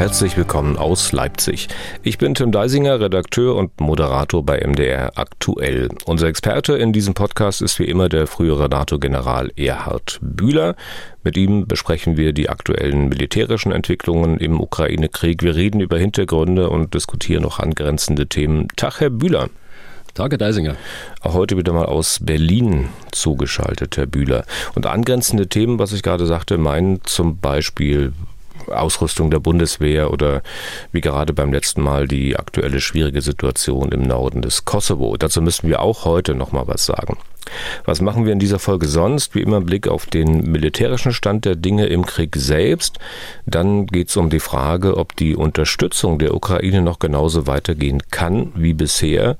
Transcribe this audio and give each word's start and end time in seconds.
Herzlich 0.00 0.38
willkommen 0.38 0.78
aus 0.78 1.12
Leipzig. 1.12 1.68
Ich 2.02 2.16
bin 2.16 2.34
Tim 2.34 2.52
Deisinger, 2.52 3.00
Redakteur 3.00 3.54
und 3.54 3.82
Moderator 3.82 4.42
bei 4.42 4.66
MDR 4.66 5.12
Aktuell. 5.16 5.90
Unser 6.06 6.28
Experte 6.28 6.72
in 6.78 6.94
diesem 6.94 7.12
Podcast 7.12 7.60
ist 7.60 7.78
wie 7.78 7.84
immer 7.84 8.08
der 8.08 8.26
frühere 8.26 8.70
NATO-General 8.70 9.52
Erhard 9.56 10.18
Bühler. 10.22 10.74
Mit 11.22 11.36
ihm 11.36 11.66
besprechen 11.66 12.16
wir 12.16 12.32
die 12.32 12.48
aktuellen 12.48 13.10
militärischen 13.10 13.72
Entwicklungen 13.72 14.38
im 14.38 14.58
Ukraine-Krieg. 14.58 15.42
Wir 15.42 15.54
reden 15.54 15.82
über 15.82 15.98
Hintergründe 15.98 16.70
und 16.70 16.94
diskutieren 16.94 17.42
noch 17.42 17.58
angrenzende 17.58 18.26
Themen. 18.26 18.68
Tag, 18.76 19.00
Herr 19.00 19.10
Bühler. 19.10 19.50
Tage 20.14 20.38
Deisinger. 20.38 20.76
Auch 21.20 21.34
heute 21.34 21.58
wieder 21.58 21.74
mal 21.74 21.84
aus 21.84 22.20
Berlin 22.22 22.88
zugeschaltet, 23.12 23.98
Herr 23.98 24.06
Bühler. 24.06 24.46
Und 24.74 24.86
angrenzende 24.86 25.46
Themen, 25.48 25.78
was 25.78 25.92
ich 25.92 26.02
gerade 26.02 26.24
sagte, 26.24 26.56
meinen 26.56 27.04
zum 27.04 27.38
Beispiel 27.38 28.14
Ausrüstung 28.68 29.30
der 29.30 29.40
Bundeswehr 29.40 30.12
oder 30.12 30.42
wie 30.92 31.00
gerade 31.00 31.32
beim 31.32 31.52
letzten 31.52 31.82
Mal 31.82 32.06
die 32.06 32.36
aktuelle 32.36 32.80
schwierige 32.80 33.22
Situation 33.22 33.92
im 33.92 34.02
Norden 34.02 34.42
des 34.42 34.64
Kosovo. 34.64 35.16
Dazu 35.16 35.42
müssen 35.42 35.68
wir 35.68 35.80
auch 35.80 36.04
heute 36.04 36.34
noch 36.34 36.52
mal 36.52 36.66
was 36.66 36.86
sagen. 36.86 37.18
Was 37.84 38.00
machen 38.00 38.26
wir 38.26 38.32
in 38.32 38.38
dieser 38.38 38.58
Folge 38.58 38.86
sonst? 38.86 39.34
Wie 39.34 39.40
immer 39.40 39.60
Blick 39.60 39.88
auf 39.88 40.06
den 40.06 40.50
militärischen 40.50 41.12
Stand 41.12 41.44
der 41.44 41.56
Dinge 41.56 41.86
im 41.86 42.06
Krieg 42.06 42.36
selbst. 42.36 42.98
Dann 43.46 43.86
geht 43.86 44.08
es 44.08 44.16
um 44.16 44.30
die 44.30 44.40
Frage, 44.40 44.96
ob 44.96 45.16
die 45.16 45.34
Unterstützung 45.34 46.18
der 46.18 46.34
Ukraine 46.34 46.82
noch 46.82 46.98
genauso 46.98 47.46
weitergehen 47.46 48.02
kann 48.10 48.52
wie 48.54 48.74
bisher 48.74 49.36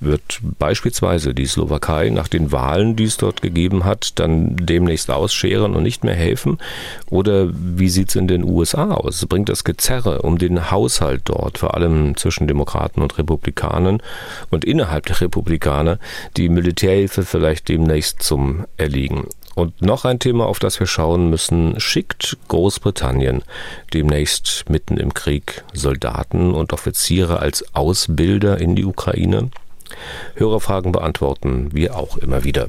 wird 0.00 0.40
beispielsweise 0.58 1.34
die 1.34 1.46
Slowakei 1.46 2.10
nach 2.10 2.28
den 2.28 2.52
Wahlen, 2.52 2.96
die 2.96 3.04
es 3.04 3.16
dort 3.16 3.42
gegeben 3.42 3.84
hat, 3.84 4.18
dann 4.18 4.56
demnächst 4.56 5.10
ausscheren 5.10 5.74
und 5.74 5.82
nicht 5.82 6.04
mehr 6.04 6.14
helfen? 6.14 6.58
Oder 7.08 7.48
wie 7.52 7.88
sieht 7.88 8.10
es 8.10 8.16
in 8.16 8.28
den 8.28 8.44
USA 8.44 8.92
aus? 8.92 9.24
Bringt 9.26 9.48
das 9.48 9.64
Gezerre 9.64 10.22
um 10.22 10.38
den 10.38 10.70
Haushalt 10.70 11.22
dort, 11.24 11.58
vor 11.58 11.74
allem 11.74 12.16
zwischen 12.16 12.46
Demokraten 12.46 13.02
und 13.02 13.16
Republikanern 13.18 14.02
und 14.50 14.64
innerhalb 14.64 15.06
der 15.06 15.20
Republikaner, 15.20 15.98
die 16.36 16.48
Militärhilfe 16.48 17.22
vielleicht 17.22 17.68
demnächst 17.68 18.22
zum 18.22 18.66
Erliegen? 18.76 19.26
Und 19.54 19.80
noch 19.80 20.04
ein 20.04 20.18
Thema, 20.18 20.44
auf 20.44 20.58
das 20.58 20.78
wir 20.80 20.86
schauen 20.86 21.30
müssen, 21.30 21.80
schickt 21.80 22.36
Großbritannien 22.48 23.42
demnächst 23.94 24.66
mitten 24.68 24.98
im 24.98 25.14
Krieg 25.14 25.64
Soldaten 25.72 26.52
und 26.52 26.74
Offiziere 26.74 27.38
als 27.38 27.64
Ausbilder 27.74 28.58
in 28.60 28.76
die 28.76 28.84
Ukraine? 28.84 29.48
Hörerfragen 30.34 30.92
beantworten 30.92 31.70
wir 31.72 31.96
auch 31.96 32.16
immer 32.16 32.44
wieder. 32.44 32.68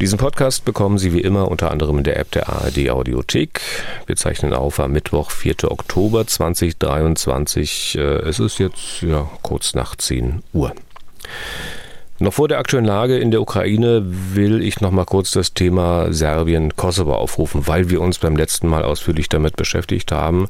Diesen 0.00 0.18
Podcast 0.18 0.64
bekommen 0.64 0.98
Sie 0.98 1.12
wie 1.12 1.20
immer 1.20 1.48
unter 1.48 1.70
anderem 1.70 1.98
in 1.98 2.04
der 2.04 2.18
App 2.18 2.30
der 2.30 2.48
ARD 2.48 2.90
Audiothek. 2.90 3.60
Wir 4.06 4.16
zeichnen 4.16 4.54
auf 4.54 4.78
am 4.80 4.92
Mittwoch, 4.92 5.30
4. 5.30 5.70
Oktober 5.70 6.26
2023. 6.26 7.96
Äh, 7.98 8.00
es 8.00 8.38
ist 8.38 8.58
jetzt 8.58 9.02
ja, 9.02 9.28
kurz 9.42 9.74
nach 9.74 9.96
10 9.96 10.42
Uhr. 10.52 10.72
Noch 12.20 12.32
vor 12.32 12.48
der 12.48 12.58
aktuellen 12.58 12.84
Lage 12.84 13.16
in 13.16 13.30
der 13.30 13.40
Ukraine 13.40 14.02
will 14.04 14.60
ich 14.60 14.80
noch 14.80 14.90
mal 14.90 15.04
kurz 15.04 15.30
das 15.30 15.54
Thema 15.54 16.12
Serbien-Kosovo 16.12 17.14
aufrufen, 17.14 17.68
weil 17.68 17.90
wir 17.90 18.00
uns 18.00 18.18
beim 18.18 18.34
letzten 18.34 18.66
Mal 18.66 18.82
ausführlich 18.82 19.28
damit 19.28 19.54
beschäftigt 19.54 20.10
haben 20.10 20.48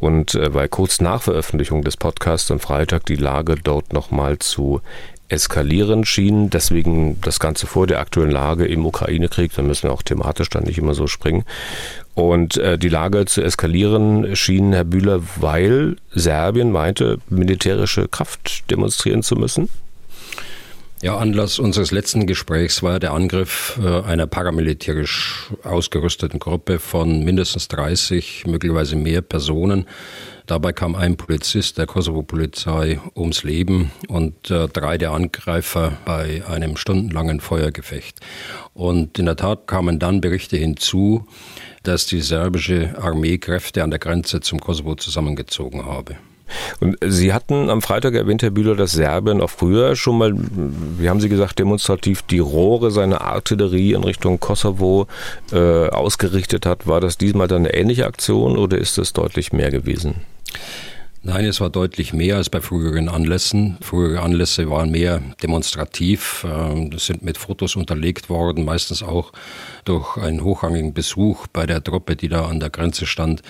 und 0.00 0.34
äh, 0.34 0.54
weil 0.54 0.68
kurz 0.68 1.02
nach 1.02 1.20
Veröffentlichung 1.20 1.82
des 1.82 1.98
Podcasts 1.98 2.50
am 2.50 2.60
Freitag 2.60 3.04
die 3.04 3.16
Lage 3.16 3.56
dort 3.62 3.92
noch 3.92 4.10
mal 4.10 4.38
zu 4.38 4.80
eskalieren 5.32 6.04
schien. 6.04 6.50
Deswegen 6.50 7.20
das 7.22 7.40
Ganze 7.40 7.66
vor 7.66 7.86
der 7.86 8.00
aktuellen 8.00 8.30
Lage 8.30 8.66
im 8.66 8.84
Ukraine-Krieg, 8.84 9.52
da 9.56 9.62
müssen 9.62 9.84
wir 9.84 9.92
auch 9.92 10.02
thematisch 10.02 10.50
dann 10.50 10.64
nicht 10.64 10.78
immer 10.78 10.94
so 10.94 11.06
springen. 11.06 11.44
Und 12.14 12.58
äh, 12.58 12.78
die 12.78 12.90
Lage 12.90 13.24
zu 13.24 13.42
eskalieren 13.42 14.36
schien 14.36 14.72
Herr 14.72 14.84
Bühler, 14.84 15.22
weil 15.36 15.96
Serbien 16.10 16.70
meinte, 16.70 17.18
militärische 17.30 18.06
Kraft 18.06 18.70
demonstrieren 18.70 19.22
zu 19.22 19.34
müssen. 19.34 19.68
Ja, 21.00 21.16
Anlass 21.16 21.58
unseres 21.58 21.90
letzten 21.90 22.28
Gesprächs 22.28 22.82
war 22.84 23.00
der 23.00 23.12
Angriff 23.12 23.80
äh, 23.82 24.02
einer 24.02 24.28
paramilitärisch 24.28 25.50
ausgerüsteten 25.64 26.38
Gruppe 26.38 26.78
von 26.78 27.24
mindestens 27.24 27.66
30, 27.68 28.44
möglicherweise 28.46 28.94
mehr 28.94 29.20
Personen. 29.20 29.86
Dabei 30.46 30.72
kam 30.72 30.94
ein 30.94 31.16
Polizist 31.16 31.78
der 31.78 31.86
Kosovo-Polizei 31.86 33.00
ums 33.16 33.44
Leben 33.44 33.90
und 34.08 34.50
äh, 34.50 34.68
drei 34.68 34.98
der 34.98 35.12
Angreifer 35.12 35.98
bei 36.04 36.42
einem 36.46 36.76
stundenlangen 36.76 37.40
Feuergefecht. 37.40 38.20
Und 38.74 39.18
in 39.18 39.26
der 39.26 39.36
Tat 39.36 39.66
kamen 39.66 39.98
dann 39.98 40.20
Berichte 40.20 40.56
hinzu, 40.56 41.26
dass 41.82 42.06
die 42.06 42.20
serbische 42.20 42.96
Armee 43.00 43.38
Kräfte 43.38 43.82
an 43.82 43.90
der 43.90 43.98
Grenze 43.98 44.40
zum 44.40 44.60
Kosovo 44.60 44.94
zusammengezogen 44.94 45.86
habe. 45.86 46.16
Und 46.80 46.96
Sie 47.04 47.32
hatten 47.32 47.70
am 47.70 47.82
Freitag 47.82 48.14
erwähnt, 48.14 48.42
Herr 48.42 48.50
Bühler, 48.50 48.76
dass 48.76 48.92
Serbien 48.92 49.40
auch 49.40 49.50
früher 49.50 49.96
schon 49.96 50.18
mal, 50.18 50.32
wie 50.34 51.08
haben 51.08 51.20
Sie 51.20 51.28
gesagt, 51.28 51.58
demonstrativ 51.58 52.22
die 52.22 52.38
Rohre 52.38 52.90
seiner 52.90 53.22
Artillerie 53.22 53.92
in 53.92 54.04
Richtung 54.04 54.40
Kosovo 54.40 55.06
äh, 55.52 55.88
ausgerichtet 55.88 56.66
hat. 56.66 56.86
War 56.86 57.00
das 57.00 57.18
diesmal 57.18 57.48
dann 57.48 57.62
eine 57.66 57.74
ähnliche 57.74 58.06
Aktion 58.06 58.56
oder 58.56 58.78
ist 58.78 58.98
es 58.98 59.12
deutlich 59.12 59.52
mehr 59.52 59.70
gewesen? 59.70 60.16
Nein, 61.24 61.44
es 61.44 61.60
war 61.60 61.70
deutlich 61.70 62.12
mehr 62.12 62.36
als 62.36 62.50
bei 62.50 62.60
früheren 62.60 63.08
Anlässen. 63.08 63.78
Frühere 63.80 64.22
Anlässe 64.22 64.68
waren 64.68 64.90
mehr 64.90 65.22
demonstrativ, 65.40 66.44
das 66.90 67.06
sind 67.06 67.22
mit 67.22 67.38
Fotos 67.38 67.76
unterlegt 67.76 68.28
worden, 68.28 68.64
meistens 68.64 69.04
auch 69.04 69.32
durch 69.84 70.16
einen 70.16 70.42
hochrangigen 70.42 70.94
Besuch 70.94 71.46
bei 71.46 71.64
der 71.64 71.82
Truppe, 71.82 72.16
die 72.16 72.28
da 72.28 72.46
an 72.46 72.58
der 72.58 72.70
Grenze 72.70 73.06
stand. 73.06 73.42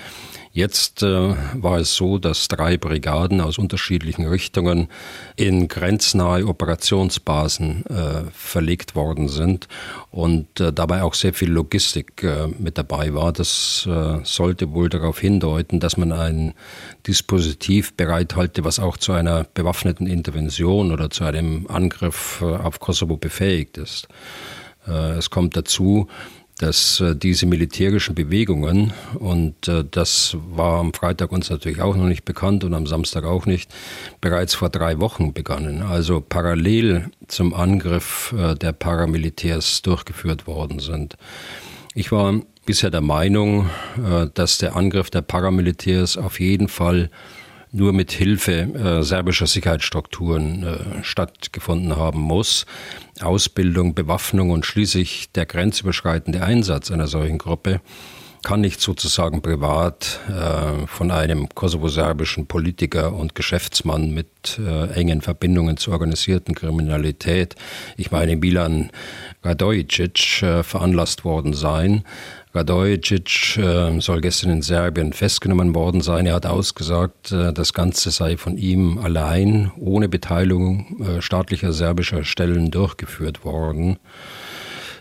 Jetzt 0.54 1.02
äh, 1.02 1.34
war 1.54 1.78
es 1.78 1.94
so, 1.94 2.18
dass 2.18 2.46
drei 2.46 2.76
Brigaden 2.76 3.40
aus 3.40 3.56
unterschiedlichen 3.56 4.26
Richtungen 4.26 4.88
in 5.34 5.66
grenznahe 5.66 6.46
Operationsbasen 6.46 7.86
äh, 7.86 8.30
verlegt 8.34 8.94
worden 8.94 9.28
sind 9.28 9.66
und 10.10 10.60
äh, 10.60 10.70
dabei 10.70 11.04
auch 11.04 11.14
sehr 11.14 11.32
viel 11.32 11.50
Logistik 11.50 12.22
äh, 12.22 12.48
mit 12.58 12.76
dabei 12.76 13.14
war. 13.14 13.32
Das 13.32 13.88
äh, 13.90 14.18
sollte 14.24 14.72
wohl 14.72 14.90
darauf 14.90 15.18
hindeuten, 15.18 15.80
dass 15.80 15.96
man 15.96 16.12
ein 16.12 16.52
Dispositiv 17.06 17.94
bereithalte, 17.94 18.62
was 18.62 18.78
auch 18.78 18.98
zu 18.98 19.12
einer 19.12 19.44
bewaffneten 19.54 20.06
Intervention 20.06 20.92
oder 20.92 21.08
zu 21.08 21.24
einem 21.24 21.66
Angriff 21.68 22.42
äh, 22.42 22.44
auf 22.44 22.78
Kosovo 22.78 23.16
befähigt 23.16 23.78
ist. 23.78 24.06
Es 24.84 25.30
kommt 25.30 25.56
dazu, 25.56 26.08
dass 26.62 27.00
äh, 27.00 27.16
diese 27.16 27.44
militärischen 27.46 28.14
Bewegungen, 28.14 28.92
und 29.18 29.66
äh, 29.66 29.84
das 29.90 30.36
war 30.54 30.78
am 30.78 30.94
Freitag 30.94 31.32
uns 31.32 31.50
natürlich 31.50 31.82
auch 31.82 31.96
noch 31.96 32.06
nicht 32.06 32.24
bekannt 32.24 32.62
und 32.62 32.72
am 32.72 32.86
Samstag 32.86 33.24
auch 33.24 33.46
nicht, 33.46 33.68
bereits 34.20 34.54
vor 34.54 34.68
drei 34.68 35.00
Wochen 35.00 35.32
begannen, 35.32 35.82
also 35.82 36.20
parallel 36.20 37.10
zum 37.26 37.52
Angriff 37.52 38.32
äh, 38.38 38.54
der 38.54 38.72
Paramilitärs 38.72 39.82
durchgeführt 39.82 40.46
worden 40.46 40.78
sind. 40.78 41.16
Ich 41.94 42.12
war 42.12 42.40
bisher 42.64 42.90
der 42.90 43.00
Meinung, 43.00 43.68
dass 44.34 44.58
der 44.58 44.76
Angriff 44.76 45.10
der 45.10 45.20
Paramilitärs 45.20 46.16
auf 46.16 46.38
jeden 46.38 46.68
Fall 46.68 47.10
nur 47.72 47.92
mit 47.92 48.12
Hilfe 48.12 48.52
äh, 48.52 49.02
serbischer 49.02 49.46
Sicherheitsstrukturen 49.46 50.62
äh, 50.62 51.04
stattgefunden 51.04 51.96
haben 51.96 52.20
muss. 52.20 52.66
Ausbildung, 53.20 53.94
Bewaffnung 53.94 54.50
und 54.50 54.66
schließlich 54.66 55.32
der 55.32 55.46
grenzüberschreitende 55.46 56.42
Einsatz 56.42 56.90
einer 56.90 57.06
solchen 57.06 57.38
Gruppe 57.38 57.80
kann 58.42 58.60
nicht 58.60 58.80
sozusagen 58.80 59.40
privat 59.40 60.20
äh, 60.28 60.86
von 60.86 61.10
einem 61.10 61.48
kosovo-serbischen 61.48 62.46
Politiker 62.46 63.12
und 63.12 63.34
Geschäftsmann 63.34 64.12
mit 64.12 64.58
äh, 64.58 64.90
engen 64.94 65.20
Verbindungen 65.20 65.76
zur 65.76 65.92
organisierten 65.94 66.54
Kriminalität, 66.54 67.54
ich 67.96 68.10
meine 68.10 68.36
Milan 68.36 68.90
Radojicic, 69.44 70.42
äh, 70.42 70.62
veranlasst 70.64 71.24
worden 71.24 71.54
sein. 71.54 72.04
Radojicic 72.54 73.56
äh, 73.56 73.98
soll 74.00 74.20
gestern 74.20 74.50
in 74.50 74.62
Serbien 74.62 75.14
festgenommen 75.14 75.74
worden 75.74 76.02
sein. 76.02 76.26
Er 76.26 76.34
hat 76.34 76.46
ausgesagt, 76.46 77.32
äh, 77.32 77.52
das 77.52 77.72
Ganze 77.72 78.10
sei 78.10 78.36
von 78.36 78.58
ihm 78.58 78.98
allein, 78.98 79.72
ohne 79.78 80.08
Beteiligung 80.08 81.00
äh, 81.00 81.22
staatlicher 81.22 81.72
serbischer 81.72 82.24
Stellen 82.24 82.70
durchgeführt 82.70 83.44
worden. 83.44 83.98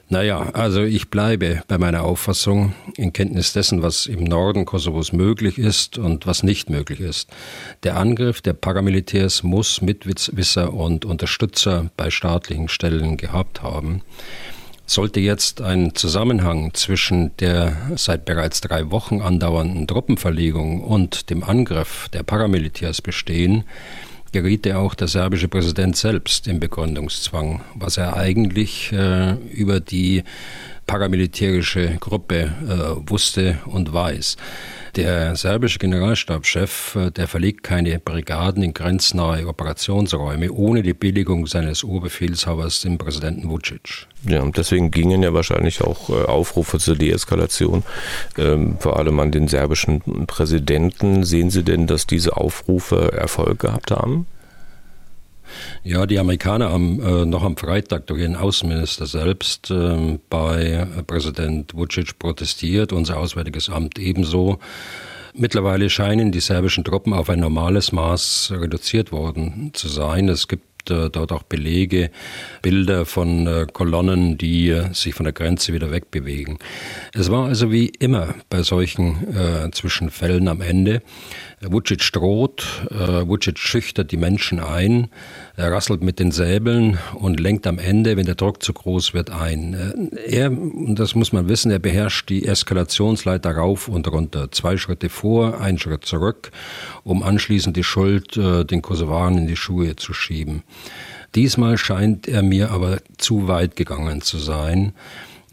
Naja, 0.08 0.50
also 0.54 0.84
ich 0.84 1.10
bleibe 1.10 1.64
bei 1.70 1.78
meiner 1.78 2.04
Auffassung 2.04 2.74
in 2.98 3.14
Kenntnis 3.14 3.54
dessen, 3.54 3.82
was 3.82 4.08
im 4.08 4.26
Norden 4.26 4.66
Kosovos 4.66 5.14
möglich 5.14 5.58
ist 5.58 5.98
und 5.98 6.28
was 6.28 6.44
nicht 6.44 6.70
möglich 6.70 7.00
ist. 7.00 7.30
Der 7.84 7.96
Angriff 7.96 8.42
der 8.42 8.52
Paramilitärs 8.52 9.44
muss 9.44 9.82
Mitwisser 9.82 10.74
und 10.74 11.06
Unterstützer 11.06 11.92
bei 11.96 12.10
staatlichen 12.10 12.68
Stellen 12.68 13.16
gehabt 13.16 13.62
haben. 13.62 14.02
Sollte 14.92 15.22
jetzt 15.22 15.62
ein 15.62 15.96
Zusammenhang 15.96 16.74
zwischen 16.74 17.32
der 17.38 17.78
seit 17.96 18.26
bereits 18.26 18.60
drei 18.60 18.92
Wochen 18.92 19.22
andauernden 19.22 19.88
Truppenverlegung 19.88 20.84
und 20.84 21.30
dem 21.30 21.46
Angriff 21.46 22.10
der 22.10 22.24
Paramilitärs 22.24 23.02
bestehen, 23.02 23.64
geriet 24.34 24.66
ja 24.66 24.80
auch 24.80 24.94
der 24.94 25.08
serbische 25.08 25.48
Präsident 25.48 25.96
selbst 25.96 26.46
im 26.50 26.60
Begründungszwang, 26.60 27.62
was 27.74 27.96
er 27.96 28.18
eigentlich 28.18 28.92
äh, 28.92 29.36
über 29.54 29.80
die 29.80 30.26
paramilitärische 30.88 31.96
Gruppe 32.02 32.52
äh, 32.68 33.10
wusste 33.10 33.60
und 33.68 33.94
weiß. 33.94 34.36
Der 34.96 35.38
serbische 35.38 35.80
Generalstabschef, 35.80 36.96
äh, 36.96 37.12
der 37.12 37.28
verlegt 37.28 37.64
keine 37.64 37.98
Brigaden 38.00 38.62
in 38.62 38.74
grenznahe 38.74 39.48
Operationsräume 39.48 40.52
ohne 40.52 40.84
die 40.84 40.94
Billigung 40.94 41.48
seines 41.48 41.84
Oberbefehlshabers, 41.84 42.82
dem 42.82 42.98
Präsidenten 42.98 43.50
Vucic. 43.50 44.08
Ja, 44.28 44.42
und 44.42 44.58
deswegen 44.58 44.92
gingen 44.92 45.24
ja 45.24 45.34
wahrscheinlich 45.34 45.82
auch 45.82 46.10
äh, 46.10 46.26
Aufrufe 46.26 46.78
zur 46.78 46.96
Deeskalation, 46.96 47.84
ähm, 48.38 48.78
vor 48.80 48.98
allem 48.98 49.20
an 49.20 49.32
den 49.32 49.48
serbischen 49.48 50.02
Präsidenten. 50.28 51.24
Sehen 51.24 51.50
Sie 51.50 51.64
denn, 51.64 51.88
dass 51.88 52.06
diese 52.06 52.36
Aufrufe 52.36 53.14
Erfolg 53.14 53.60
gehabt 53.60 53.92
haben? 53.92 54.28
Ja, 55.84 56.06
die 56.06 56.20
Amerikaner 56.20 56.72
haben 56.72 57.02
äh, 57.02 57.26
noch 57.26 57.44
am 57.44 57.58
Freitag 57.58 58.08
durch 58.08 58.22
ihren 58.22 58.36
Außenminister 58.36 59.06
selbst 59.06 59.72
äh, 59.72 60.20
bei 60.30 60.88
Präsident 61.08 61.74
Vucic 61.74 62.18
protestiert, 62.20 62.94
unser 62.94 63.18
Auswärtiges 63.18 63.70
Amt 63.70 64.00
ebenso. 64.00 64.60
Mittlerweile 65.34 65.90
scheinen 65.90 66.32
die 66.32 66.42
serbischen 66.42 66.84
Truppen 66.84 67.14
auf 67.14 67.30
ein 67.30 67.40
normales 67.40 67.92
Maß 67.94 68.54
reduziert 68.56 69.12
worden 69.12 69.72
zu 69.74 69.88
sein. 69.88 70.28
Es 70.28 70.48
gibt 70.50 70.92
äh, 70.92 71.10
dort 71.10 71.32
auch 71.32 71.44
Belege, 71.44 72.12
Bilder 72.62 73.06
von 73.06 73.48
äh, 73.48 73.68
Kolonnen, 73.72 74.38
die 74.38 74.70
äh, 74.70 74.94
sich 74.94 75.14
von 75.14 75.24
der 75.24 75.34
Grenze 75.34 75.74
wieder 75.74 75.92
wegbewegen. 75.92 76.58
Es 77.14 77.32
war 77.32 77.46
also 77.46 77.72
wie 77.72 77.88
immer 78.00 78.36
bei 78.50 78.64
solchen 78.64 79.36
äh, 79.36 79.72
Zwischenfällen 79.72 80.48
am 80.48 80.62
Ende. 80.62 81.02
Vucic 81.64 82.12
droht, 82.12 82.66
äh, 82.90 83.28
Vucic 83.28 83.60
schüchtert 83.60 84.12
die 84.12 84.18
Menschen 84.18 84.60
ein, 84.60 85.10
er 85.56 85.72
rasselt 85.72 86.02
mit 86.02 86.20
den 86.20 86.32
Säbeln 86.32 86.98
und 87.14 87.40
lenkt 87.40 87.68
am 87.68 87.78
Ende, 87.78 88.18
wenn 88.18 88.26
der 88.26 88.36
Druck 88.36 88.64
zu 88.64 88.74
groß 88.74 89.14
wird, 89.14 89.30
ein. 89.30 90.10
Er, 90.26 90.52
das 90.96 91.14
muss 91.14 91.34
man 91.34 91.48
wissen, 91.48 91.70
er 91.70 91.80
beherrscht 91.80 92.30
die 92.30 92.48
Eskalationsleiter 92.48 93.52
rauf 93.52 93.88
und 93.88 94.08
runter. 94.08 94.52
Zwei 94.52 94.78
Schritte 94.78 95.10
vor, 95.10 95.62
ein 95.62 95.78
Schritt 95.78 96.06
zurück, 96.06 96.52
um 97.04 97.22
anschließend 97.22 97.78
die 97.78 97.84
Schuld 97.84 98.38
äh, 98.38 98.66
den 98.66 98.82
Kosovaren 98.82 99.38
in 99.38 99.48
die 99.48 99.56
Schuhe 99.56 99.96
zu 99.96 100.14
schieben. 100.14 100.64
Diesmal 101.36 101.78
scheint 101.78 102.28
er 102.28 102.44
mir 102.44 102.72
aber 102.72 102.98
zu 103.18 103.48
weit 103.48 103.76
gegangen 103.76 104.22
zu 104.22 104.38
sein. 104.38 104.94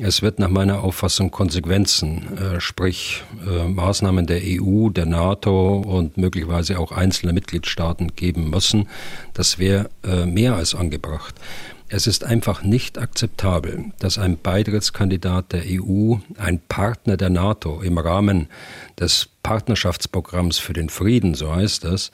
Es 0.00 0.22
wird 0.22 0.38
nach 0.38 0.48
meiner 0.48 0.84
Auffassung 0.84 1.32
Konsequenzen, 1.32 2.38
äh, 2.38 2.60
sprich 2.60 3.24
äh, 3.44 3.66
Maßnahmen 3.66 4.28
der 4.28 4.40
EU, 4.44 4.90
der 4.90 5.06
NATO 5.06 5.78
und 5.78 6.16
möglicherweise 6.16 6.78
auch 6.78 6.92
einzelner 6.92 7.32
Mitgliedstaaten 7.32 8.14
geben 8.14 8.48
müssen. 8.48 8.88
Das 9.34 9.58
wäre 9.58 9.90
äh, 10.04 10.24
mehr 10.24 10.54
als 10.54 10.76
angebracht. 10.76 11.34
Es 11.90 12.06
ist 12.06 12.22
einfach 12.24 12.62
nicht 12.62 12.98
akzeptabel, 12.98 13.86
dass 13.98 14.18
ein 14.18 14.36
Beitrittskandidat 14.36 15.52
der 15.52 15.62
EU, 15.66 16.16
ein 16.36 16.60
Partner 16.68 17.16
der 17.16 17.30
NATO 17.30 17.80
im 17.80 17.96
Rahmen 17.96 18.48
des 19.00 19.30
Partnerschaftsprogramms 19.42 20.58
für 20.58 20.74
den 20.74 20.90
Frieden, 20.90 21.32
so 21.32 21.54
heißt 21.54 21.84
das, 21.84 22.12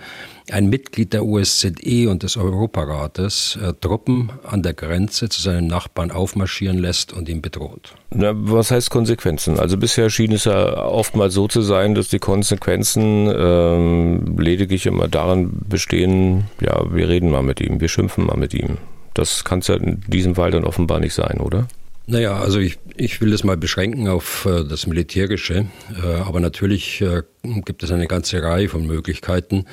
ein 0.49 0.69
Mitglied 0.69 1.13
der 1.13 1.25
OSZE 1.25 2.09
und 2.09 2.23
des 2.23 2.37
Europarates 2.37 3.59
äh, 3.61 3.73
Truppen 3.81 4.31
an 4.45 4.63
der 4.63 4.75
Grenze 4.75 5.29
zu 5.29 5.43
seinen 5.43 5.67
Nachbarn 5.67 6.13
aufmarschieren 6.13 6.79
lässt 6.79 7.13
und 7.13 7.29
ihn 7.29 7.43
bedroht. 7.43 7.97
Na, 8.11 8.33
was 8.33 8.71
heißt 8.71 8.91
Konsequenzen? 8.91 9.59
Also 9.59 9.77
bisher 9.77 10.09
schien 10.09 10.31
es 10.31 10.45
ja 10.45 10.77
oftmals 10.85 11.35
so 11.35 11.49
zu 11.49 11.63
sein, 11.63 11.97
dass 11.97 12.09
die 12.09 12.21
Konsequenzen 12.21 13.29
ähm, 13.37 14.37
lediglich 14.39 14.87
immer 14.87 15.09
darin 15.09 15.51
bestehen, 15.69 16.45
ja, 16.61 16.95
wir 16.95 17.09
reden 17.09 17.31
mal 17.31 17.43
mit 17.43 17.61
ihm, 17.61 17.81
wir 17.81 17.89
schimpfen 17.89 18.27
mal 18.27 18.37
mit 18.37 18.55
ihm. 18.55 18.79
Das 19.15 19.45
kann 19.45 19.61
es 19.61 19.69
ja 19.69 19.77
in 19.77 20.01
diesem 20.09 20.35
Fall 20.35 20.51
dann 20.51 20.65
offenbar 20.65 21.01
nicht 21.01 21.15
sein, 21.15 21.41
oder? 21.41 21.69
Naja, 22.07 22.39
also 22.39 22.59
ich, 22.59 22.79
ich 22.97 23.23
will 23.23 23.31
das 23.31 23.45
mal 23.45 23.57
beschränken 23.57 24.09
auf 24.09 24.45
äh, 24.45 24.63
das 24.63 24.87
Militärische, 24.87 25.67
äh, 26.03 26.07
aber 26.07 26.39
natürlich 26.39 27.01
äh, 27.01 27.23
gibt 27.65 27.83
es 27.83 27.91
eine 27.91 28.07
ganze 28.07 28.43
Reihe 28.43 28.69
von 28.69 28.87
Möglichkeiten, 28.87 29.65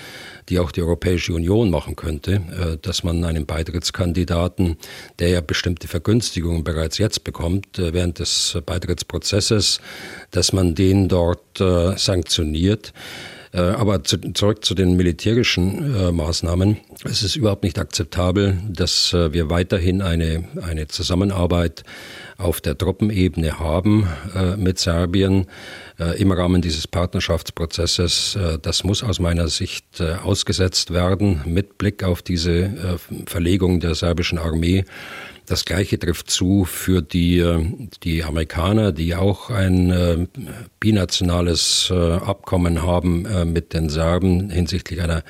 die 0.48 0.58
auch 0.60 0.72
die 0.72 0.82
Europäische 0.82 1.34
Union 1.34 1.70
machen 1.70 1.98
könnte, 1.98 2.80
dass 2.82 3.04
man 3.04 3.24
einen 3.26 3.46
Beitrittskandidaten, 3.46 4.78
der 5.20 5.30
ja 5.30 5.42
bestimmte 5.42 5.90
Vergünstigungen 5.90 6.64
bereits 6.64 6.98
jetzt 7.00 7.26
bekommt 7.26 7.80
äh, 7.80 7.94
während 7.94 8.20
des 8.20 8.58
Beitrittsprozesses, 8.66 9.82
dass 10.32 10.54
man 10.54 10.74
den 10.74 11.10
dort 11.10 11.58
sanktioniert. 11.98 12.94
Äh, 13.54 13.60
aber 13.60 14.04
zu, 14.04 14.18
zurück 14.18 14.64
zu 14.64 14.76
den 14.76 14.96
militärischen 14.96 15.94
äh, 15.96 16.12
Maßnahmen. 16.12 16.78
Es 17.04 17.22
ist 17.22 17.36
überhaupt 17.36 17.64
nicht 17.64 17.80
akzeptabel, 17.80 18.58
dass 18.70 19.12
äh, 19.14 19.34
wir 19.34 19.50
weiterhin 19.50 20.02
eine, 20.02 20.46
eine 20.62 20.88
Zusammenarbeit 20.88 21.84
auf 22.38 22.62
der 22.62 22.78
Truppenebene 22.78 23.60
haben 23.60 24.08
äh, 24.34 24.56
mit 24.56 24.80
Serbien 24.80 25.48
im 26.18 26.32
Rahmen 26.32 26.64
dieses 26.64 26.88
Partnerschaftsprozesses. 26.88 28.36
Das 28.64 28.84
muss 28.84 29.04
aus 29.04 29.20
meiner 29.20 29.50
Sicht 29.50 30.02
ausgesetzt 30.02 30.92
werden 30.92 31.42
mit 31.46 31.78
Blick 31.78 32.04
auf 32.04 32.24
diese 32.24 32.98
Verlegung 33.28 33.80
der 33.82 33.94
serbischen 33.94 34.40
Armee 34.40 34.84
das 35.52 35.66
Gleiche 35.66 36.00
trifft 36.00 36.30
zu 36.30 36.64
für 36.64 37.02
die, 37.02 37.40
äh, 37.40 37.64
die 38.04 38.24
Amerikaner, 38.24 38.94
die 38.94 39.16
auch 39.16 39.50
ein 39.50 39.92
äh, 39.92 40.28
binationales 40.80 41.92
äh, 41.92 42.14
Abkommen 42.14 42.82
haben 42.82 43.52
mit 43.52 43.74
den 43.74 43.90
Serben 43.90 44.50
hinsichtlich 44.50 45.02
einer 45.02 45.24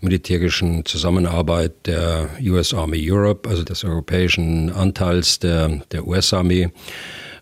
militärischen 0.00 0.84
Zusammenarbeit 0.84 1.86
der 1.86 2.28
US 2.42 2.72
Army 2.72 3.10
Europe, 3.10 3.48
also 3.48 3.62
des 3.62 3.84
europäischen 3.84 4.72
Anteils 4.72 5.38
der, 5.38 5.82
der 5.90 6.06
US-Armee 6.06 6.70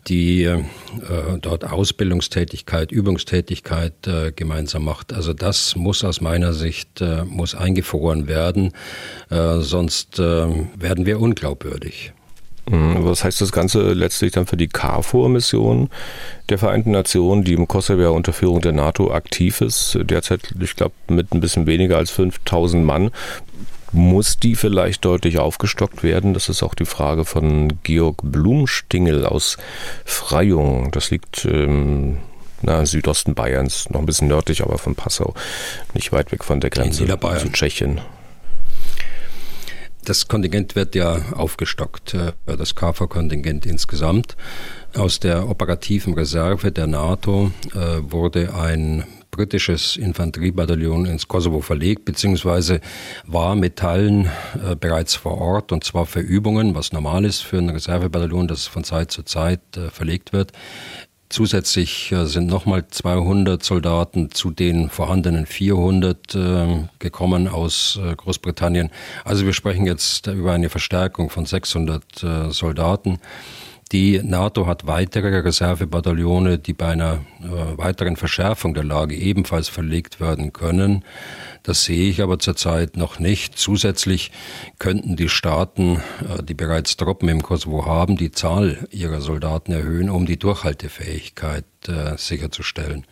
die 0.06 0.44
äh, 0.44 0.62
dort 1.40 1.64
Ausbildungstätigkeit, 1.64 2.92
Übungstätigkeit 2.92 4.06
äh, 4.06 4.32
gemeinsam 4.32 4.84
macht. 4.84 5.12
Also 5.12 5.32
das 5.32 5.76
muss 5.76 6.04
aus 6.04 6.20
meiner 6.20 6.52
Sicht 6.52 7.00
äh, 7.00 7.25
muss 7.25 7.54
eingefroren 7.54 8.28
werden, 8.28 8.72
äh, 9.30 9.60
sonst 9.60 10.19
werden 10.19 11.06
wir 11.06 11.20
unglaubwürdig. 11.20 12.12
Mhm. 12.69 13.05
Was 13.05 13.25
heißt 13.25 13.40
das 13.40 13.52
Ganze 13.52 13.93
letztlich 13.93 14.32
dann 14.32 14.46
für 14.46 14.56
die 14.56 14.69
KFOR-Mission 14.69 15.90
der 16.49 16.58
Vereinten 16.58 16.93
Nationen, 16.93 17.44
die 17.44 17.52
im 17.52 17.69
Kosovo 17.69 18.00
ja 18.00 18.08
unter 18.08 18.32
Führung 18.32 18.61
der 18.61 18.72
NATO 18.72 19.12
aktiv 19.12 19.61
ist? 19.61 19.99
Derzeit, 20.02 20.55
ich 20.58 20.76
glaube, 20.76 20.94
mit 21.08 21.32
ein 21.34 21.40
bisschen 21.40 21.66
weniger 21.66 21.96
als 21.96 22.11
5000 22.11 22.84
Mann. 22.84 23.11
Muss 23.92 24.38
die 24.38 24.56
vielleicht 24.56 25.04
deutlich 25.04 25.38
aufgestockt 25.38 26.02
werden? 26.02 26.35
Das 26.35 26.49
ist 26.49 26.64
auch 26.64 26.75
die 26.75 26.85
Frage 26.85 27.25
von 27.25 27.75
Georg 27.85 28.16
Blumstingel 28.23 29.25
aus 29.25 29.56
Freyung. 30.04 30.90
Das 30.90 31.11
liegt 31.11 31.44
im 31.44 32.18
na, 32.64 32.87
Südosten 32.87 33.35
Bayerns, 33.35 33.90
noch 33.90 34.00
ein 34.00 34.06
bisschen 34.06 34.28
nördlich, 34.28 34.62
aber 34.62 34.78
von 34.78 34.94
Passau, 34.94 35.35
nicht 35.92 36.12
weit 36.12 36.33
weg 36.33 36.44
von 36.44 36.61
der 36.61 36.71
Grenze 36.71 37.06
zu 37.38 37.50
Tschechien. 37.50 38.00
Das 40.04 40.28
Kontingent 40.28 40.76
wird 40.76 40.94
ja 40.94 41.32
aufgestockt, 41.32 42.14
äh, 42.14 42.32
das 42.46 42.75
KFOR-Kontingent 42.75 43.64
insgesamt. 43.64 44.37
Aus 44.94 45.18
der 45.18 45.49
operativen 45.49 46.12
Reserve 46.12 46.70
der 46.70 46.87
NATO 46.87 47.50
äh, 47.75 48.00
wurde 48.02 48.54
ein 48.54 49.04
britisches 49.30 49.96
Infanteriebataillon 49.96 51.06
ins 51.06 51.26
Kosovo 51.26 51.61
verlegt, 51.61 52.04
beziehungsweise 52.04 52.80
war 53.26 53.56
mit 53.56 53.76
Teilen 53.76 54.26
äh, 54.62 54.76
bereits 54.78 55.16
vor 55.16 55.38
Ort, 55.38 55.73
und 55.73 55.84
zwar 55.84 56.04
für 56.04 56.20
Übungen, 56.20 56.75
was 56.75 56.92
normal 56.92 57.25
ist 57.25 57.40
für 57.40 57.58
ein 57.58 57.70
Reservebataillon, 57.70 58.46
das 58.46 58.66
von 58.66 58.84
Zeit 58.84 59.11
zu 59.11 59.23
Zeit 59.23 59.61
verlegt 59.90 60.32
wird. 60.32 60.52
Zusätzlich 61.31 62.12
äh, 62.12 62.26
sind 62.26 62.47
nochmal 62.47 62.87
200 62.87 63.62
Soldaten 63.62 64.31
zu 64.31 64.50
den 64.50 64.90
vorhandenen 64.90 65.47
400 65.47 66.35
äh, 66.35 66.66
gekommen 66.99 67.49
aus 67.49 67.99
äh, 68.02 68.14
Großbritannien. 68.14 68.90
Also 69.25 69.47
wir 69.47 69.52
sprechen 69.52 69.87
jetzt 69.87 70.26
über 70.26 70.52
eine 70.52 70.69
Verstärkung 70.69 71.31
von 71.31 71.47
600 71.47 72.04
Soldaten. 72.50 73.19
Die 73.94 74.20
NATO 74.24 74.66
hat 74.66 74.88
weitere 74.88 75.38
Reservebataillone, 75.38 76.58
die 76.58 76.72
bei 76.72 76.88
einer 76.88 77.24
äh, 77.40 77.78
weiteren 77.78 78.16
Verschärfung 78.16 78.74
der 78.74 78.82
Lage 78.82 79.14
ebenfalls 79.14 79.68
verlegt 79.68 80.18
werden 80.18 80.52
können. 80.52 81.04
Das 81.62 81.84
sehe 81.84 82.10
ich 82.10 82.20
aber 82.20 82.40
zurzeit 82.40 82.96
noch 82.96 83.20
nicht. 83.20 83.56
Zusätzlich 83.56 84.32
könnten 84.80 85.14
die 85.14 85.28
Staaten, 85.28 86.02
äh, 86.28 86.42
die 86.42 86.54
bereits 86.54 86.96
Truppen 86.96 87.28
im 87.28 87.44
Kosovo 87.44 87.86
haben, 87.86 88.16
die 88.16 88.32
Zahl 88.32 88.88
ihrer 88.90 89.20
Soldaten 89.20 89.70
erhöhen, 89.70 90.10
um 90.10 90.26
die 90.26 90.40
Durchhaltefähigkeit 90.40 91.64
äh, 91.86 92.16
sicherzustellen. 92.16 93.06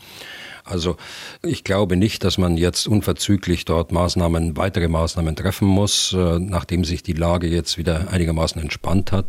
Also 0.64 0.96
ich 1.42 1.64
glaube 1.64 1.96
nicht, 1.96 2.24
dass 2.24 2.38
man 2.38 2.56
jetzt 2.56 2.86
unverzüglich 2.86 3.64
dort 3.64 3.92
Maßnahmen, 3.92 4.56
weitere 4.56 4.88
Maßnahmen 4.88 5.36
treffen 5.36 5.66
muss, 5.66 6.12
äh, 6.12 6.38
nachdem 6.38 6.84
sich 6.84 7.02
die 7.02 7.12
Lage 7.12 7.48
jetzt 7.48 7.78
wieder 7.78 8.08
einigermaßen 8.10 8.60
entspannt 8.60 9.12
hat. 9.12 9.26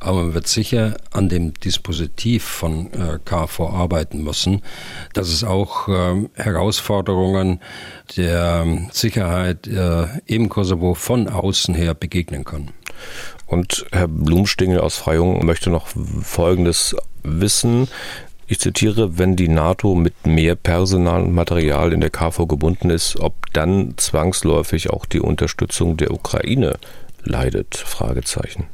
Aber 0.00 0.22
man 0.22 0.34
wird 0.34 0.46
sicher 0.46 0.96
an 1.12 1.28
dem 1.28 1.54
Dispositiv 1.54 2.44
von 2.44 2.92
äh, 2.92 3.18
KFOR 3.24 3.72
arbeiten 3.72 4.22
müssen, 4.22 4.62
dass 5.14 5.28
es 5.28 5.44
auch 5.44 5.88
ähm, 5.88 6.30
Herausforderungen 6.34 7.60
der 8.16 8.66
Sicherheit 8.92 9.66
äh, 9.66 10.06
im 10.26 10.48
Kosovo 10.48 10.94
von 10.94 11.28
außen 11.28 11.74
her 11.74 11.94
begegnen 11.94 12.44
kann. 12.44 12.70
Und 13.46 13.84
Herr 13.92 14.08
Blumstingel 14.08 14.80
aus 14.80 14.96
Freyung 14.96 15.44
möchte 15.44 15.70
noch 15.70 15.86
Folgendes 16.22 16.96
wissen. 17.22 17.88
Ich 18.46 18.60
zitiere, 18.60 19.18
wenn 19.18 19.36
die 19.36 19.48
NATO 19.48 19.94
mit 19.94 20.26
mehr 20.26 20.56
Personal 20.56 21.22
und 21.22 21.34
Material 21.34 21.92
in 21.92 22.00
der 22.00 22.10
KV 22.10 22.46
gebunden 22.46 22.90
ist, 22.90 23.18
ob 23.18 23.52
dann 23.52 23.94
zwangsläufig 23.96 24.90
auch 24.90 25.06
die 25.06 25.20
Unterstützung 25.20 25.96
der 25.96 26.10
Ukraine 26.10 26.74
leidet? 27.22 27.76
Fragezeichen. 27.76 28.66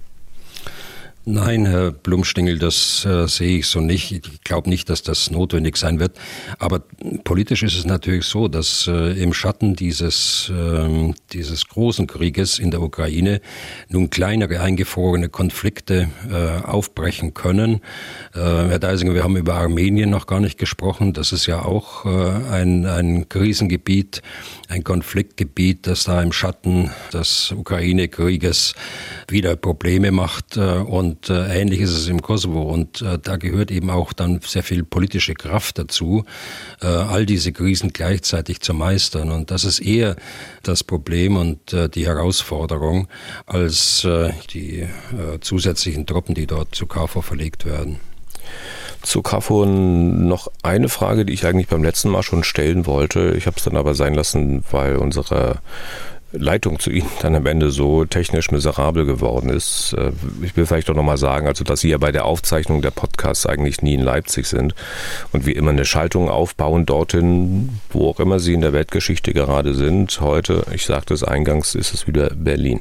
Nein, 1.30 1.66
Herr 1.66 1.90
Blumstingel, 1.90 2.58
das 2.58 3.04
äh, 3.04 3.28
sehe 3.28 3.58
ich 3.58 3.66
so 3.66 3.80
nicht. 3.80 4.12
Ich 4.12 4.44
glaube 4.44 4.70
nicht, 4.70 4.88
dass 4.88 5.02
das 5.02 5.30
notwendig 5.30 5.76
sein 5.76 6.00
wird. 6.00 6.18
Aber 6.58 6.80
politisch 7.25 7.62
ist 7.62 7.76
es 7.76 7.85
natürlich 7.85 8.25
so, 8.25 8.49
dass 8.49 8.87
äh, 8.87 9.23
im 9.23 9.35
Schatten 9.35 9.76
dieses, 9.76 10.50
äh, 10.50 11.12
dieses 11.35 11.68
großen 11.68 12.06
Krieges 12.06 12.58
in 12.58 12.70
der 12.70 12.80
Ukraine 12.80 13.42
nun 13.90 14.08
kleinere 14.08 14.61
eingefrorene 14.61 15.28
Konflikte 15.28 16.08
äh, 16.32 16.66
aufbrechen 16.66 17.35
können. 17.35 17.82
Äh, 18.35 18.38
Herr 18.38 18.78
Deisinger, 18.78 19.12
wir 19.12 19.23
haben 19.23 19.37
über 19.37 19.56
Armenien 19.56 20.08
noch 20.08 20.26
gar 20.26 20.40
nicht 20.40 20.56
gesprochen. 20.56 21.12
Das 21.12 21.32
ist 21.32 21.44
ja 21.44 21.61
auch 21.61 22.06
äh, 22.06 22.08
ein, 22.50 22.87
ein 22.87 23.28
Krisengebiet, 23.28 24.23
ein 24.70 24.82
Konfliktgebiet, 24.82 25.88
das 25.88 26.04
da 26.04 26.23
im 26.23 26.32
Schatten 26.32 26.90
des 27.12 27.52
Ukraine-Krieges 27.52 28.73
wieder 29.28 29.56
Probleme 29.56 30.11
macht 30.11 30.56
und 30.56 31.18
und 31.19 31.31
äh, 31.31 31.61
ähnlich 31.61 31.81
ist 31.81 31.91
es 31.91 32.09
im 32.09 32.23
Kosovo. 32.23 32.63
Und 32.63 33.03
äh, 33.03 33.19
da 33.19 33.37
gehört 33.37 33.71
eben 33.71 33.91
auch 33.91 34.13
dann 34.13 34.41
sehr 34.45 34.63
viel 34.63 34.85
politische 34.85 35.35
Kraft 35.35 35.79
dazu, 35.79 36.25
äh, 36.81 36.87
all 36.87 37.27
diese 37.27 37.53
Krisen 37.53 37.93
gleichzeitig 37.93 38.61
zu 38.61 38.75
meistern. 38.75 39.31
Und 39.31 39.51
das 39.51 39.65
ist 39.65 39.81
eher 39.81 40.17
das 40.63 40.85
Problem 40.85 41.37
und 41.37 41.73
äh, 41.73 41.89
die 41.89 42.07
Herausforderung 42.07 43.09
als 43.47 44.05
äh, 44.05 44.31
die 44.53 44.81
äh, 44.81 44.89
zusätzlichen 45.41 46.07
Truppen, 46.07 46.35
die 46.35 46.47
dort 46.47 46.75
zu 46.75 46.87
KFOR 46.87 47.23
verlegt 47.23 47.65
werden. 47.65 48.01
Zu 49.03 49.23
KFOR 49.23 49.67
noch 49.67 50.49
eine 50.63 50.89
Frage, 50.89 51.25
die 51.25 51.33
ich 51.33 51.47
eigentlich 51.47 51.69
beim 51.69 51.85
letzten 51.85 52.11
Mal 52.11 52.23
schon 52.23 52.43
stellen 52.43 52.87
wollte. 52.87 53.35
Ich 53.37 53.47
habe 53.47 53.57
es 53.57 53.65
dann 53.65 53.77
aber 53.77 53.95
sein 53.95 54.15
lassen, 54.15 54.65
weil 54.71 54.97
unsere 54.97 55.61
Leitung 56.32 56.78
zu 56.78 56.90
Ihnen 56.90 57.08
dann 57.23 57.35
am 57.35 57.47
Ende 57.47 57.70
so 57.70 58.04
technisch 58.04 58.50
miserabel 58.50 59.06
geworden 59.06 59.49
ist. 59.49 59.94
Äh, 59.97 60.12
ich 60.42 60.56
will 60.56 60.66
vielleicht 60.66 60.88
doch 60.88 60.94
nochmal 60.94 61.16
sagen, 61.16 61.47
also 61.47 61.64
dass 61.64 61.80
Sie 61.80 61.88
ja 61.88 61.99
bei 61.99 62.12
der 62.12 62.25
Aufzeichnung 62.26 62.82
der 62.82 62.90
Podcasts 62.90 63.47
eigentlich 63.47 63.82
nie 63.82 63.94
in 63.94 64.02
Leipzig 64.02 64.47
sind 64.47 64.75
und 65.32 65.47
wie 65.47 65.52
immer 65.52 65.70
eine 65.70 65.85
Schaltung 65.85 66.28
aufbauen 66.28 66.87
dorthin, 66.87 67.80
wo 67.90 68.11
auch 68.11 68.20
immer 68.20 68.40
Sie 68.40 68.54
in 68.54 68.61
der 68.61 68.73
Weltgeschichte 68.73 69.32
gerade 69.32 69.75
sind. 69.75 70.20
Heute, 70.20 70.64
ich 70.73 70.85
sagte 70.85 71.14
es 71.14 71.25
eingangs, 71.25 71.75
ist 71.75 71.94
es 71.94 72.06
wieder 72.06 72.30
Berlin. 72.35 72.80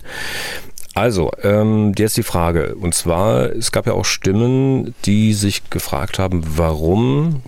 Also, 0.93 1.31
ähm, 1.43 1.93
jetzt 1.97 2.17
die 2.17 2.23
Frage. 2.23 2.75
Und 2.75 2.95
zwar, 2.95 3.51
es 3.51 3.71
gab 3.71 3.85
ja 3.85 3.93
auch 3.93 4.05
Stimmen, 4.05 4.95
die 5.05 5.33
sich 5.33 5.69
gefragt 5.69 6.17
haben, 6.17 6.43
warum 6.57 7.43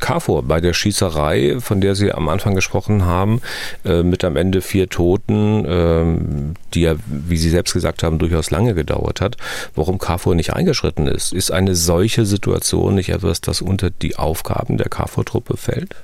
KFOR 0.00 0.42
bei 0.42 0.60
der 0.60 0.72
Schießerei, 0.72 1.56
von 1.60 1.80
der 1.80 1.94
Sie 1.94 2.12
am 2.12 2.28
Anfang 2.28 2.54
gesprochen 2.54 3.04
haben, 3.04 3.40
äh, 3.84 4.02
mit 4.02 4.24
am 4.24 4.36
Ende 4.36 4.60
vier 4.60 4.88
Toten, 4.88 5.64
äh, 5.64 6.54
die 6.74 6.82
ja, 6.82 6.94
wie 7.06 7.36
Sie 7.36 7.50
selbst 7.50 7.72
gesagt 7.72 8.02
haben, 8.02 8.18
durchaus 8.18 8.50
lange 8.50 8.74
gedauert 8.74 9.20
hat, 9.20 9.36
warum 9.74 9.98
KFOR 9.98 10.34
nicht 10.34 10.52
eingeschritten 10.52 11.06
ist. 11.06 11.32
Ist 11.32 11.52
eine 11.52 11.74
solche 11.74 12.26
Situation 12.26 12.94
nicht 12.94 13.10
etwas, 13.10 13.40
das 13.40 13.60
unter 13.62 13.90
die 13.90 14.16
Aufgaben 14.16 14.76
der 14.78 14.88
KFOR-Truppe 14.88 15.56
fällt? 15.56 15.94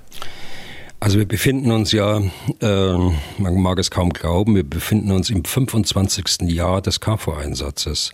Also 0.99 1.19
wir 1.19 1.29
befinden 1.29 1.73
uns 1.73 1.93
ja, 1.93 2.19
äh, 2.61 2.97
man 3.39 3.55
mag 3.61 3.79
es 3.79 3.91
kaum 3.91 4.11
glauben, 4.11 4.55
wir 4.55 4.65
befinden 4.65 5.11
uns 5.13 5.29
im 5.29 5.45
25. 5.45 6.49
Jahr 6.49 6.81
des 6.81 7.01
KFOR-Einsatzes. 7.01 8.13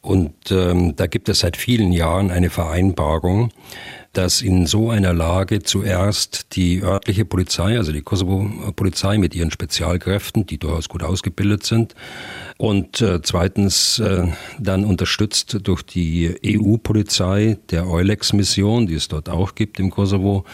Und 0.00 0.34
ähm, 0.50 0.96
da 0.96 1.06
gibt 1.06 1.28
es 1.28 1.40
seit 1.40 1.56
vielen 1.56 1.92
Jahren 1.92 2.30
eine 2.30 2.50
Vereinbarung, 2.50 3.50
dass 4.12 4.42
in 4.42 4.66
so 4.66 4.90
einer 4.90 5.12
Lage 5.12 5.62
zuerst 5.62 6.56
die 6.56 6.82
örtliche 6.82 7.24
Polizei, 7.24 7.76
also 7.76 7.92
die 7.92 8.02
Kosovo-Polizei 8.02 9.18
mit 9.18 9.34
ihren 9.34 9.50
Spezialkräften, 9.50 10.46
die 10.46 10.58
durchaus 10.58 10.88
gut 10.88 11.02
ausgebildet 11.02 11.64
sind, 11.64 11.94
und 12.58 13.00
äh, 13.00 13.22
zweitens 13.22 14.00
äh, 14.00 14.26
dann 14.58 14.84
unterstützt 14.84 15.58
durch 15.62 15.82
die 15.84 16.34
EU-Polizei 16.44 17.56
der 17.70 17.86
Eulex-Mission, 17.86 18.88
die 18.88 18.96
es 18.96 19.06
dort 19.06 19.28
auch 19.28 19.54
gibt 19.54 19.78
im 19.78 19.90
Kosovo, 19.90 20.44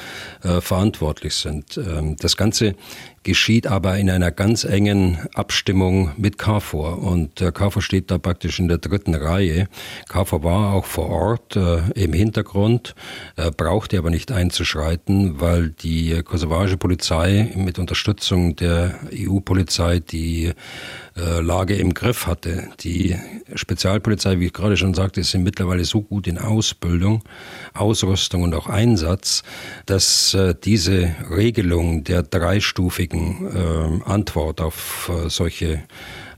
äh, 0.43 0.61
verantwortlich 0.61 1.35
sind. 1.35 1.79
Ähm, 1.79 2.17
das 2.19 2.37
Ganze 2.37 2.75
geschieht 3.25 3.67
aber 3.67 3.97
in 3.99 4.11
einer 4.11 4.31
ganz 4.31 4.65
engen 4.65 5.19
Abstimmung 5.35 6.13
mit 6.17 6.39
KFOR. 6.39 6.99
Und 6.99 7.41
äh, 7.41 7.51
KFOR 7.51 7.83
steht 7.83 8.11
da 8.11 8.19
praktisch 8.19 8.61
in 8.61 8.69
der 8.69 8.79
dritten 8.79 9.15
Reihe. 9.15 9.69
KFOR 10.09 10.45
war 10.45 10.75
auch 10.75 10.85
vor 10.85 11.09
Ort 11.09 11.57
äh, 11.57 11.79
im 11.95 12.13
Hintergrund, 12.13 12.95
äh, 13.37 13.51
brauchte 13.51 13.99
aber 13.99 14.11
nicht 14.11 14.31
einzuschreiten, 14.31 15.41
weil 15.41 15.71
die 15.71 16.23
kosovarische 16.23 16.77
Polizei 16.77 17.51
mit 17.57 17.79
Unterstützung 17.79 18.57
der 18.57 19.01
EU-Polizei 19.13 20.01
die 20.01 20.53
äh, 21.17 21.41
Lage 21.41 21.77
im 21.77 21.95
Griff 21.95 22.27
hatte. 22.27 22.69
Die 22.81 23.17
Spezialpolizei, 23.55 24.41
wie 24.41 24.47
ich 24.47 24.53
gerade 24.53 24.77
schon 24.77 24.95
sagte, 24.95 25.23
sind 25.23 25.45
mittlerweile 25.45 25.85
so 25.85 26.03
gut 26.03 26.27
in 26.27 26.39
Ausbildung, 26.39 27.23
Ausrüstung 27.73 28.43
und 28.43 28.55
auch 28.55 28.67
Einsatz, 28.67 29.43
dass 29.87 30.35
äh, 30.35 30.55
diese 30.63 31.15
Regelung 31.31 32.05
der 32.05 32.23
dreistufigen 32.23 34.03
äh, 34.05 34.11
Antwort 34.11 34.61
auf 34.61 35.11
solche 35.29 35.83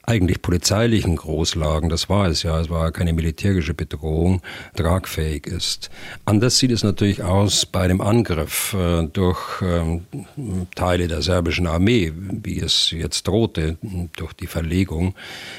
eigentlich 0.06 0.40
polizeilichen 0.40 1.16
Großlagen, 1.16 1.88
das 1.88 2.08
war 2.08 2.28
es 2.28 2.44
ja, 2.44 2.60
es 2.60 2.70
war 2.70 2.92
keine 2.92 3.12
militärische 3.12 3.74
Bedrohung, 3.74 4.40
tragfähig 4.76 5.46
ist. 5.46 5.90
Anders 6.24 6.58
sieht 6.58 6.70
es 6.70 6.84
natürlich 6.84 7.24
aus 7.24 7.66
bei 7.66 7.88
dem 7.88 8.00
Angriff 8.00 8.74
äh, 8.74 9.06
durch 9.06 9.60
ähm, 9.62 10.06
Teile 10.74 11.08
der 11.08 11.22
serbischen 11.22 11.66
Armee, 11.66 12.12
wie 12.14 12.60
es 12.60 12.92
jetzt 12.92 13.26
drohte, 13.26 13.78
durch 14.16 14.32
die 14.32 14.46
Verlegung. 14.46 15.14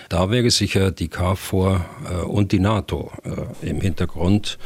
Da 0.10 0.32
wäre 0.32 0.50
sicher 0.50 0.92
die 0.92 1.10
KFOR 1.10 1.86
äh, 2.10 2.24
und 2.24 2.54
die 2.54 2.60
NATO 2.60 3.12
äh, 3.24 3.70
im 3.70 3.82
Hintergrund 3.82 4.58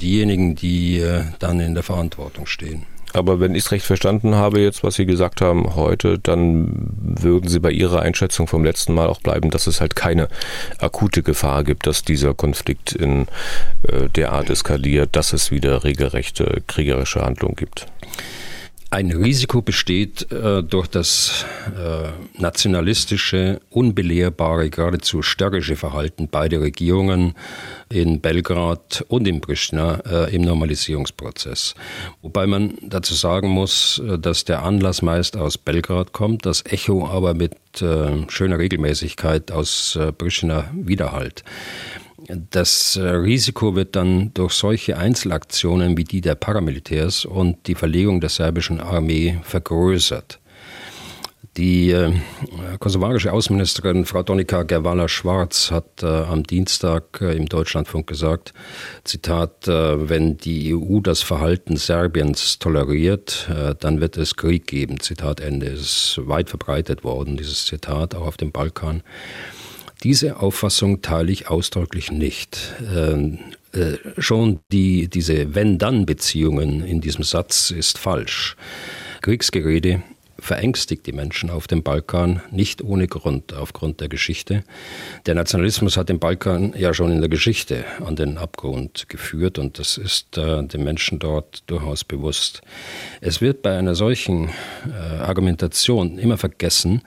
diejenigen, 0.00 0.54
die 0.54 0.98
äh, 0.98 1.24
dann 1.38 1.60
in 1.60 1.74
der 1.74 1.82
Verantwortung 1.82 2.46
stehen. 2.46 2.93
Aber 3.14 3.38
wenn 3.38 3.54
ich 3.54 3.64
es 3.64 3.72
recht 3.72 3.86
verstanden 3.86 4.34
habe, 4.34 4.60
jetzt, 4.60 4.82
was 4.82 4.96
Sie 4.96 5.06
gesagt 5.06 5.40
haben 5.40 5.76
heute, 5.76 6.18
dann 6.18 6.90
würden 7.00 7.48
Sie 7.48 7.60
bei 7.60 7.70
Ihrer 7.70 8.02
Einschätzung 8.02 8.48
vom 8.48 8.64
letzten 8.64 8.92
Mal 8.92 9.06
auch 9.06 9.20
bleiben, 9.20 9.50
dass 9.50 9.68
es 9.68 9.80
halt 9.80 9.94
keine 9.94 10.28
akute 10.78 11.22
Gefahr 11.22 11.62
gibt, 11.62 11.86
dass 11.86 12.02
dieser 12.02 12.34
Konflikt 12.34 12.92
in 12.92 13.28
äh, 13.88 14.08
der 14.16 14.32
Art 14.32 14.50
eskaliert, 14.50 15.10
dass 15.12 15.32
es 15.32 15.52
wieder 15.52 15.84
regelrechte 15.84 16.62
kriegerische 16.66 17.22
Handlungen 17.22 17.54
gibt. 17.54 17.86
Ein 18.94 19.10
Risiko 19.10 19.60
besteht 19.60 20.30
äh, 20.30 20.62
durch 20.62 20.86
das 20.86 21.44
äh, 21.66 22.12
nationalistische, 22.40 23.60
unbelehrbare, 23.68 24.70
geradezu 24.70 25.20
störrische 25.20 25.74
Verhalten 25.74 26.28
beider 26.28 26.60
Regierungen 26.60 27.34
in 27.90 28.20
Belgrad 28.20 29.04
und 29.08 29.26
in 29.26 29.40
Pristina 29.40 30.00
äh, 30.08 30.32
im 30.32 30.42
Normalisierungsprozess. 30.42 31.74
Wobei 32.22 32.46
man 32.46 32.74
dazu 32.82 33.14
sagen 33.14 33.48
muss, 33.48 33.98
äh, 33.98 34.16
dass 34.16 34.44
der 34.44 34.62
Anlass 34.62 35.02
meist 35.02 35.36
aus 35.36 35.58
Belgrad 35.58 36.12
kommt, 36.12 36.46
das 36.46 36.64
Echo 36.64 37.08
aber 37.08 37.34
mit 37.34 37.56
äh, 37.82 38.28
schöner 38.28 38.60
Regelmäßigkeit 38.60 39.50
aus 39.50 39.96
äh, 39.96 40.12
Pristina 40.12 40.70
widerhallt. 40.72 41.42
Das 42.28 42.96
äh, 42.96 43.06
Risiko 43.06 43.76
wird 43.76 43.96
dann 43.96 44.32
durch 44.32 44.52
solche 44.52 44.96
Einzelaktionen 44.96 45.96
wie 45.98 46.04
die 46.04 46.22
der 46.22 46.34
Paramilitärs 46.34 47.26
und 47.26 47.66
die 47.66 47.74
Verlegung 47.74 48.20
der 48.20 48.30
serbischen 48.30 48.80
Armee 48.80 49.38
vergrößert. 49.42 50.40
Die 51.58 51.90
äh, 51.90 52.12
kosovarische 52.80 53.30
Außenministerin 53.30 54.06
Frau 54.06 54.22
Donika 54.22 54.62
Gerwala-Schwarz 54.62 55.70
hat 55.70 56.02
äh, 56.02 56.06
am 56.06 56.44
Dienstag 56.44 57.20
im 57.20 57.46
Deutschlandfunk 57.46 58.06
gesagt, 58.06 58.54
Zitat, 59.04 59.66
wenn 59.66 60.38
die 60.38 60.74
EU 60.74 61.00
das 61.00 61.22
Verhalten 61.22 61.76
Serbiens 61.76 62.58
toleriert, 62.58 63.48
dann 63.80 64.00
wird 64.00 64.16
es 64.16 64.34
Krieg 64.36 64.66
geben. 64.66 64.98
Zitat 64.98 65.40
Ende. 65.40 65.66
Es 65.66 65.80
ist 65.80 66.20
weit 66.26 66.48
verbreitet 66.48 67.04
worden, 67.04 67.36
dieses 67.36 67.66
Zitat, 67.66 68.14
auch 68.14 68.26
auf 68.26 68.36
dem 68.36 68.50
Balkan. 68.50 69.02
Diese 70.04 70.36
Auffassung 70.36 71.00
teile 71.00 71.32
ich 71.32 71.48
ausdrücklich 71.48 72.12
nicht. 72.12 72.74
Ähm, 72.94 73.38
äh, 73.72 73.96
schon 74.18 74.60
die, 74.70 75.08
diese 75.08 75.54
Wenn-Dann-Beziehungen 75.54 76.84
in 76.84 77.00
diesem 77.00 77.24
Satz 77.24 77.70
ist 77.70 77.96
falsch. 77.96 78.54
Kriegsgerede 79.22 80.02
verängstigt 80.44 81.06
die 81.06 81.12
Menschen 81.12 81.48
auf 81.48 81.66
dem 81.66 81.82
Balkan 81.82 82.42
nicht 82.50 82.82
ohne 82.82 83.08
Grund 83.08 83.54
aufgrund 83.54 84.00
der 84.00 84.08
Geschichte. 84.08 84.62
Der 85.24 85.34
Nationalismus 85.34 85.96
hat 85.96 86.10
den 86.10 86.18
Balkan 86.18 86.74
ja 86.76 86.92
schon 86.92 87.10
in 87.10 87.20
der 87.20 87.30
Geschichte 87.30 87.84
an 88.04 88.14
den 88.14 88.36
Abgrund 88.36 89.08
geführt 89.08 89.58
und 89.58 89.78
das 89.78 89.96
ist 89.96 90.36
äh, 90.36 90.62
den 90.62 90.84
Menschen 90.84 91.18
dort 91.18 91.62
durchaus 91.66 92.04
bewusst. 92.04 92.60
Es 93.22 93.40
wird 93.40 93.62
bei 93.62 93.78
einer 93.78 93.94
solchen 93.94 94.50
äh, 94.86 95.16
Argumentation 95.22 96.18
immer 96.18 96.36
vergessen, 96.36 97.00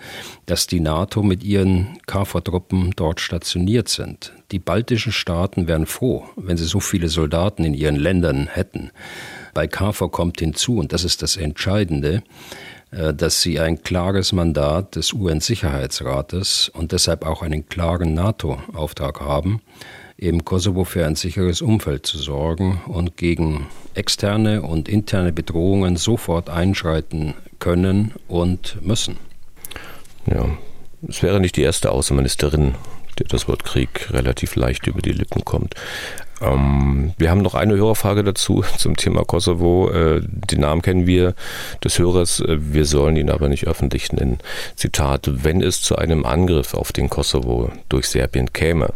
dass 0.47 0.65
die 0.65 0.79
NATO 0.79 1.21
mit 1.21 1.43
ihren 1.43 1.99
KFOR-Truppen 2.07 2.93
dort 2.95 3.19
stationiert 3.21 3.87
sind. 3.87 4.33
Die 4.51 4.59
baltischen 4.59 5.11
Staaten 5.11 5.67
wären 5.67 5.85
froh, 5.85 6.25
wenn 6.37 6.57
sie 6.57 6.65
so 6.65 6.79
viele 6.79 7.09
Soldaten 7.09 7.65
in 7.65 7.75
ihren 7.75 7.97
Ländern 7.97 8.47
hätten. 8.47 8.89
Bei 9.53 9.67
KFOR 9.67 10.11
kommt 10.11 10.39
hinzu, 10.39 10.77
und 10.77 10.93
das 10.93 11.03
ist 11.03 11.21
das 11.21 11.35
Entscheidende, 11.35 12.23
dass 12.91 13.41
sie 13.41 13.59
ein 13.59 13.83
klares 13.83 14.31
Mandat 14.31 14.95
des 14.95 15.13
UN-Sicherheitsrates 15.13 16.69
und 16.69 16.93
deshalb 16.93 17.25
auch 17.25 17.41
einen 17.41 17.67
klaren 17.67 18.13
NATO-Auftrag 18.13 19.19
haben, 19.19 19.61
im 20.17 20.45
Kosovo 20.45 20.83
für 20.83 21.05
ein 21.05 21.15
sicheres 21.15 21.61
Umfeld 21.61 22.05
zu 22.05 22.17
sorgen 22.17 22.81
und 22.87 23.17
gegen 23.17 23.67
externe 23.93 24.63
und 24.63 24.89
interne 24.89 25.31
Bedrohungen 25.31 25.95
sofort 25.95 26.49
einschreiten 26.49 27.35
können 27.59 28.13
und 28.27 28.77
müssen. 28.81 29.17
Ja, 30.25 30.45
es 31.07 31.21
wäre 31.21 31.39
nicht 31.39 31.55
die 31.55 31.61
erste 31.61 31.91
Außenministerin, 31.91 32.75
der 33.19 33.27
das 33.27 33.47
Wort 33.47 33.63
Krieg 33.63 34.11
relativ 34.11 34.55
leicht 34.55 34.87
über 34.87 35.01
die 35.01 35.11
Lippen 35.11 35.45
kommt. 35.45 35.75
Ähm, 36.41 37.13
wir 37.17 37.29
haben 37.29 37.41
noch 37.41 37.55
eine 37.55 37.75
Hörerfrage 37.75 38.23
dazu 38.23 38.63
zum 38.77 38.95
Thema 38.95 39.23
Kosovo. 39.23 39.89
Äh, 39.89 40.21
den 40.23 40.61
Namen 40.61 40.81
kennen 40.81 41.07
wir 41.07 41.33
des 41.83 41.99
Hörers, 41.99 42.39
äh, 42.39 42.57
wir 42.59 42.85
sollen 42.85 43.15
ihn 43.15 43.29
aber 43.29 43.49
nicht 43.49 43.67
öffentlich 43.67 44.11
nennen. 44.11 44.39
Zitat, 44.75 45.43
wenn 45.43 45.61
es 45.61 45.81
zu 45.81 45.95
einem 45.95 46.25
Angriff 46.25 46.73
auf 46.73 46.91
den 46.91 47.09
Kosovo 47.09 47.71
durch 47.89 48.07
Serbien 48.07 48.53
käme, 48.53 48.93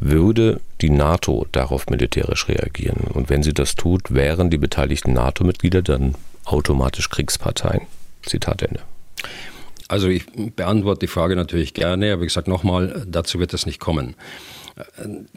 würde 0.00 0.60
die 0.80 0.90
NATO 0.90 1.46
darauf 1.52 1.86
militärisch 1.86 2.48
reagieren. 2.48 3.06
Und 3.12 3.30
wenn 3.30 3.42
sie 3.42 3.54
das 3.54 3.76
tut, 3.76 4.12
wären 4.12 4.50
die 4.50 4.58
beteiligten 4.58 5.12
NATO-Mitglieder 5.12 5.82
dann 5.82 6.16
automatisch 6.44 7.08
Kriegsparteien. 7.10 7.82
Zitat 8.26 8.62
Ende. 8.62 8.80
Also 9.88 10.08
ich 10.08 10.24
beantworte 10.56 11.00
die 11.00 11.06
Frage 11.06 11.36
natürlich 11.36 11.74
gerne, 11.74 12.12
aber 12.12 12.22
wie 12.22 12.26
gesagt 12.26 12.48
nochmal, 12.48 13.04
dazu 13.06 13.38
wird 13.38 13.52
es 13.52 13.66
nicht 13.66 13.78
kommen. 13.78 14.14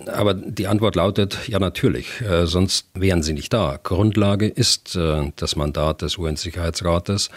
Aber 0.07 0.33
die 0.33 0.67
Antwort 0.67 0.95
lautet, 0.95 1.47
ja 1.47 1.59
natürlich, 1.59 2.21
äh, 2.21 2.45
sonst 2.45 2.87
wären 2.93 3.21
sie 3.21 3.33
nicht 3.33 3.51
da. 3.51 3.77
Grundlage 3.81 4.47
ist 4.47 4.95
äh, 4.95 5.31
das 5.35 5.55
Mandat 5.57 6.01
des 6.01 6.17
UN-Sicherheitsrates 6.17 7.29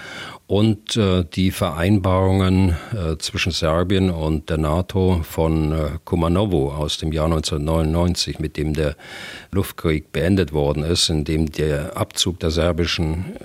und 0.47 0.97
äh, 0.97 1.25
die 1.25 1.51
Vereinbarungen 1.51 2.77
zwischen 3.19 3.53
Serbien 3.53 4.11
und 4.11 4.51
der 4.51 4.59
NATO 4.59 5.21
von 5.23 5.99
Kumanovo 6.05 6.73
aus 6.73 6.99
dem 6.99 7.13
Jahr 7.13 7.27
1999, 7.27 8.39
mit 8.39 8.57
dem 8.57 8.75
der 8.75 8.97
Luftkrieg 9.51 10.13
beendet 10.13 10.53
worden 10.53 10.85
ist, 10.85 11.09
in 11.11 11.25
dem 11.25 11.51
der 11.51 11.97
Abzug 11.97 12.41
der 12.41 12.51
serbischen 12.51 13.37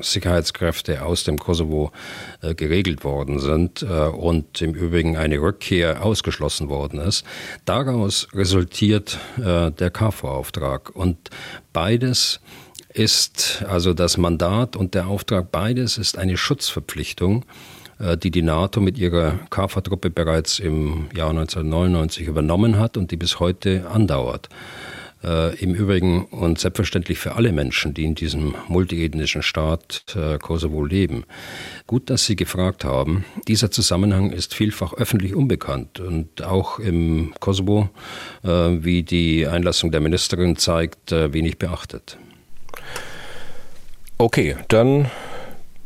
Sicherheitskräfte 0.00 1.04
aus 1.04 1.24
dem 1.24 1.38
Kosovo 1.38 1.92
geregelt 2.56 3.04
worden 3.04 3.38
sind 3.38 3.82
und 3.82 4.60
im 4.62 4.74
Übrigen 4.74 5.16
eine 5.16 5.40
Rückkehr 5.40 6.04
ausgeschlossen 6.04 6.68
worden 6.68 7.00
ist. 7.00 7.24
Da 7.64 7.82
daraus 7.90 8.28
resultiert 8.34 9.18
äh, 9.38 9.70
der 9.70 9.90
KV-Auftrag. 9.90 10.94
Und 10.94 11.30
beides 11.72 12.40
ist, 12.92 13.64
also 13.68 13.94
das 13.94 14.16
Mandat 14.16 14.76
und 14.76 14.94
der 14.94 15.08
Auftrag, 15.08 15.50
beides 15.50 15.98
ist 15.98 16.18
eine 16.18 16.36
Schutzverpflichtung, 16.36 17.44
äh, 17.98 18.16
die 18.16 18.30
die 18.30 18.42
NATO 18.42 18.80
mit 18.80 18.96
ihrer 18.98 19.40
KV-Truppe 19.50 20.10
bereits 20.10 20.58
im 20.60 21.08
Jahr 21.14 21.30
1999 21.30 22.26
übernommen 22.26 22.78
hat 22.78 22.96
und 22.96 23.10
die 23.10 23.16
bis 23.16 23.40
heute 23.40 23.88
andauert 23.90 24.48
äh, 25.22 25.54
im 25.56 25.74
Übrigen 25.74 26.24
und 26.26 26.58
selbstverständlich 26.58 27.18
für 27.18 27.36
alle 27.36 27.52
Menschen, 27.52 27.94
die 27.94 28.04
in 28.04 28.14
diesem 28.14 28.54
multiethnischen 28.68 29.42
Staat 29.42 30.04
äh, 30.16 30.38
Kosovo 30.38 30.84
leben. 30.84 31.24
Gut, 31.86 32.10
dass 32.10 32.26
Sie 32.26 32.36
gefragt 32.36 32.84
haben. 32.84 33.24
Dieser 33.48 33.70
Zusammenhang 33.70 34.30
ist 34.30 34.54
vielfach 34.54 34.94
öffentlich 34.94 35.34
unbekannt 35.34 36.00
und 36.00 36.42
auch 36.42 36.78
im 36.78 37.32
Kosovo, 37.40 37.90
äh, 38.42 38.48
wie 38.48 39.02
die 39.02 39.46
Einlassung 39.46 39.90
der 39.90 40.00
Ministerin 40.00 40.56
zeigt, 40.56 41.12
äh, 41.12 41.32
wenig 41.32 41.58
beachtet. 41.58 42.16
Okay, 44.18 44.56
dann 44.68 45.10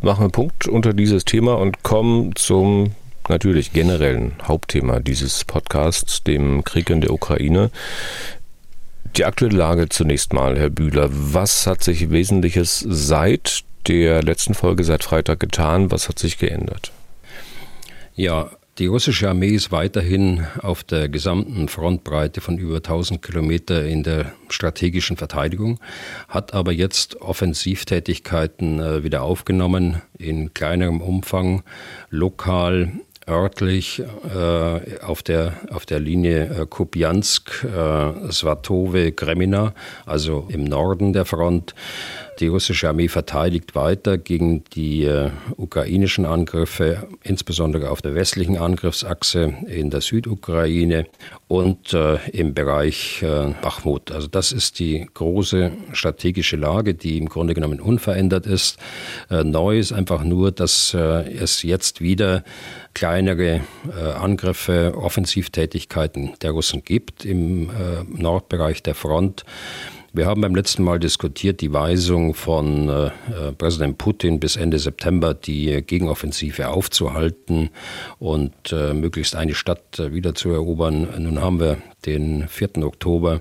machen 0.03 0.27
wir 0.27 0.31
Punkt 0.31 0.67
unter 0.67 0.93
dieses 0.93 1.25
Thema 1.25 1.55
und 1.55 1.83
kommen 1.83 2.35
zum 2.37 2.93
natürlich 3.29 3.73
generellen 3.73 4.35
Hauptthema 4.43 5.01
dieses 5.01 5.45
Podcasts, 5.45 6.23
dem 6.25 6.65
Krieg 6.65 6.91
in 6.91 7.01
der 7.01 7.13
Ukraine. 7.13 7.71
Die 9.17 9.25
aktuelle 9.25 9.57
Lage 9.57 9.89
zunächst 9.89 10.33
mal, 10.33 10.59
Herr 10.59 10.71
Bühler. 10.71 11.09
Was 11.09 11.69
hat 11.69 11.85
sich 11.85 12.11
Wesentliches 12.11 12.81
seit 12.81 13.63
der 13.87 14.25
letzten 14.25 14.55
Folge, 14.55 14.83
seit 14.83 15.05
Freitag 15.05 15.39
getan? 15.39 15.93
Was 15.93 16.09
hat 16.09 16.19
sich 16.19 16.37
geändert? 16.37 16.91
Ja, 18.17 18.51
die 18.79 18.87
russische 18.87 19.29
Armee 19.29 19.51
ist 19.51 19.71
weiterhin 19.71 20.45
auf 20.61 20.83
der 20.83 21.09
gesamten 21.09 21.69
Frontbreite 21.69 22.41
von 22.41 22.59
über 22.59 22.79
1000 22.79 23.23
Kilometer 23.23 23.85
in 23.85 24.03
der 24.03 24.33
strategischen 24.49 25.17
Verteidigung, 25.17 25.79
hat 26.27 26.53
aber 26.53 26.73
jetzt 26.73 27.21
Offensivtätigkeiten 27.21 28.81
äh, 28.81 29.05
wieder 29.05 29.23
aufgenommen 29.23 30.03
in 30.19 30.55
kleinerem 30.55 31.01
Umfang, 31.01 31.63
lokal 32.11 32.93
örtlich 33.29 34.03
äh, 34.35 35.01
auf, 35.01 35.23
der, 35.23 35.55
auf 35.71 35.87
der 35.87 36.01
Linie 36.01 36.63
äh, 36.63 36.67
Kupiansk, 36.67 37.65
äh, 37.65 38.33
Svatove, 38.33 39.13
Gremina, 39.13 39.75
also 40.07 40.47
im 40.51 40.65
Norden 40.65 41.13
der 41.13 41.25
Front. 41.25 41.75
Die 42.41 42.49
russische 42.49 42.89
Armee 42.89 43.09
verteidigt 43.09 43.75
weiter 43.77 44.19
gegen 44.19 44.65
die 44.75 45.05
äh, 45.05 45.31
ukrainischen 45.57 46.27
Angriffe, 46.27 47.07
insbesondere 47.23 47.91
auf 47.91 48.03
der 48.03 48.15
westlichen 48.17 48.59
Angriffsachse 48.59 49.55
in 49.69 49.91
der 49.91 50.01
Südukraine 50.01 51.07
und 51.47 51.93
äh, 51.93 52.17
im 52.31 52.53
Bereich 52.55 53.23
äh, 53.23 53.55
Bachmut. 53.63 54.11
Also 54.11 54.27
das 54.27 54.51
ist 54.51 54.81
die 54.81 55.09
große 55.15 55.71
strategische 55.93 56.57
Lage, 56.57 56.95
die 56.95 57.19
im 57.19 57.29
Grunde 57.29 57.55
genommen 57.55 57.81
unverändert 57.81 58.47
ist. 58.47 58.79
Äh, 59.31 59.45
neu 59.45 59.79
ist 59.79 59.93
einfach 59.93 60.25
nur, 60.25 60.51
dass 60.51 60.93
äh, 60.95 61.33
es 61.37 61.63
jetzt 61.63 62.01
wieder 62.01 62.43
kleinere 62.95 63.61
äh, 63.97 64.13
Angriffe, 64.13 64.95
Offensivtätigkeiten 64.97 66.33
der 66.43 66.51
Russen 66.51 66.83
gibt 66.85 67.25
im 67.25 67.71
Nordbereich 68.09 68.83
der 68.83 68.95
Front. 68.95 69.45
Wir 70.17 70.27
haben 70.27 70.43
beim 70.43 70.55
letzten 70.55 70.85
Mal 70.85 71.01
diskutiert 71.01 71.61
die 71.61 71.73
Weisung 71.73 72.35
von 72.35 72.89
äh, 72.89 73.11
Präsident 73.59 73.99
Putin 73.99 74.39
bis 74.39 74.55
Ende 74.55 74.79
September 74.79 75.35
die 75.35 75.83
Gegenoffensive 75.85 76.69
aufzuhalten 76.69 77.71
und 78.21 78.53
äh, 78.71 78.95
möglichst 78.95 79.35
eine 79.35 79.57
Stadt 79.57 79.99
äh, 79.99 80.15
wieder 80.15 80.37
zu 80.37 80.51
erobern. 80.51 81.09
Nun 81.19 81.41
haben 81.41 81.59
wir 81.59 81.79
den 82.07 82.49
4. 82.49 82.85
Oktober. 82.85 83.41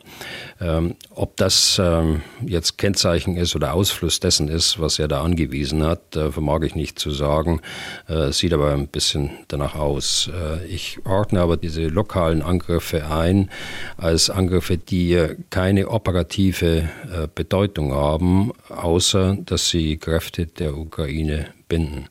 Ähm, 0.60 0.96
ob 1.10 1.38
das 1.38 1.80
ähm, 1.84 2.22
jetzt 2.46 2.78
Kennzeichen 2.78 3.38
ist 3.38 3.56
oder 3.56 3.74
Ausfluss 3.74 4.20
dessen 4.20 4.48
ist, 4.48 4.80
was 4.80 5.00
er 5.00 5.08
da 5.08 5.22
angewiesen 5.22 5.84
hat, 5.84 6.16
äh, 6.16 6.32
vermag 6.32 6.62
ich 6.64 6.76
nicht 6.76 7.00
zu 7.00 7.12
sagen. 7.12 7.62
Äh, 8.08 8.32
sieht 8.32 8.54
aber 8.54 8.72
ein 8.72 8.88
bisschen 8.88 9.32
danach 9.48 9.76
aus. 9.76 10.30
Äh, 10.34 10.66
ich 10.68 11.00
ordne 11.06 11.42
aber 11.42 11.58
diese 11.58 11.88
lokalen 11.88 12.42
Angriffe 12.42 13.08
ein 13.08 13.50
als 13.98 14.30
Angriffe, 14.30 14.78
die 14.78 15.28
keine 15.50 15.90
operative 15.90 16.78
äh, 16.78 17.28
Bedeutung 17.34 17.94
haben, 17.94 18.52
außer 18.70 19.38
dass 19.46 19.70
sie 19.70 19.98
Kräfte 19.98 20.46
der 20.46 20.76
Ukraine 20.76 21.48
binden. 21.68 22.08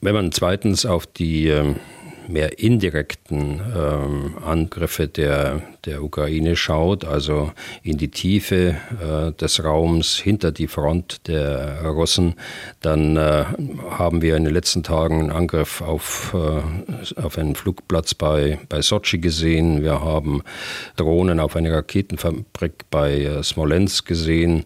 Wenn 0.00 0.14
man 0.14 0.32
zweitens 0.32 0.86
auf 0.86 1.06
die 1.06 1.48
ähm, 1.48 1.76
mehr 2.28 2.58
indirekten 2.58 3.60
ähm, 3.74 4.34
Angriffe 4.44 5.08
der, 5.08 5.62
der 5.84 6.02
Ukraine 6.02 6.56
schaut, 6.56 7.04
also 7.04 7.52
in 7.82 7.98
die 7.98 8.10
Tiefe 8.10 8.76
äh, 9.00 9.32
des 9.32 9.62
Raums 9.62 10.16
hinter 10.16 10.52
die 10.52 10.68
Front 10.68 11.26
der 11.28 11.82
Russen, 11.84 12.34
dann 12.80 13.16
äh, 13.16 13.44
haben 13.90 14.22
wir 14.22 14.36
in 14.36 14.44
den 14.44 14.54
letzten 14.54 14.82
Tagen 14.82 15.20
einen 15.20 15.30
Angriff 15.30 15.82
auf, 15.82 16.34
äh, 16.34 17.20
auf 17.20 17.38
einen 17.38 17.54
Flugplatz 17.54 18.14
bei, 18.14 18.58
bei 18.68 18.82
Sochi 18.82 19.18
gesehen. 19.18 19.82
Wir 19.82 20.00
haben 20.00 20.42
Drohnen 20.96 21.40
auf 21.40 21.56
eine 21.56 21.72
Raketenfabrik 21.72 22.84
bei 22.90 23.22
äh, 23.22 23.42
Smolensk 23.42 24.06
gesehen, 24.06 24.64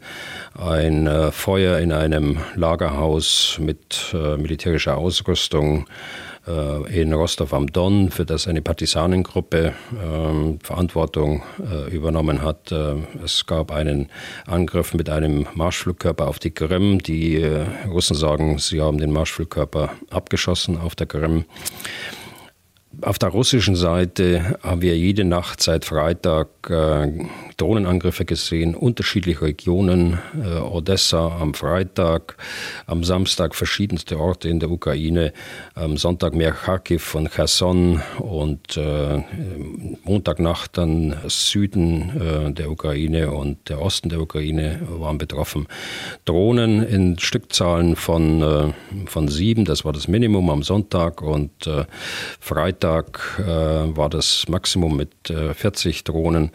ein 0.55 1.07
äh, 1.07 1.33
Feuer 1.33 1.79
in 1.79 1.92
einem 1.92 2.38
Lagerhaus 2.55 3.59
mit 3.61 4.14
äh, 4.14 4.37
militärischer 4.37 4.97
Ausrüstung 4.97 5.87
in 6.46 7.12
Rostov 7.12 7.52
am 7.52 7.66
Don, 7.72 8.11
für 8.11 8.24
das 8.24 8.46
eine 8.46 8.62
Partisanengruppe 8.62 9.72
äh, 9.92 10.64
Verantwortung 10.64 11.42
äh, 11.61 11.90
übernommen 11.90 12.42
hat. 12.42 12.70
Äh, 12.70 12.94
es 13.24 13.46
gab 13.46 13.72
einen 13.72 14.09
Angriff 14.46 14.94
mit 14.94 15.11
einem 15.11 15.46
Marschflugkörper 15.54 16.26
auf 16.26 16.38
die 16.38 16.52
Krim. 16.52 17.02
Die 17.02 17.40
äh, 17.40 17.66
Russen 17.88 18.16
sagen, 18.16 18.59
sie 18.59 18.80
haben 18.80 18.98
den 18.98 19.12
Marschflugkörper 19.12 19.90
abgeschossen 20.11 20.78
auf 20.78 20.94
der 20.94 21.06
Krim. 21.06 21.44
Auf 23.02 23.18
der 23.18 23.28
russischen 23.28 23.76
Seite 23.76 24.59
haben 24.62 24.80
wir 24.80 24.96
jede 24.96 25.24
Nacht 25.24 25.62
seit 25.62 25.85
Freitag 25.85 26.48
äh, 26.70 27.26
Drohnenangriffe 27.59 28.24
gesehen, 28.24 28.74
unterschiedliche 28.74 29.42
Regionen, 29.42 30.18
äh, 30.42 30.59
Odessa 30.59 31.37
am 31.38 31.52
Freitag, 31.54 32.37
am 32.87 33.04
Samstag 33.04 33.54
verschiedenste 33.54 34.18
Orte 34.18 34.48
in 34.48 34.61
der 34.61 34.70
Ukraine, 34.70 35.32
am 35.74 35.96
Sonntag 35.96 36.35
mehr 36.35 36.52
Kharkiv 36.52 37.14
und 37.14 37.30
Cherson 37.30 38.02
und 38.18 38.76
äh, 38.76 39.22
Montagnacht 40.04 40.78
dann 40.78 41.16
Süden 41.26 42.48
äh, 42.48 42.52
der 42.52 42.70
Ukraine 42.70 43.30
und 43.30 43.68
der 43.68 43.80
Osten 43.82 44.09
der 44.09 44.20
Ukraine 44.20 44.80
waren 44.88 45.18
betroffen. 45.18 45.66
Drohnen 46.24 46.82
in 46.82 47.18
Stückzahlen 47.18 47.96
von, 47.96 48.42
äh, 48.42 48.72
von 49.06 49.28
sieben, 49.28 49.64
das 49.64 49.85
war 49.85 49.92
das 49.92 50.09
Minimum 50.09 50.48
am 50.50 50.62
Sonntag 50.62 51.20
und 51.20 51.66
äh, 51.66 51.85
Freitag 52.87 53.40
äh, 53.40 53.96
war 53.96 54.09
das 54.09 54.44
Maximum 54.49 54.96
mit 54.96 55.11
40 55.27 56.05
Drohnen. 56.05 56.53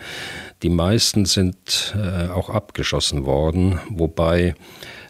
Die 0.63 0.69
meisten 0.69 1.25
sind 1.25 1.93
äh, 1.93 2.29
auch 2.29 2.49
abgeschossen 2.49 3.25
worden, 3.25 3.81
wobei 3.89 4.55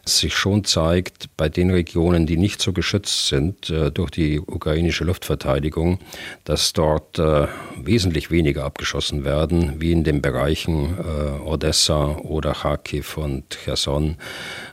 sich 0.03 0.33
schon 0.33 0.63
zeigt, 0.63 1.29
bei 1.37 1.47
den 1.47 1.69
Regionen, 1.69 2.25
die 2.25 2.37
nicht 2.37 2.59
so 2.59 2.73
geschützt 2.73 3.27
sind 3.27 3.69
äh, 3.69 3.91
durch 3.91 4.09
die 4.09 4.39
ukrainische 4.39 5.03
Luftverteidigung, 5.03 5.99
dass 6.43 6.73
dort 6.73 7.19
äh, 7.19 7.47
wesentlich 7.79 8.31
weniger 8.31 8.63
abgeschossen 8.63 9.23
werden, 9.23 9.79
wie 9.79 9.91
in 9.91 10.03
den 10.03 10.23
Bereichen 10.23 10.97
äh, 10.97 11.47
Odessa 11.47 12.15
oder 12.15 12.53
Kharkiv 12.53 13.17
und 13.17 13.59
Cherson. 13.63 14.17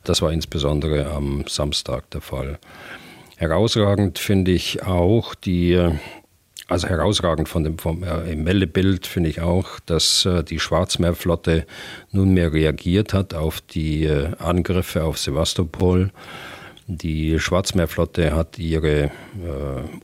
Das 0.03 0.23
war 0.23 0.33
insbesondere 0.33 1.11
am 1.11 1.45
Samstag 1.47 2.09
der 2.11 2.23
Fall. 2.23 2.59
Herausragend 3.37 4.19
finde 4.19 4.51
ich 4.51 4.83
auch 4.83 5.35
die 5.35 5.75
äh, 5.75 5.93
also 6.69 6.87
herausragend 6.87 7.49
von 7.49 7.65
dem 7.65 7.79
vom, 7.79 8.03
äh, 8.05 8.31
im 8.31 8.45
Meldebild 8.45 9.07
finde 9.07 9.31
ich 9.31 9.41
auch, 9.41 9.81
dass 9.81 10.27
äh, 10.27 10.45
die 10.45 10.61
Schwarzmeerflotte 10.61 11.67
nunmehr 12.13 12.53
reagiert 12.53 13.15
hat 13.15 13.35
auf 13.35 13.61
die 13.61 14.05
äh, 14.05 14.33
Angriffe 14.39 15.05
auf 15.05 15.19
Sevastopol. 15.19 16.11
Die 16.87 17.39
Schwarzmeerflotte 17.39 18.35
hat 18.35 18.59
ihre 18.59 19.05
äh, 19.05 19.11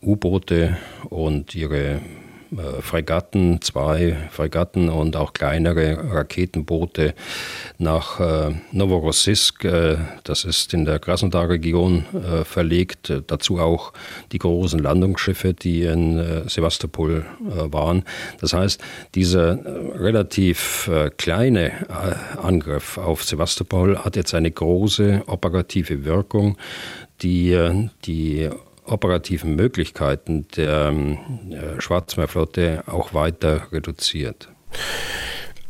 U-Boote 0.02 0.76
und 1.10 1.54
ihre 1.54 2.00
Fregatten, 2.80 3.60
zwei 3.60 4.16
Fregatten 4.30 4.88
und 4.88 5.16
auch 5.16 5.32
kleinere 5.32 6.12
Raketenboote 6.12 7.14
nach 7.78 8.20
äh, 8.20 8.54
Novorossiysk, 8.72 9.64
äh, 9.64 9.96
das 10.24 10.44
ist 10.44 10.74
in 10.74 10.84
der 10.84 10.98
Krasnodar-Region 10.98 12.04
äh, 12.14 12.44
verlegt. 12.44 13.12
Dazu 13.26 13.58
auch 13.58 13.92
die 14.32 14.38
großen 14.38 14.78
Landungsschiffe, 14.78 15.54
die 15.54 15.82
in 15.82 16.18
äh, 16.18 16.48
Sevastopol 16.48 17.24
äh, 17.40 17.72
waren. 17.72 18.04
Das 18.40 18.52
heißt, 18.52 18.80
dieser 19.14 19.58
relativ 19.94 20.90
kleine 21.16 21.72
Angriff 22.42 22.98
auf 22.98 23.24
Sevastopol 23.24 23.98
hat 23.98 24.16
jetzt 24.16 24.34
eine 24.34 24.50
große 24.50 25.22
operative 25.26 26.04
Wirkung, 26.04 26.56
die 27.22 27.88
die 28.04 28.50
operativen 28.84 29.56
Möglichkeiten 29.56 30.46
der 30.56 30.88
ähm, 30.88 31.18
Schwarzmeerflotte 31.78 32.84
auch 32.86 33.14
weiter 33.14 33.68
reduziert. 33.72 34.48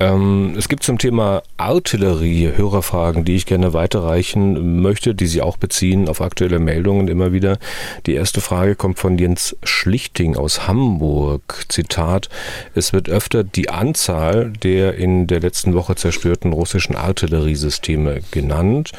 Ähm, 0.00 0.54
es 0.58 0.68
gibt 0.68 0.82
zum 0.82 0.98
Thema 0.98 1.42
Artillerie 1.56 2.50
Hörerfragen, 2.56 3.24
die 3.24 3.36
ich 3.36 3.46
gerne 3.46 3.72
weiterreichen 3.72 4.82
möchte, 4.82 5.14
die 5.14 5.26
Sie 5.26 5.40
auch 5.40 5.56
beziehen 5.56 6.08
auf 6.08 6.20
aktuelle 6.20 6.58
Meldungen 6.58 7.06
immer 7.06 7.32
wieder. 7.32 7.58
Die 8.06 8.14
erste 8.14 8.40
Frage 8.40 8.74
kommt 8.74 8.98
von 8.98 9.18
Jens 9.18 9.56
Schlichting 9.62 10.36
aus 10.36 10.66
Hamburg. 10.66 11.64
Zitat, 11.68 12.28
es 12.74 12.92
wird 12.92 13.08
öfter 13.08 13.44
die 13.44 13.70
Anzahl 13.70 14.50
der 14.50 14.94
in 14.96 15.28
der 15.28 15.40
letzten 15.40 15.74
Woche 15.74 15.94
zerstörten 15.94 16.52
russischen 16.52 16.96
Artilleriesysteme 16.96 18.20
genannt. 18.32 18.92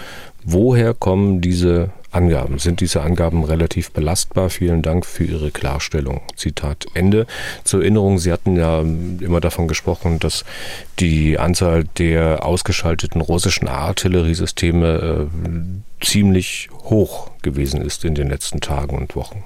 Woher 0.48 0.94
kommen 0.94 1.42
diese 1.42 1.90
Angaben. 2.12 2.60
Sind 2.60 2.80
diese 2.80 3.02
Angaben 3.02 3.44
relativ 3.44 3.92
belastbar? 3.92 4.50
Vielen 4.50 4.84
Dank 4.84 5.06
für 5.06 5.26
Ihre 5.26 5.50
Klarstellung. 5.50 6.22
Zitat 6.36 6.86
Ende. 6.94 7.26
Zur 7.64 7.82
Erinnerung, 7.82 8.20
Sie 8.20 8.32
hatten 8.32 8.56
ja 8.56 8.80
immer 8.80 9.42
davon 9.42 9.68
gesprochen, 9.68 10.20
dass 10.20 10.46
die 11.00 11.38
Anzahl 11.40 11.84
der 11.98 12.46
ausgeschalteten 12.46 13.22
russischen 13.22 13.68
Artilleriesysteme 13.68 15.28
äh, 15.28 16.06
ziemlich 16.06 16.70
hoch 16.84 17.32
gewesen 17.42 17.82
ist 17.82 18.06
in 18.06 18.16
den 18.16 18.30
letzten 18.30 18.62
Tagen 18.62 18.96
und 18.96 19.16
Wochen. 19.16 19.44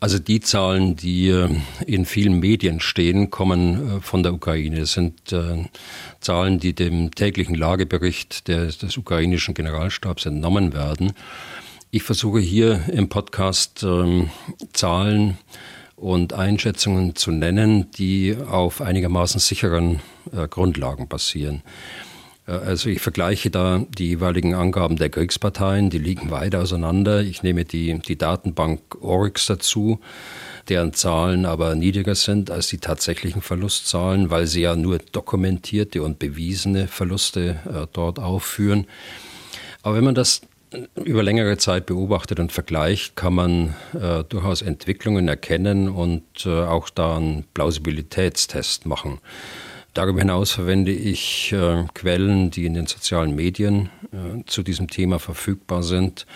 Also 0.00 0.18
die 0.18 0.40
Zahlen, 0.40 0.96
die 0.96 1.28
äh, 1.28 1.50
in 1.86 2.06
vielen 2.06 2.40
Medien 2.40 2.80
stehen, 2.80 3.30
kommen 3.30 3.98
äh, 3.98 4.00
von 4.00 4.22
der 4.22 4.32
Ukraine. 4.32 4.80
Es 4.80 4.94
sind 4.94 5.30
äh, 5.30 5.66
Zahlen, 6.20 6.58
die 6.58 6.72
dem 6.72 7.14
täglichen 7.14 7.54
Lagebericht 7.54 8.48
des, 8.48 8.78
des 8.78 8.96
ukrainischen 8.96 9.52
Generalstabs 9.52 10.24
entnommen 10.24 10.72
werden. 10.72 11.12
Ich 11.90 12.02
versuche 12.02 12.40
hier 12.40 12.80
im 12.90 13.10
Podcast 13.10 13.82
ähm, 13.82 14.30
Zahlen 14.72 15.36
und 15.96 16.32
Einschätzungen 16.32 17.14
zu 17.14 17.30
nennen, 17.30 17.90
die 17.90 18.34
auf 18.48 18.80
einigermaßen 18.80 19.38
sicheren 19.38 20.00
Grundlagen 20.48 21.08
basieren. 21.08 21.62
Äh, 22.50 22.54
also 22.54 22.88
ich 22.88 23.00
vergleiche 23.00 23.50
da 23.50 23.84
die 23.96 24.08
jeweiligen 24.08 24.54
Angaben 24.54 24.96
der 24.96 25.10
Kriegsparteien, 25.10 25.90
die 25.90 25.98
liegen 25.98 26.30
weit 26.30 26.54
auseinander. 26.54 27.22
Ich 27.22 27.42
nehme 27.42 27.64
die, 27.64 27.98
die 28.00 28.18
Datenbank 28.18 28.80
Oryx 29.00 29.46
dazu, 29.46 30.00
deren 30.68 30.92
Zahlen 30.92 31.46
aber 31.46 31.74
niedriger 31.74 32.14
sind 32.14 32.50
als 32.50 32.68
die 32.68 32.78
tatsächlichen 32.78 33.42
Verlustzahlen, 33.42 34.30
weil 34.30 34.46
sie 34.46 34.62
ja 34.62 34.76
nur 34.76 34.98
dokumentierte 34.98 36.02
und 36.02 36.18
bewiesene 36.18 36.86
Verluste 36.88 37.60
äh, 37.66 37.86
dort 37.92 38.18
aufführen. 38.18 38.86
Aber 39.82 39.96
wenn 39.96 40.04
man 40.04 40.14
das 40.14 40.42
über 41.04 41.24
längere 41.24 41.56
Zeit 41.56 41.86
beobachtet 41.86 42.38
und 42.38 42.52
vergleicht, 42.52 43.16
kann 43.16 43.34
man 43.34 43.74
äh, 44.00 44.22
durchaus 44.28 44.62
Entwicklungen 44.62 45.26
erkennen 45.26 45.88
und 45.88 46.22
äh, 46.46 46.50
auch 46.50 46.90
da 46.90 47.16
einen 47.16 47.44
Plausibilitätstest 47.54 48.86
machen. 48.86 49.18
Darüber 49.94 50.20
hinaus 50.20 50.52
verwende 50.52 50.92
ich 50.92 51.52
äh, 51.52 51.84
Quellen, 51.94 52.50
die 52.50 52.64
in 52.64 52.74
den 52.74 52.86
sozialen 52.86 53.34
Medien 53.34 53.90
äh, 54.12 54.44
zu 54.46 54.62
diesem 54.62 54.88
Thema 54.88 55.18
verfügbar 55.18 55.82
sind. 55.82 56.26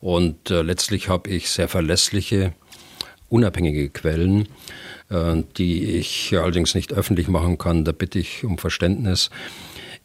Und 0.00 0.50
äh, 0.50 0.62
letztlich 0.62 1.08
habe 1.08 1.30
ich 1.30 1.48
sehr 1.48 1.68
verlässliche, 1.68 2.54
unabhängige 3.28 3.88
Quellen, 3.90 4.48
äh, 5.10 5.42
die 5.56 5.84
ich 5.96 6.36
allerdings 6.36 6.74
nicht 6.74 6.92
öffentlich 6.92 7.28
machen 7.28 7.56
kann. 7.56 7.84
Da 7.84 7.92
bitte 7.92 8.18
ich 8.18 8.44
um 8.44 8.58
Verständnis. 8.58 9.30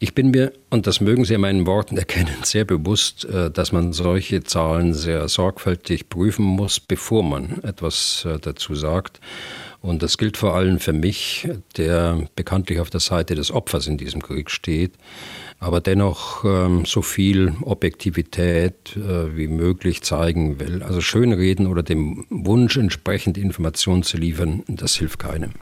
Ich 0.02 0.14
bin 0.14 0.30
mir, 0.30 0.54
und 0.70 0.86
das 0.86 1.02
mögen 1.02 1.26
Sie 1.26 1.34
in 1.34 1.42
meinen 1.42 1.66
Worten 1.66 1.96
erkennen, 1.98 2.36
sehr 2.44 2.64
bewusst, 2.64 3.26
äh, 3.26 3.50
dass 3.50 3.72
man 3.72 3.92
solche 3.92 4.42
Zahlen 4.44 4.94
sehr 4.94 5.28
sorgfältig 5.28 6.08
prüfen 6.08 6.44
muss, 6.44 6.80
bevor 6.80 7.22
man 7.22 7.62
etwas 7.64 8.24
äh, 8.24 8.38
dazu 8.38 8.74
sagt. 8.74 9.20
Und 9.82 10.02
das 10.02 10.18
gilt 10.18 10.36
vor 10.36 10.54
allem 10.54 10.78
für 10.78 10.92
mich, 10.92 11.48
der 11.78 12.26
bekanntlich 12.36 12.80
auf 12.80 12.90
der 12.90 13.00
Seite 13.00 13.34
des 13.34 13.50
Opfers 13.50 13.86
in 13.86 13.96
diesem 13.96 14.22
Krieg 14.22 14.50
steht, 14.50 14.92
aber 15.58 15.80
dennoch 15.80 16.44
ähm, 16.44 16.84
so 16.84 17.00
viel 17.00 17.54
Objektivität 17.62 18.96
äh, 18.96 19.36
wie 19.36 19.48
möglich 19.48 20.02
zeigen 20.02 20.60
will. 20.60 20.82
Also 20.82 21.00
schönreden 21.00 21.66
oder 21.66 21.82
dem 21.82 22.26
Wunsch 22.28 22.76
entsprechend 22.76 23.38
Informationen 23.38 24.02
zu 24.02 24.18
liefern, 24.18 24.64
das 24.68 24.96
hilft 24.96 25.18
keinem. 25.18 25.52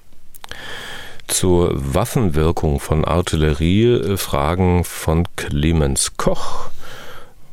Zur 1.28 1.72
Waffenwirkung 1.74 2.80
von 2.80 3.04
Artillerie 3.04 3.84
äh, 3.84 4.16
Fragen 4.16 4.82
von 4.82 5.28
Clemens 5.36 6.16
Koch. 6.16 6.70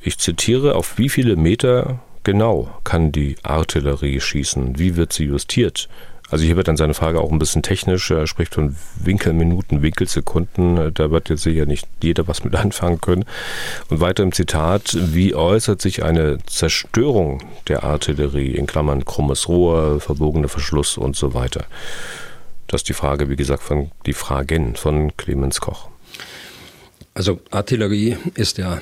Ich 0.01 0.17
zitiere, 0.17 0.75
auf 0.75 0.97
wie 0.97 1.09
viele 1.09 1.35
Meter 1.35 1.99
genau 2.23 2.69
kann 2.83 3.11
die 3.11 3.35
Artillerie 3.43 4.19
schießen? 4.19 4.79
Wie 4.79 4.95
wird 4.95 5.13
sie 5.13 5.25
justiert? 5.25 5.89
Also 6.29 6.43
hier 6.43 6.55
wird 6.55 6.67
dann 6.67 6.77
seine 6.77 6.95
Frage 6.95 7.21
auch 7.21 7.31
ein 7.31 7.39
bisschen 7.39 7.61
technisch. 7.61 8.09
Er 8.09 8.25
spricht 8.25 8.55
von 8.55 8.75
Winkelminuten, 8.95 9.81
Winkelsekunden. 9.81 10.93
Da 10.93 11.11
wird 11.11 11.29
jetzt 11.29 11.43
sicher 11.43 11.65
nicht 11.65 11.87
jeder 12.01 12.27
was 12.27 12.43
mit 12.43 12.55
anfangen 12.55 12.99
können. 12.99 13.25
Und 13.89 13.99
weiter 13.99 14.23
im 14.23 14.31
Zitat, 14.31 14.97
wie 14.99 15.35
äußert 15.35 15.81
sich 15.81 16.03
eine 16.03 16.39
Zerstörung 16.45 17.43
der 17.67 17.83
Artillerie 17.83 18.51
in 18.51 18.65
Klammern 18.65 19.05
krummes 19.05 19.47
Rohr, 19.47 19.99
verbogener 19.99 20.49
Verschluss 20.49 20.97
und 20.97 21.15
so 21.15 21.33
weiter? 21.33 21.65
Das 22.67 22.81
ist 22.81 22.89
die 22.89 22.93
Frage, 22.93 23.29
wie 23.29 23.35
gesagt, 23.35 23.61
von 23.61 23.91
die 24.07 24.13
Fragen 24.13 24.75
von 24.75 25.15
Clemens 25.17 25.61
Koch. 25.61 25.89
Also 27.13 27.39
Artillerie 27.51 28.17
ist 28.33 28.57
ja 28.57 28.81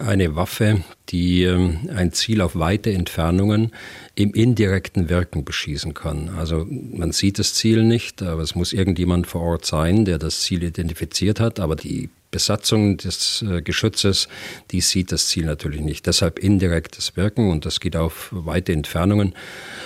eine 0.00 0.36
Waffe, 0.36 0.82
die 1.08 1.44
ähm, 1.44 1.88
ein 1.94 2.12
Ziel 2.12 2.40
auf 2.40 2.58
weite 2.58 2.92
Entfernungen 2.92 3.72
im 4.14 4.32
indirekten 4.32 5.08
Wirken 5.08 5.44
beschießen 5.44 5.94
kann. 5.94 6.30
Also 6.30 6.66
man 6.68 7.12
sieht 7.12 7.38
das 7.38 7.54
Ziel 7.54 7.82
nicht, 7.82 8.22
aber 8.22 8.42
es 8.42 8.54
muss 8.54 8.72
irgendjemand 8.72 9.26
vor 9.26 9.42
Ort 9.42 9.64
sein, 9.64 10.04
der 10.04 10.18
das 10.18 10.42
Ziel 10.42 10.62
identifiziert 10.62 11.40
hat, 11.40 11.58
aber 11.58 11.76
die 11.76 12.10
Besatzung 12.34 12.96
des 12.96 13.42
äh, 13.48 13.62
Geschützes, 13.62 14.26
die 14.72 14.80
sieht 14.80 15.12
das 15.12 15.28
Ziel 15.28 15.44
natürlich 15.46 15.82
nicht. 15.82 16.04
Deshalb 16.04 16.40
indirektes 16.40 17.16
Wirken 17.16 17.48
und 17.48 17.64
das 17.64 17.78
geht 17.78 17.94
auf 17.94 18.30
weite 18.32 18.72
Entfernungen. 18.72 19.36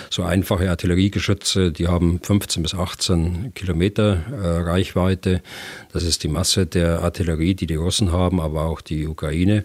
So 0.09 0.23
einfache 0.23 0.67
Artilleriegeschütze, 0.67 1.71
die 1.71 1.87
haben 1.87 2.19
15 2.23 2.63
bis 2.63 2.73
18 2.73 3.53
Kilometer 3.53 4.23
äh, 4.31 4.47
Reichweite. 4.67 5.43
Das 5.93 6.01
ist 6.01 6.23
die 6.23 6.27
Masse 6.27 6.65
der 6.65 7.03
Artillerie, 7.03 7.53
die 7.53 7.67
die 7.67 7.75
Russen 7.75 8.11
haben, 8.11 8.41
aber 8.41 8.63
auch 8.63 8.81
die 8.81 9.05
Ukraine. 9.05 9.63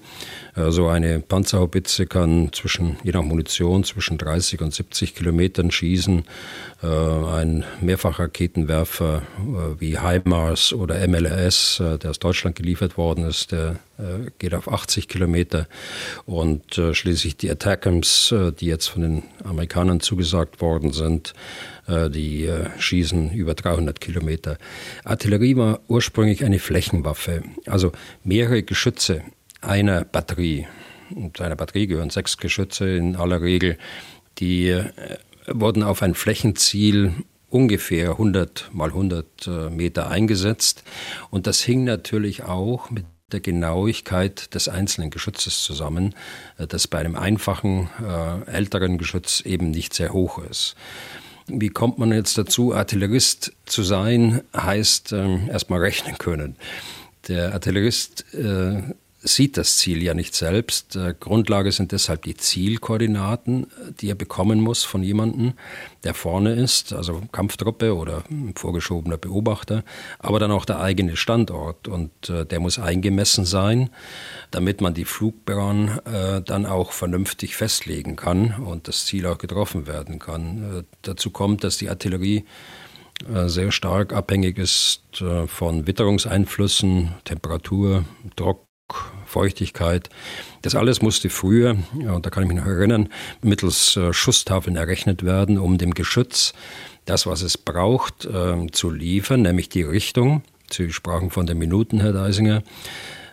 Äh, 0.54 0.70
so 0.70 0.88
eine 0.88 1.20
Panzerhaubitze 1.20 2.04
kann 2.04 2.50
zwischen, 2.52 2.98
je 3.02 3.12
nach 3.12 3.22
Munition, 3.22 3.84
zwischen 3.84 4.18
30 4.18 4.60
und 4.60 4.74
70 4.74 5.14
Kilometern 5.14 5.70
schießen. 5.70 6.24
Äh, 6.82 6.86
ein 6.86 7.64
Mehrfachraketenwerfer 7.80 9.22
äh, 9.38 9.80
wie 9.80 9.98
HIMARS 9.98 10.74
oder 10.74 10.96
MLRS, 11.08 11.82
der 12.02 12.10
aus 12.10 12.18
Deutschland 12.18 12.56
geliefert 12.56 12.73
worden 12.96 13.24
ist, 13.26 13.52
der 13.52 13.78
geht 14.38 14.54
auf 14.54 14.70
80 14.70 15.08
Kilometer. 15.08 15.66
Und 16.26 16.80
schließlich 16.92 17.36
die 17.36 17.50
Attackams, 17.50 18.34
die 18.60 18.66
jetzt 18.66 18.88
von 18.88 19.02
den 19.02 19.22
Amerikanern 19.44 20.00
zugesagt 20.00 20.60
worden 20.60 20.92
sind, 20.92 21.34
die 21.88 22.50
schießen 22.78 23.32
über 23.32 23.54
300 23.54 24.00
Kilometer. 24.00 24.58
Artillerie 25.04 25.56
war 25.56 25.80
ursprünglich 25.88 26.44
eine 26.44 26.58
Flächenwaffe, 26.58 27.42
also 27.66 27.92
mehrere 28.24 28.62
Geschütze 28.62 29.22
einer 29.60 30.04
Batterie. 30.04 30.66
Und 31.14 31.36
zu 31.36 31.42
einer 31.42 31.56
Batterie 31.56 31.86
gehören 31.86 32.10
sechs 32.10 32.36
Geschütze 32.38 32.88
in 32.88 33.16
aller 33.16 33.42
Regel. 33.42 33.78
Die 34.38 34.68
äh, 34.68 34.84
wurden 35.46 35.82
auf 35.82 36.02
ein 36.02 36.14
Flächenziel 36.14 37.12
ungefähr 37.54 38.10
100 38.10 38.70
mal 38.72 38.88
100 38.88 39.46
äh, 39.46 39.70
Meter 39.70 40.10
eingesetzt. 40.10 40.82
Und 41.30 41.46
das 41.46 41.60
hing 41.60 41.84
natürlich 41.84 42.42
auch 42.42 42.90
mit 42.90 43.06
der 43.32 43.40
Genauigkeit 43.40 44.54
des 44.54 44.68
einzelnen 44.68 45.10
Geschützes 45.10 45.62
zusammen, 45.62 46.14
äh, 46.58 46.66
das 46.66 46.88
bei 46.88 46.98
einem 46.98 47.16
einfachen, 47.16 47.88
älteren 48.46 48.98
Geschütz 48.98 49.40
eben 49.40 49.70
nicht 49.70 49.94
sehr 49.94 50.12
hoch 50.12 50.38
ist. 50.38 50.74
Wie 51.46 51.68
kommt 51.68 51.98
man 51.98 52.10
jetzt 52.10 52.38
dazu? 52.38 52.74
Artillerist 52.74 53.52
zu 53.66 53.82
sein 53.82 54.40
heißt 54.56 55.12
äh, 55.12 55.46
erstmal 55.48 55.80
rechnen 55.80 56.16
können. 56.16 56.56
Der 57.28 57.52
Artillerist 57.52 58.24
äh, 58.34 58.82
sieht 59.24 59.56
das 59.56 59.78
Ziel 59.78 60.02
ja 60.02 60.12
nicht 60.12 60.34
selbst. 60.34 60.96
Äh, 60.96 61.14
Grundlage 61.18 61.72
sind 61.72 61.92
deshalb 61.92 62.22
die 62.22 62.36
Zielkoordinaten, 62.36 63.66
die 64.00 64.10
er 64.10 64.14
bekommen 64.14 64.60
muss 64.60 64.84
von 64.84 65.02
jemandem, 65.02 65.54
der 66.04 66.14
vorne 66.14 66.52
ist, 66.52 66.92
also 66.92 67.22
Kampftruppe 67.32 67.96
oder 67.96 68.22
vorgeschobener 68.54 69.16
Beobachter, 69.16 69.82
aber 70.18 70.38
dann 70.38 70.50
auch 70.50 70.66
der 70.66 70.80
eigene 70.80 71.16
Standort 71.16 71.88
und 71.88 72.28
äh, 72.28 72.44
der 72.44 72.60
muss 72.60 72.78
eingemessen 72.78 73.46
sein, 73.46 73.90
damit 74.50 74.82
man 74.82 74.92
die 74.92 75.06
Flugbahn 75.06 76.00
äh, 76.04 76.42
dann 76.42 76.66
auch 76.66 76.92
vernünftig 76.92 77.56
festlegen 77.56 78.16
kann 78.16 78.54
und 78.54 78.88
das 78.88 79.06
Ziel 79.06 79.26
auch 79.26 79.38
getroffen 79.38 79.86
werden 79.86 80.18
kann. 80.18 80.84
Dazu 81.02 81.30
kommt, 81.30 81.64
dass 81.64 81.78
die 81.78 81.88
Artillerie 81.88 82.44
sehr 83.46 83.70
stark 83.70 84.12
abhängig 84.12 84.58
ist 84.58 85.22
von 85.46 85.86
Witterungseinflüssen, 85.86 87.14
Temperatur, 87.24 88.04
Druck, 88.34 88.66
Feuchtigkeit. 89.26 90.10
Das 90.62 90.74
alles 90.74 91.02
musste 91.02 91.30
früher, 91.30 91.76
und 91.92 92.24
da 92.24 92.30
kann 92.30 92.44
ich 92.44 92.48
mich 92.48 92.58
noch 92.58 92.66
erinnern, 92.66 93.08
mittels 93.42 93.96
äh, 93.96 94.12
Schusstafeln 94.12 94.76
errechnet 94.76 95.24
werden, 95.24 95.58
um 95.58 95.78
dem 95.78 95.94
Geschütz 95.94 96.52
das, 97.04 97.26
was 97.26 97.42
es 97.42 97.58
braucht, 97.58 98.24
äh, 98.24 98.66
zu 98.70 98.90
liefern, 98.90 99.42
nämlich 99.42 99.68
die 99.68 99.82
Richtung. 99.82 100.42
Sie 100.70 100.92
sprachen 100.92 101.30
von 101.30 101.46
den 101.46 101.58
Minuten, 101.58 102.00
Herr 102.00 102.12
Deisinger. 102.12 102.62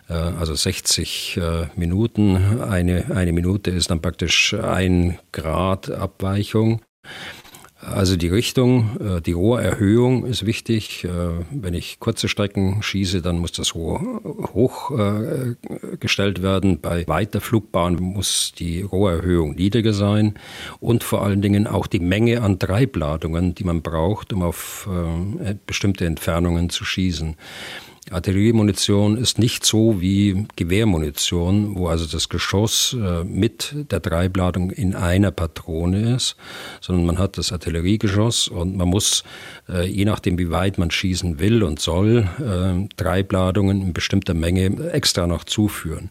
Äh, 0.08 0.14
also 0.14 0.54
60 0.54 1.36
äh, 1.36 1.66
Minuten. 1.76 2.60
Eine, 2.62 3.06
eine 3.14 3.32
Minute 3.32 3.70
ist 3.70 3.90
dann 3.90 4.02
praktisch 4.02 4.54
ein 4.54 5.18
Grad 5.32 5.90
Abweichung. 5.90 6.82
Also 7.84 8.16
die 8.16 8.28
Richtung, 8.28 8.96
äh, 9.00 9.20
die 9.20 9.32
Rohrerhöhung 9.32 10.24
ist 10.24 10.46
wichtig. 10.46 11.02
Äh, 11.04 11.08
wenn 11.50 11.74
ich 11.74 11.98
kurze 11.98 12.28
Strecken 12.28 12.80
schieße, 12.80 13.22
dann 13.22 13.38
muss 13.38 13.50
das 13.50 13.74
Rohr 13.74 14.20
hochgestellt 14.54 16.38
äh, 16.38 16.42
werden. 16.42 16.80
Bei 16.80 17.06
weiter 17.08 17.40
Flugbahn 17.40 17.96
muss 17.96 18.52
die 18.56 18.82
Rohrerhöhung 18.82 19.56
niedriger 19.56 19.92
sein 19.94 20.34
und 20.78 21.02
vor 21.02 21.24
allen 21.24 21.42
Dingen 21.42 21.66
auch 21.66 21.88
die 21.88 21.98
Menge 21.98 22.42
an 22.42 22.60
Treibladungen, 22.60 23.56
die 23.56 23.64
man 23.64 23.82
braucht, 23.82 24.32
um 24.32 24.42
auf 24.42 24.88
bestimmte 25.66 26.06
Entfernungen 26.06 26.70
zu 26.70 26.84
schießen. 26.84 27.36
Artilleriemunition 28.10 29.16
ist 29.16 29.38
nicht 29.38 29.64
so 29.64 30.00
wie 30.00 30.46
Gewehrmunition, 30.56 31.76
wo 31.76 31.86
also 31.86 32.06
das 32.06 32.28
Geschoss 32.28 32.96
äh, 32.98 33.22
mit 33.24 33.74
der 33.90 34.02
Treibladung 34.02 34.70
in 34.70 34.94
einer 34.96 35.30
Patrone 35.30 36.16
ist, 36.16 36.36
sondern 36.80 37.06
man 37.06 37.18
hat 37.18 37.38
das 37.38 37.52
Artilleriegeschoss 37.52 38.48
und 38.48 38.76
man 38.76 38.88
muss, 38.88 39.22
äh, 39.68 39.86
je 39.86 40.04
nachdem 40.04 40.36
wie 40.36 40.50
weit 40.50 40.78
man 40.78 40.90
schießen 40.90 41.38
will 41.38 41.62
und 41.62 41.78
soll, 41.78 42.28
äh, 42.40 42.88
Treibladungen 42.96 43.80
in 43.80 43.92
bestimmter 43.92 44.34
Menge 44.34 44.90
extra 44.90 45.28
noch 45.28 45.44
zuführen. 45.44 46.10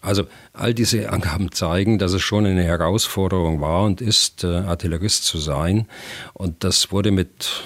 Also 0.00 0.24
all 0.52 0.74
diese 0.74 1.10
Angaben 1.10 1.52
zeigen, 1.52 1.98
dass 1.98 2.12
es 2.12 2.22
schon 2.22 2.46
eine 2.46 2.64
Herausforderung 2.64 3.60
war 3.60 3.84
und 3.84 4.00
ist, 4.00 4.44
Artillerist 4.44 5.24
zu 5.24 5.38
sein. 5.38 5.86
Und 6.34 6.64
das 6.64 6.90
wurde 6.90 7.12
mit 7.12 7.62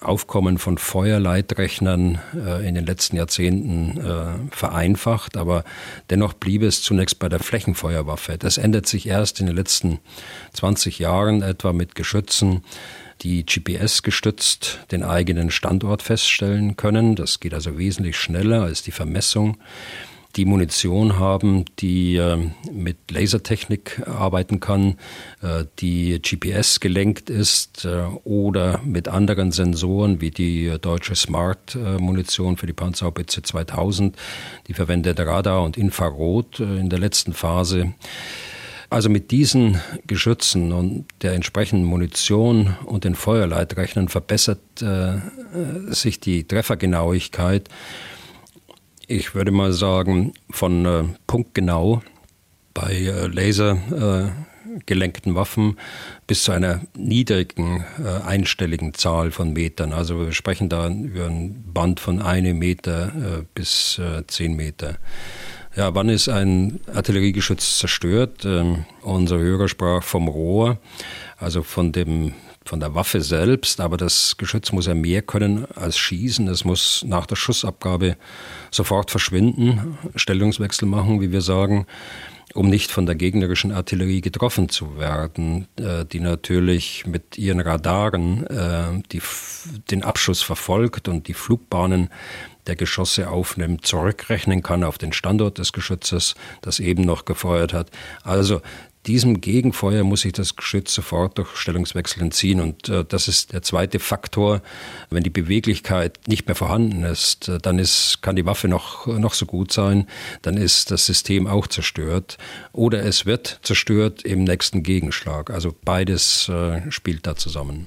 Aufkommen 0.00 0.58
von 0.58 0.78
Feuerleitrechnern 0.78 2.18
äh, 2.34 2.66
in 2.66 2.74
den 2.74 2.86
letzten 2.86 3.16
Jahrzehnten 3.16 3.98
äh, 3.98 4.54
vereinfacht, 4.54 5.36
aber 5.36 5.64
dennoch 6.08 6.32
blieb 6.32 6.62
es 6.62 6.82
zunächst 6.82 7.18
bei 7.18 7.28
der 7.28 7.40
Flächenfeuerwaffe. 7.40 8.38
Das 8.38 8.56
ändert 8.56 8.86
sich 8.86 9.06
erst 9.06 9.40
in 9.40 9.46
den 9.46 9.56
letzten 9.56 9.98
20 10.54 10.98
Jahren 10.98 11.42
etwa 11.42 11.72
mit 11.72 11.94
Geschützen, 11.94 12.64
die 13.22 13.44
GPS 13.44 14.02
gestützt 14.02 14.80
den 14.90 15.02
eigenen 15.02 15.50
Standort 15.50 16.02
feststellen 16.02 16.76
können. 16.76 17.16
Das 17.16 17.40
geht 17.40 17.52
also 17.52 17.76
wesentlich 17.76 18.16
schneller 18.16 18.62
als 18.62 18.82
die 18.82 18.92
Vermessung 18.92 19.58
die 20.36 20.44
Munition 20.44 21.18
haben, 21.18 21.64
die 21.78 22.16
äh, 22.16 22.38
mit 22.70 23.10
Lasertechnik 23.10 24.02
arbeiten 24.06 24.60
kann, 24.60 24.96
äh, 25.42 25.64
die 25.78 26.20
GPS 26.20 26.80
gelenkt 26.80 27.30
ist 27.30 27.84
äh, 27.84 28.04
oder 28.24 28.80
mit 28.84 29.08
anderen 29.08 29.52
Sensoren 29.52 30.20
wie 30.20 30.30
die 30.30 30.76
deutsche 30.80 31.14
Smart-Munition 31.14 32.56
für 32.56 32.66
die 32.66 32.72
Panzerhaubitze 32.72 33.42
2000. 33.42 34.16
Die 34.68 34.74
verwendet 34.74 35.18
Radar 35.20 35.62
und 35.62 35.76
Infrarot 35.76 36.60
in 36.60 36.88
der 36.88 36.98
letzten 36.98 37.32
Phase. 37.32 37.94
Also 38.90 39.08
mit 39.08 39.30
diesen 39.30 39.80
Geschützen 40.08 40.72
und 40.72 41.06
der 41.22 41.34
entsprechenden 41.34 41.84
Munition 41.84 42.76
und 42.84 43.04
den 43.04 43.14
Feuerleitrechnern 43.14 44.08
verbessert 44.08 44.82
äh, 44.82 45.18
sich 45.92 46.18
die 46.18 46.42
Treffergenauigkeit 46.42 47.68
ich 49.10 49.34
würde 49.34 49.50
mal 49.50 49.72
sagen, 49.72 50.34
von 50.50 50.86
äh, 50.86 51.02
punktgenau 51.26 52.00
bei 52.72 52.92
äh, 52.92 53.26
lasergelenkten 53.26 55.32
äh, 55.32 55.34
Waffen 55.34 55.76
bis 56.28 56.44
zu 56.44 56.52
einer 56.52 56.82
niedrigen 56.96 57.84
äh, 57.98 58.22
einstelligen 58.24 58.94
Zahl 58.94 59.32
von 59.32 59.52
Metern. 59.52 59.92
Also 59.92 60.20
wir 60.20 60.30
sprechen 60.32 60.68
da 60.68 60.88
über 60.88 61.26
ein 61.26 61.64
Band 61.74 61.98
von 61.98 62.22
einem 62.22 62.60
Meter 62.60 63.08
äh, 63.08 63.42
bis 63.52 63.98
äh, 63.98 64.24
zehn 64.28 64.54
Meter. 64.54 64.98
Ja, 65.74 65.92
wann 65.94 66.08
ist 66.08 66.28
ein 66.28 66.78
Artilleriegeschütz 66.94 67.78
zerstört? 67.78 68.44
Ähm, 68.44 68.84
unser 69.02 69.38
Hörer 69.38 69.68
sprach 69.68 70.04
vom 70.04 70.28
Rohr, 70.28 70.78
also 71.36 71.64
von 71.64 71.90
dem 71.90 72.34
von 72.70 72.78
der 72.78 72.94
Waffe 72.94 73.20
selbst, 73.20 73.80
aber 73.80 73.96
das 73.96 74.36
Geschütz 74.36 74.70
muss 74.70 74.86
ja 74.86 74.94
mehr 74.94 75.22
können 75.22 75.66
als 75.74 75.98
schießen. 75.98 76.46
Es 76.46 76.64
muss 76.64 77.04
nach 77.04 77.26
der 77.26 77.34
Schussabgabe 77.34 78.16
sofort 78.70 79.10
verschwinden, 79.10 79.98
Stellungswechsel 80.14 80.86
machen, 80.86 81.20
wie 81.20 81.32
wir 81.32 81.40
sagen, 81.40 81.86
um 82.54 82.68
nicht 82.68 82.92
von 82.92 83.06
der 83.06 83.16
gegnerischen 83.16 83.72
Artillerie 83.72 84.20
getroffen 84.20 84.68
zu 84.68 84.98
werden, 84.98 85.66
äh, 85.80 86.04
die 86.04 86.20
natürlich 86.20 87.06
mit 87.06 87.36
ihren 87.38 87.58
Radaren 87.58 88.46
äh, 88.46 89.02
die, 89.10 89.20
den 89.90 90.04
Abschuss 90.04 90.40
verfolgt 90.42 91.08
und 91.08 91.26
die 91.26 91.34
Flugbahnen 91.34 92.08
der 92.68 92.76
Geschosse 92.76 93.30
aufnimmt, 93.30 93.84
zurückrechnen 93.84 94.62
kann 94.62 94.84
auf 94.84 94.96
den 94.96 95.12
Standort 95.12 95.58
des 95.58 95.72
Geschützes, 95.72 96.36
das 96.60 96.78
eben 96.78 97.02
noch 97.02 97.24
gefeuert 97.24 97.72
hat. 97.72 97.90
Also 98.22 98.60
diesem 99.06 99.40
Gegenfeuer 99.40 100.04
muss 100.04 100.22
sich 100.22 100.32
das 100.32 100.56
Geschütz 100.56 100.94
sofort 100.94 101.38
durch 101.38 101.56
Stellungswechsel 101.56 102.22
entziehen. 102.22 102.60
Und 102.60 102.88
äh, 102.88 103.04
das 103.04 103.28
ist 103.28 103.52
der 103.52 103.62
zweite 103.62 103.98
Faktor. 103.98 104.60
Wenn 105.08 105.22
die 105.22 105.30
Beweglichkeit 105.30 106.18
nicht 106.26 106.46
mehr 106.46 106.54
vorhanden 106.54 107.04
ist, 107.04 107.48
äh, 107.48 107.58
dann 107.58 107.78
ist, 107.78 108.18
kann 108.20 108.36
die 108.36 108.46
Waffe 108.46 108.68
noch, 108.68 109.06
noch 109.06 109.34
so 109.34 109.46
gut 109.46 109.72
sein, 109.72 110.06
dann 110.42 110.56
ist 110.56 110.90
das 110.90 111.06
System 111.06 111.46
auch 111.46 111.66
zerstört. 111.66 112.36
Oder 112.72 113.02
es 113.04 113.24
wird 113.24 113.60
zerstört 113.62 114.22
im 114.22 114.44
nächsten 114.44 114.82
Gegenschlag. 114.82 115.50
Also 115.50 115.74
beides 115.84 116.48
äh, 116.48 116.90
spielt 116.90 117.26
da 117.26 117.36
zusammen. 117.36 117.86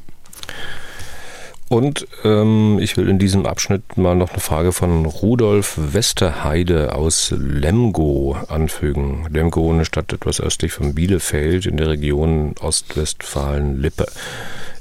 Und 1.70 2.06
ähm, 2.24 2.78
ich 2.80 2.98
will 2.98 3.10
in 3.10 3.20
diesem 3.20 3.46
Abschnitt 3.46 3.98
mal 3.98 4.16
noch 4.16 4.30
eine 4.30 4.40
Frage 4.40 4.74
von 4.74 5.06
Rudolf 5.06 5.78
Westerheide 5.78 6.94
aus 6.96 7.34
Lemgo 7.36 8.38
anfügen. 8.48 9.26
Lemgo, 9.32 9.72
eine 9.72 9.86
Stadt 9.86 10.14
etwas 10.14 10.40
östlich 10.40 10.74
von 10.74 10.94
Bielefeld 10.94 11.66
in 11.66 11.78
der 11.78 11.90
Region 11.90 12.54
Ostwestfalen-Lippe. 12.60 14.06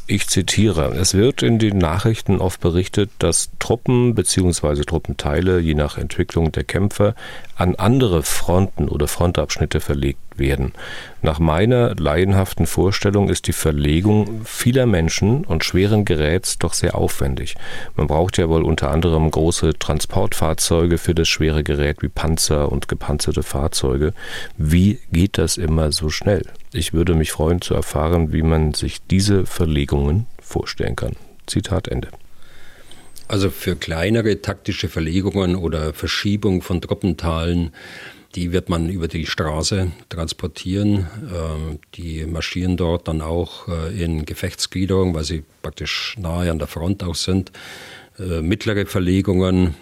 Ich 0.08 0.26
zitiere, 0.26 0.94
es 0.96 1.14
wird 1.14 1.42
in 1.42 1.58
den 1.58 1.78
Nachrichten 1.78 2.38
oft 2.40 2.60
berichtet, 2.60 3.10
dass 3.18 3.50
Truppen 3.60 4.14
bzw. 4.14 4.82
Truppenteile 4.82 5.60
je 5.60 5.74
nach 5.74 5.96
Entwicklung 5.96 6.52
der 6.52 6.64
Kämpfer 6.64 7.14
an 7.56 7.74
andere 7.76 8.22
Fronten 8.22 8.88
oder 8.88 9.08
Frontabschnitte 9.08 9.80
verlegt 9.80 10.20
werden. 10.36 10.72
Nach 11.20 11.38
meiner 11.38 11.94
laienhaften 11.94 12.66
Vorstellung 12.66 13.28
ist 13.28 13.46
die 13.46 13.52
Verlegung 13.52 14.42
vieler 14.44 14.86
Menschen 14.86 15.44
und 15.44 15.64
schweren 15.64 16.04
Geräts 16.04 16.58
doch 16.58 16.72
sehr 16.72 16.96
aufwendig. 16.96 17.54
Man 17.96 18.06
braucht 18.06 18.38
ja 18.38 18.48
wohl 18.48 18.62
unter 18.62 18.90
anderem 18.90 19.30
große 19.30 19.78
Transportfahrzeuge 19.78 20.98
für 20.98 21.14
das 21.14 21.28
schwere 21.28 21.62
Gerät 21.62 22.02
wie 22.02 22.08
Panzer 22.08 22.72
und 22.72 22.88
gepanzerte 22.88 23.42
Fahrzeuge. 23.42 24.14
Wie 24.56 24.98
geht 25.12 25.38
das 25.38 25.56
immer 25.56 25.92
so 25.92 26.08
schnell? 26.08 26.44
Ich 26.72 26.92
würde 26.92 27.14
mich 27.14 27.32
freuen 27.32 27.60
zu 27.60 27.74
erfahren, 27.74 28.32
wie 28.32 28.42
man 28.42 28.74
sich 28.74 29.02
diese 29.06 29.46
Verlegungen 29.46 30.26
vorstellen 30.40 30.96
kann. 30.96 31.16
Zitat 31.46 31.88
Ende. 31.88 32.08
Also 33.28 33.50
für 33.50 33.76
kleinere 33.76 34.42
taktische 34.42 34.88
Verlegungen 34.88 35.56
oder 35.56 35.94
Verschiebung 35.94 36.62
von 36.62 36.80
Truppenteilen, 36.80 37.72
die 38.34 38.52
wird 38.52 38.68
man 38.68 38.88
über 38.88 39.08
die 39.08 39.26
Straße 39.26 39.92
transportieren. 40.08 41.06
Ähm, 41.34 41.78
die 41.94 42.24
marschieren 42.26 42.76
dort 42.76 43.08
dann 43.08 43.20
auch 43.20 43.68
äh, 43.68 44.02
in 44.02 44.24
Gefechtsgliederung, 44.24 45.14
weil 45.14 45.24
sie 45.24 45.44
praktisch 45.60 46.16
nahe 46.18 46.50
an 46.50 46.58
der 46.58 46.68
Front 46.68 47.02
auch 47.04 47.14
sind. 47.14 47.52
Äh, 48.18 48.40
mittlere 48.40 48.86
Verlegungen 48.86 49.74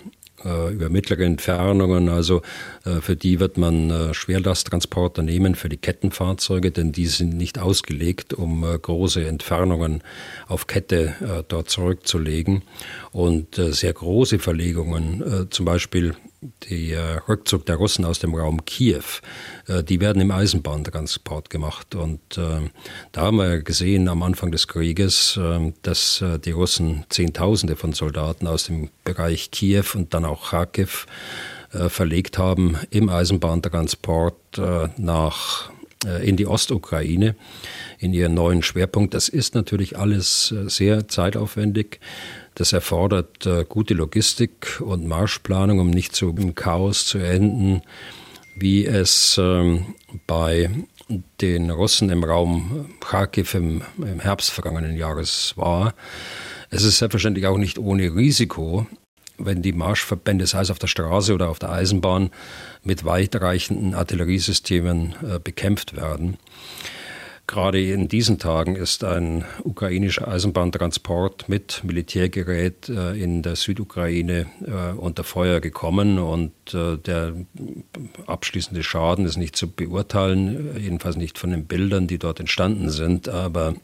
äh, 0.44 0.72
über 0.72 0.88
mittlere 0.88 1.24
Entfernungen. 1.24 2.08
Also 2.08 2.42
äh, 2.84 3.00
für 3.00 3.16
die 3.16 3.40
wird 3.40 3.58
man 3.58 3.90
äh, 3.90 4.14
Schwerlasttransporter 4.14 5.22
nehmen, 5.22 5.54
für 5.54 5.68
die 5.68 5.76
Kettenfahrzeuge, 5.76 6.70
denn 6.70 6.92
die 6.92 7.06
sind 7.06 7.36
nicht 7.36 7.58
ausgelegt, 7.58 8.32
um 8.32 8.62
große 8.62 9.26
Entfernungen 9.26 10.02
auf 10.46 10.66
Kette 10.66 11.44
dort 11.48 11.70
zurückzulegen. 11.70 12.62
Und 13.12 13.56
sehr 13.56 13.92
große 13.92 14.38
Verlegungen, 14.38 15.48
zum 15.50 15.64
Beispiel 15.64 16.14
der 16.70 17.28
Rückzug 17.28 17.66
der 17.66 17.76
Russen 17.76 18.04
aus 18.04 18.18
dem 18.18 18.34
Raum 18.34 18.64
Kiew, 18.64 19.04
äh, 19.66 19.82
die 19.84 20.00
werden 20.00 20.22
im 20.22 20.30
Eisenbahntransport 20.30 21.50
gemacht. 21.50 21.94
Und 21.94 22.38
äh, 22.38 22.70
da 23.12 23.20
haben 23.20 23.36
wir 23.36 23.62
gesehen 23.62 24.08
am 24.08 24.22
Anfang 24.22 24.50
des 24.50 24.68
Krieges, 24.68 25.36
äh, 25.36 25.72
dass 25.82 26.24
die 26.44 26.50
Russen 26.50 27.04
Zehntausende 27.08 27.76
von 27.76 27.92
Soldaten 27.92 28.46
aus 28.46 28.64
dem 28.64 28.90
Bereich 29.04 29.50
Kiew 29.50 29.84
und 29.94 30.14
dann 30.14 30.24
auch 30.24 30.50
Kharkiv 30.50 31.06
verlegt 31.72 32.36
haben 32.36 32.76
im 32.90 33.08
Eisenbahntransport 33.08 34.60
nach 34.96 35.70
in 36.22 36.36
die 36.36 36.46
Ostukraine, 36.48 37.36
in 37.98 38.12
ihren 38.12 38.34
neuen 38.34 38.64
Schwerpunkt. 38.64 39.14
Das 39.14 39.28
ist 39.28 39.54
natürlich 39.54 39.96
alles 39.96 40.52
sehr 40.66 41.06
zeitaufwendig. 41.06 42.00
Das 42.54 42.72
erfordert 42.72 43.46
äh, 43.46 43.64
gute 43.68 43.94
Logistik 43.94 44.80
und 44.80 45.06
Marschplanung, 45.06 45.78
um 45.78 45.90
nicht 45.90 46.14
so 46.14 46.30
im 46.30 46.54
Chaos 46.54 47.06
zu 47.06 47.18
enden, 47.18 47.82
wie 48.56 48.84
es 48.84 49.38
ähm, 49.40 49.94
bei 50.26 50.70
den 51.40 51.70
Russen 51.70 52.10
im 52.10 52.24
Raum 52.24 52.90
Kharkiv 53.00 53.54
im, 53.54 53.82
im 53.98 54.20
Herbst 54.20 54.50
vergangenen 54.50 54.96
Jahres 54.96 55.54
war. 55.56 55.94
Es 56.70 56.84
ist 56.84 56.98
selbstverständlich 56.98 57.46
auch 57.46 57.58
nicht 57.58 57.78
ohne 57.78 58.14
Risiko, 58.14 58.86
wenn 59.38 59.62
die 59.62 59.72
Marschverbände, 59.72 60.46
sei 60.46 60.60
es 60.60 60.70
auf 60.70 60.78
der 60.78 60.86
Straße 60.86 61.34
oder 61.34 61.48
auf 61.48 61.58
der 61.58 61.70
Eisenbahn, 61.70 62.30
mit 62.84 63.04
weitreichenden 63.04 63.94
Artilleriesystemen 63.94 65.14
äh, 65.22 65.38
bekämpft 65.42 65.96
werden. 65.96 66.36
Gerade 67.50 67.82
in 67.82 68.06
diesen 68.06 68.38
Tagen 68.38 68.76
ist 68.76 69.02
ein 69.02 69.44
ukrainischer 69.64 70.28
Eisenbahntransport 70.28 71.48
mit 71.48 71.82
Militärgerät 71.82 72.88
äh, 72.88 73.20
in 73.20 73.42
der 73.42 73.56
Südukraine 73.56 74.46
äh, 74.64 74.92
unter 74.96 75.24
Feuer 75.24 75.58
gekommen 75.58 76.20
und 76.20 76.52
äh, 76.74 76.96
der 76.96 77.34
abschließende 78.28 78.84
Schaden 78.84 79.26
ist 79.26 79.36
nicht 79.36 79.56
zu 79.56 79.68
beurteilen, 79.68 80.76
jedenfalls 80.80 81.16
nicht 81.16 81.38
von 81.38 81.50
den 81.50 81.64
Bildern, 81.64 82.06
die 82.06 82.20
dort 82.20 82.38
entstanden 82.38 82.88
sind, 82.88 83.28
aber 83.28 83.74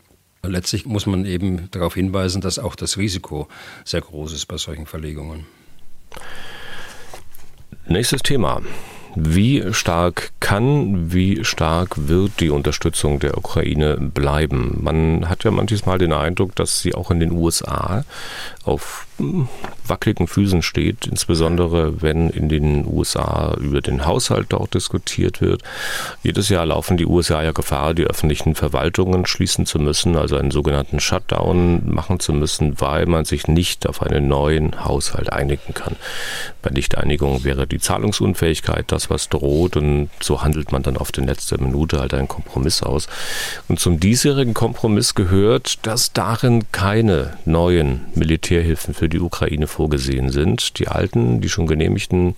letztlich 0.45 0.87
muss 0.87 1.07
man 1.07 1.25
eben 1.25 1.69
darauf 1.73 1.95
hinweisen, 1.95 2.41
dass 2.41 2.61
auch 2.61 2.77
das 2.77 2.99
Risiko 2.99 3.49
sehr 3.85 4.01
groß 4.01 4.33
ist 4.33 4.47
bei 4.47 4.59
solchen 4.59 4.87
Verlegungen. 4.87 5.45
Nächstes 7.89 8.23
Thema. 8.23 8.63
Wie 9.19 9.73
stark 9.73 10.33
kann, 10.41 11.11
wie 11.11 11.43
stark 11.43 12.09
wird 12.09 12.39
die 12.41 12.51
Unterstützung 12.51 13.19
der 13.19 13.39
Ukraine 13.39 13.97
bleiben? 13.97 14.79
Man 14.83 15.31
hat 15.31 15.45
ja 15.45 15.51
manchmal 15.51 15.97
den 15.97 16.13
Eindruck, 16.13 16.55
dass 16.55 16.81
sie 16.81 16.95
auch 16.95 17.11
in 17.11 17.21
den 17.21 17.33
USA 17.33 18.05
auf 18.67 19.07
hm, 19.19 19.49
wackeligen 19.87 20.27
Füßen 20.27 20.63
steht, 20.63 21.07
insbesondere 21.07 22.03
wenn 22.03 22.29
in 22.29 22.49
den 22.49 22.87
USA 22.87 23.57
über 23.61 23.81
den 23.81 24.05
Haushalt 24.05 24.47
dort 24.51 24.75
diskutiert 24.75 25.41
wird. 25.41 25.63
Jedes 26.23 26.49
Jahr 26.49 26.67
laufen 26.67 26.97
die 26.97 27.07
USA 27.07 27.43
ja 27.43 27.53
Gefahr, 27.53 27.95
die 27.95 28.05
öffentlichen 28.05 28.55
Verwaltungen 28.55 29.27
schließen 29.27 29.65
zu 29.65 29.79
müssen, 29.79 30.17
also 30.17 30.37
einen 30.37 30.51
sogenannten 30.51 31.01
Shutdown 31.01 31.83
machen 31.89 32.21
zu 32.21 32.33
müssen, 32.33 32.81
weil 32.81 33.07
man 33.07 33.25
sich 33.25 33.49
nicht 33.49 33.87
auf 33.89 34.03
einen 34.03 34.29
neuen 34.29 34.85
Haushalt 34.85 35.33
einigen 35.33 35.73
kann. 35.73 35.97
Bei 36.63 36.71
Nichteinigung 36.71 37.45
wäre 37.45 37.67
die 37.67 37.79
Zahlungsunfähigkeit 37.79 38.87
das, 38.89 39.09
was 39.09 39.29
droht 39.29 39.77
und 39.77 40.11
so 40.21 40.43
handelt 40.43 40.73
man 40.73 40.83
dann 40.83 40.97
oft 40.97 41.17
in 41.19 41.27
letzter 41.27 41.61
Minute 41.61 42.01
halt 42.01 42.13
einen 42.13 42.29
Kompromiss 42.29 42.83
aus. 42.83 43.07
Und 43.69 43.79
zum 43.79 44.01
diesjährigen 44.01 44.53
Kompromiss 44.53 45.15
gehört, 45.15 45.87
dass 45.87 46.13
darin 46.13 46.65
keine 46.73 47.39
neuen 47.45 48.07
Militärhilfen 48.57 48.95
für 48.95 49.09
die 49.09 49.21
Ukraine 49.21 49.67
vorgesehen 49.67 50.31
sind. 50.31 50.79
Die 50.79 50.89
alten, 50.89 51.41
die 51.41 51.49
schon 51.49 51.67
genehmigten, 51.67 52.35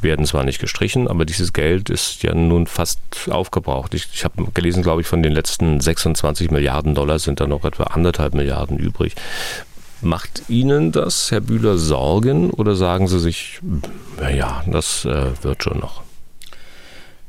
werden 0.00 0.24
zwar 0.24 0.44
nicht 0.44 0.60
gestrichen, 0.60 1.08
aber 1.08 1.26
dieses 1.26 1.52
Geld 1.52 1.90
ist 1.90 2.22
ja 2.22 2.34
nun 2.34 2.66
fast 2.66 3.00
aufgebraucht. 3.30 3.92
Ich, 3.92 4.08
ich 4.14 4.24
habe 4.24 4.46
gelesen, 4.54 4.82
glaube 4.82 5.02
ich, 5.02 5.06
von 5.06 5.22
den 5.22 5.32
letzten 5.32 5.80
26 5.80 6.50
Milliarden 6.50 6.94
Dollar 6.94 7.18
sind 7.18 7.40
da 7.40 7.46
noch 7.46 7.64
etwa 7.64 7.84
anderthalb 7.84 8.34
Milliarden 8.34 8.78
übrig. 8.78 9.14
Macht 10.00 10.44
Ihnen 10.48 10.90
das, 10.90 11.30
Herr 11.30 11.40
Bühler, 11.40 11.76
Sorgen 11.76 12.50
oder 12.50 12.76
sagen 12.76 13.08
Sie 13.08 13.20
sich, 13.20 13.60
naja, 14.18 14.64
das 14.66 15.04
äh, 15.04 15.26
wird 15.42 15.62
schon 15.62 15.78
noch? 15.78 16.03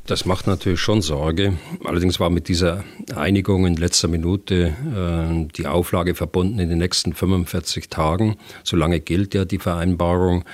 Das 0.08 0.26
macht 0.26 0.46
natürlich 0.46 0.80
schon 0.80 1.02
Sorge. 1.02 1.58
Allerdings 1.84 2.20
war 2.20 2.30
mit 2.30 2.48
dieser 2.48 2.84
Einigung 3.16 3.66
in 3.66 3.76
letzter 3.76 4.08
Minute 4.08 4.76
äh, 4.96 5.48
die 5.58 5.66
Auflage 5.66 6.14
verbunden 6.14 6.60
in 6.60 6.70
den 6.70 6.78
nächsten 6.78 7.14
45 7.14 7.90
Tagen, 7.90 8.38
solange 8.64 9.00
gilt 9.00 9.34
ja 9.34 9.46
die 9.46 9.58
Vereinbarung, 9.58 10.46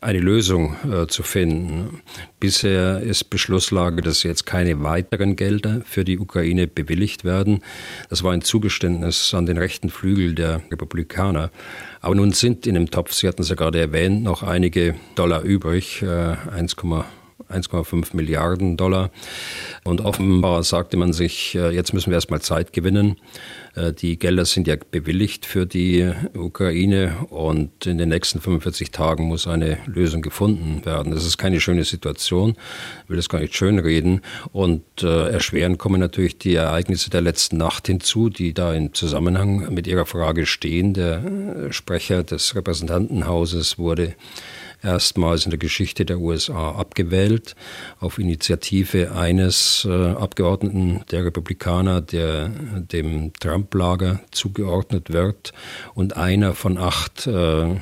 eine 0.00 0.20
Lösung 0.20 0.76
äh, 0.88 1.08
zu 1.08 1.24
finden. 1.24 2.00
Bisher 2.38 3.00
ist 3.00 3.24
Beschlusslage, 3.24 4.02
dass 4.02 4.22
jetzt 4.22 4.46
keine 4.46 4.84
weiteren 4.84 5.34
Gelder 5.34 5.82
für 5.84 6.04
die 6.04 6.20
Ukraine 6.20 6.68
bewilligt 6.68 7.24
werden. 7.24 7.64
Das 8.08 8.22
war 8.22 8.32
ein 8.32 8.42
Zugeständnis 8.42 9.34
an 9.34 9.46
den 9.46 9.58
rechten 9.58 9.90
Flügel 9.90 10.36
der 10.36 10.62
Republikaner. 10.70 11.50
Aber 12.02 12.14
nun 12.14 12.30
sind 12.30 12.68
in 12.68 12.74
dem 12.74 12.88
Topf, 12.88 13.12
Sie 13.14 13.26
hatten 13.26 13.42
es 13.42 13.48
ja 13.48 13.56
gerade 13.56 13.80
erwähnt, 13.80 14.22
noch 14.22 14.44
einige 14.44 14.94
Dollar 15.16 15.42
übrig, 15.42 16.02
äh, 16.02 16.06
1,5 16.06 17.04
1,5 17.52 18.14
Milliarden 18.16 18.76
Dollar. 18.76 19.10
Und 19.84 20.00
offenbar 20.00 20.62
sagte 20.62 20.96
man 20.96 21.12
sich, 21.12 21.54
äh, 21.54 21.70
jetzt 21.70 21.92
müssen 21.92 22.10
wir 22.10 22.14
erstmal 22.14 22.40
Zeit 22.40 22.72
gewinnen. 22.72 23.16
Äh, 23.74 23.92
die 23.92 24.18
Gelder 24.18 24.44
sind 24.44 24.66
ja 24.66 24.76
bewilligt 24.90 25.46
für 25.46 25.66
die 25.66 26.10
Ukraine 26.34 27.26
und 27.30 27.86
in 27.86 27.98
den 27.98 28.08
nächsten 28.08 28.40
45 28.40 28.90
Tagen 28.90 29.24
muss 29.24 29.46
eine 29.46 29.78
Lösung 29.86 30.22
gefunden 30.22 30.84
werden. 30.84 31.12
Das 31.12 31.24
ist 31.24 31.38
keine 31.38 31.60
schöne 31.60 31.84
Situation, 31.84 32.56
ich 33.04 33.10
will 33.10 33.16
das 33.16 33.28
gar 33.28 33.40
nicht 33.40 33.54
schönreden. 33.54 34.20
Und 34.52 34.82
äh, 35.02 35.30
erschwerend 35.30 35.78
kommen 35.78 36.00
natürlich 36.00 36.38
die 36.38 36.54
Ereignisse 36.54 37.10
der 37.10 37.20
letzten 37.20 37.56
Nacht 37.56 37.86
hinzu, 37.86 38.28
die 38.28 38.54
da 38.54 38.74
im 38.74 38.94
Zusammenhang 38.94 39.72
mit 39.72 39.86
Ihrer 39.86 40.06
Frage 40.06 40.46
stehen. 40.46 40.94
Der 40.94 41.70
Sprecher 41.70 42.22
des 42.22 42.54
Repräsentantenhauses 42.54 43.78
wurde 43.78 44.14
erstmals 44.82 45.44
in 45.44 45.50
der 45.50 45.58
Geschichte 45.58 46.04
der 46.04 46.18
USA 46.18 46.72
abgewählt, 46.72 47.54
auf 48.00 48.18
Initiative 48.18 49.12
eines 49.12 49.86
äh, 49.88 49.90
Abgeordneten 49.92 51.04
der 51.10 51.24
Republikaner, 51.24 52.00
der 52.00 52.48
dem 52.48 53.32
Trump-Lager 53.34 54.20
zugeordnet 54.30 55.12
wird 55.12 55.52
und 55.94 56.16
einer 56.16 56.54
von 56.54 56.78
acht 56.78 57.26
äh, 57.26 57.76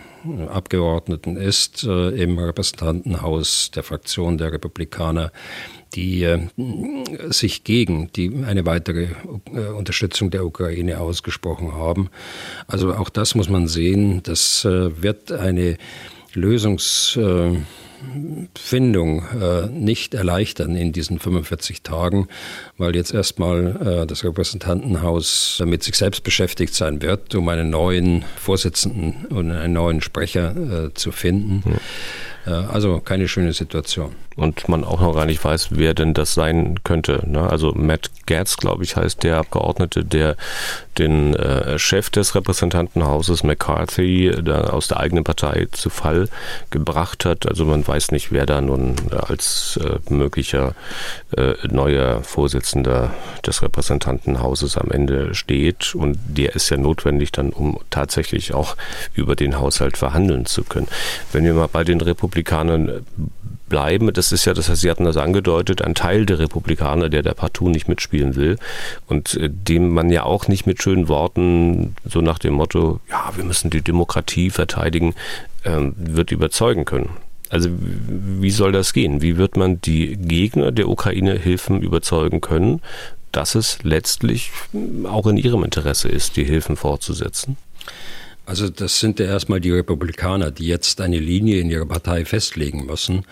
Abgeordneten 0.49 1.37
ist 1.37 1.85
äh, 1.85 2.11
im 2.11 2.39
Repräsentantenhaus 2.39 3.71
der 3.71 3.83
Fraktion 3.83 4.37
der 4.37 4.53
Republikaner, 4.53 5.33
die 5.95 6.25
äh, 6.25 6.41
sich 7.31 7.65
gegen 7.65 8.13
die, 8.13 8.45
eine 8.45 8.67
weitere 8.67 9.09
äh, 9.55 9.69
Unterstützung 9.69 10.31
der 10.31 10.45
Ukraine 10.45 11.01
ausgesprochen 11.01 11.73
haben. 11.75 12.11
Also 12.67 12.93
auch 12.95 13.09
das 13.09 13.35
muss 13.35 13.49
man 13.49 13.67
sehen. 13.67 14.23
Das 14.23 14.65
äh, 14.67 15.03
wird 15.03 15.33
eine 15.33 15.79
Lösungs 16.35 17.19
Findung 18.57 19.23
äh, 19.41 19.67
nicht 19.67 20.15
erleichtern 20.15 20.75
in 20.75 20.93
diesen 20.93 21.19
45 21.19 21.83
Tagen, 21.83 22.29
weil 22.79 22.97
jetzt 22.97 23.13
erstmal 23.13 24.03
äh, 24.03 24.07
das 24.07 24.25
Repräsentantenhaus 24.25 25.63
mit 25.67 25.83
sich 25.83 25.97
selbst 25.97 26.25
beschäftigt 26.25 26.75
sein 26.75 27.03
wird, 27.03 27.35
um 27.35 27.49
einen 27.49 27.71
neuen 27.71 28.25
Vorsitzenden 28.37 29.27
und 29.27 29.51
einen 29.51 29.75
neuen 29.75 30.01
Sprecher 30.01 30.87
äh, 30.87 30.95
zu 30.95 31.13
finden. 31.13 31.63
Also 32.47 33.01
keine 33.01 33.29
schöne 33.29 33.53
Situation. 33.53 34.15
Und 34.41 34.71
man 34.71 34.85
auch 34.85 35.03
noch 35.03 35.15
gar 35.15 35.27
nicht 35.27 35.45
weiß, 35.45 35.69
wer 35.73 35.93
denn 35.93 36.15
das 36.15 36.33
sein 36.33 36.77
könnte. 36.83 37.23
Ne? 37.27 37.43
Also 37.43 37.75
Matt 37.75 38.11
Gertz, 38.25 38.57
glaube 38.57 38.85
ich, 38.85 38.97
heißt 38.97 39.23
der 39.23 39.37
Abgeordnete, 39.37 40.03
der 40.03 40.35
den 40.97 41.35
äh, 41.35 41.79
Chef 41.79 42.09
des 42.09 42.35
Repräsentantenhauses 42.35 43.43
McCarthy 43.43 44.33
aus 44.51 44.89
der 44.89 44.99
eigenen 44.99 45.25
Partei 45.25 45.67
zu 45.73 45.91
Fall 45.91 46.31
gebracht 46.71 47.27
hat. 47.27 47.47
Also 47.47 47.67
man 47.67 47.87
weiß 47.87 48.13
nicht, 48.13 48.33
wer 48.33 48.47
da 48.47 48.63
nun 48.63 48.97
als 49.11 49.79
äh, 49.85 49.99
möglicher 50.11 50.75
äh, 51.37 51.53
neuer 51.69 52.23
Vorsitzender 52.23 53.13
des 53.47 53.61
Repräsentantenhauses 53.61 54.79
am 54.79 54.91
Ende 54.91 55.35
steht. 55.35 55.95
Und 55.95 56.19
der 56.29 56.55
ist 56.55 56.71
ja 56.71 56.79
notwendig 56.79 57.31
dann, 57.31 57.51
um 57.51 57.79
tatsächlich 57.91 58.55
auch 58.55 58.75
über 59.13 59.37
den 59.37 59.59
Haushalt 59.59 59.99
verhandeln 59.99 60.47
zu 60.47 60.65
können. 60.65 60.89
Wenn 61.31 61.45
wir 61.45 61.53
mal 61.53 61.69
bei 61.69 61.85
den 61.85 62.01
Republikanern 62.01 63.05
bleiben. 63.71 64.13
Das 64.13 64.33
ist 64.33 64.45
ja, 64.45 64.53
das 64.53 64.69
heißt, 64.69 64.83
Sie 64.83 64.91
hatten 64.91 65.07
das 65.07 65.17
angedeutet, 65.17 65.81
ein 65.81 65.95
Teil 65.95 66.27
der 66.27 66.39
Republikaner, 66.39 67.09
der 67.09 67.23
der 67.23 67.33
partout 67.33 67.71
nicht 67.71 67.89
mitspielen 67.89 68.37
will 68.37 68.59
und 69.07 69.35
äh, 69.37 69.49
dem 69.51 69.89
man 69.89 70.11
ja 70.11 70.25
auch 70.25 70.49
nicht 70.49 70.67
mit 70.67 70.83
schönen 70.83 71.09
Worten 71.09 71.97
so 72.05 72.21
nach 72.21 72.39
dem 72.39 72.53
Motto, 72.53 73.01
ja, 73.09 73.33
wir 73.35 73.45
müssen 73.45 73.71
die 73.71 73.81
Demokratie 73.81 74.51
verteidigen, 74.51 75.15
ähm, 75.65 75.95
wird 75.97 76.33
überzeugen 76.33 76.85
können. 76.85 77.09
Also 77.49 77.71
wie 77.73 78.51
soll 78.51 78.73
das 78.73 78.93
gehen? 78.93 79.23
Wie 79.23 79.39
wird 79.39 79.57
man 79.57 79.81
die 79.81 80.17
Gegner 80.17 80.71
der 80.71 80.89
Ukraine-Hilfen 80.89 81.81
überzeugen 81.81 82.41
können, 82.41 82.83
dass 83.33 83.55
es 83.55 83.83
letztlich 83.83 84.53
auch 85.05 85.27
in 85.27 85.37
ihrem 85.37 85.65
Interesse 85.65 86.09
ist, 86.09 86.37
die 86.37 86.45
Hilfen 86.45 86.77
fortzusetzen? 86.77 87.57
Also 88.51 88.69
das 88.69 88.99
sind 88.99 89.21
ja 89.21 89.27
erstmal 89.27 89.61
die 89.61 89.71
Republikaner, 89.71 90.51
die 90.51 90.67
jetzt 90.67 91.01
eine 91.01 91.21
Linie 91.21 91.61
in 91.61 91.71
ihrer 91.71 91.87
Partei 91.87 92.25
festlegen 92.25 92.85
müssen. 92.85 93.25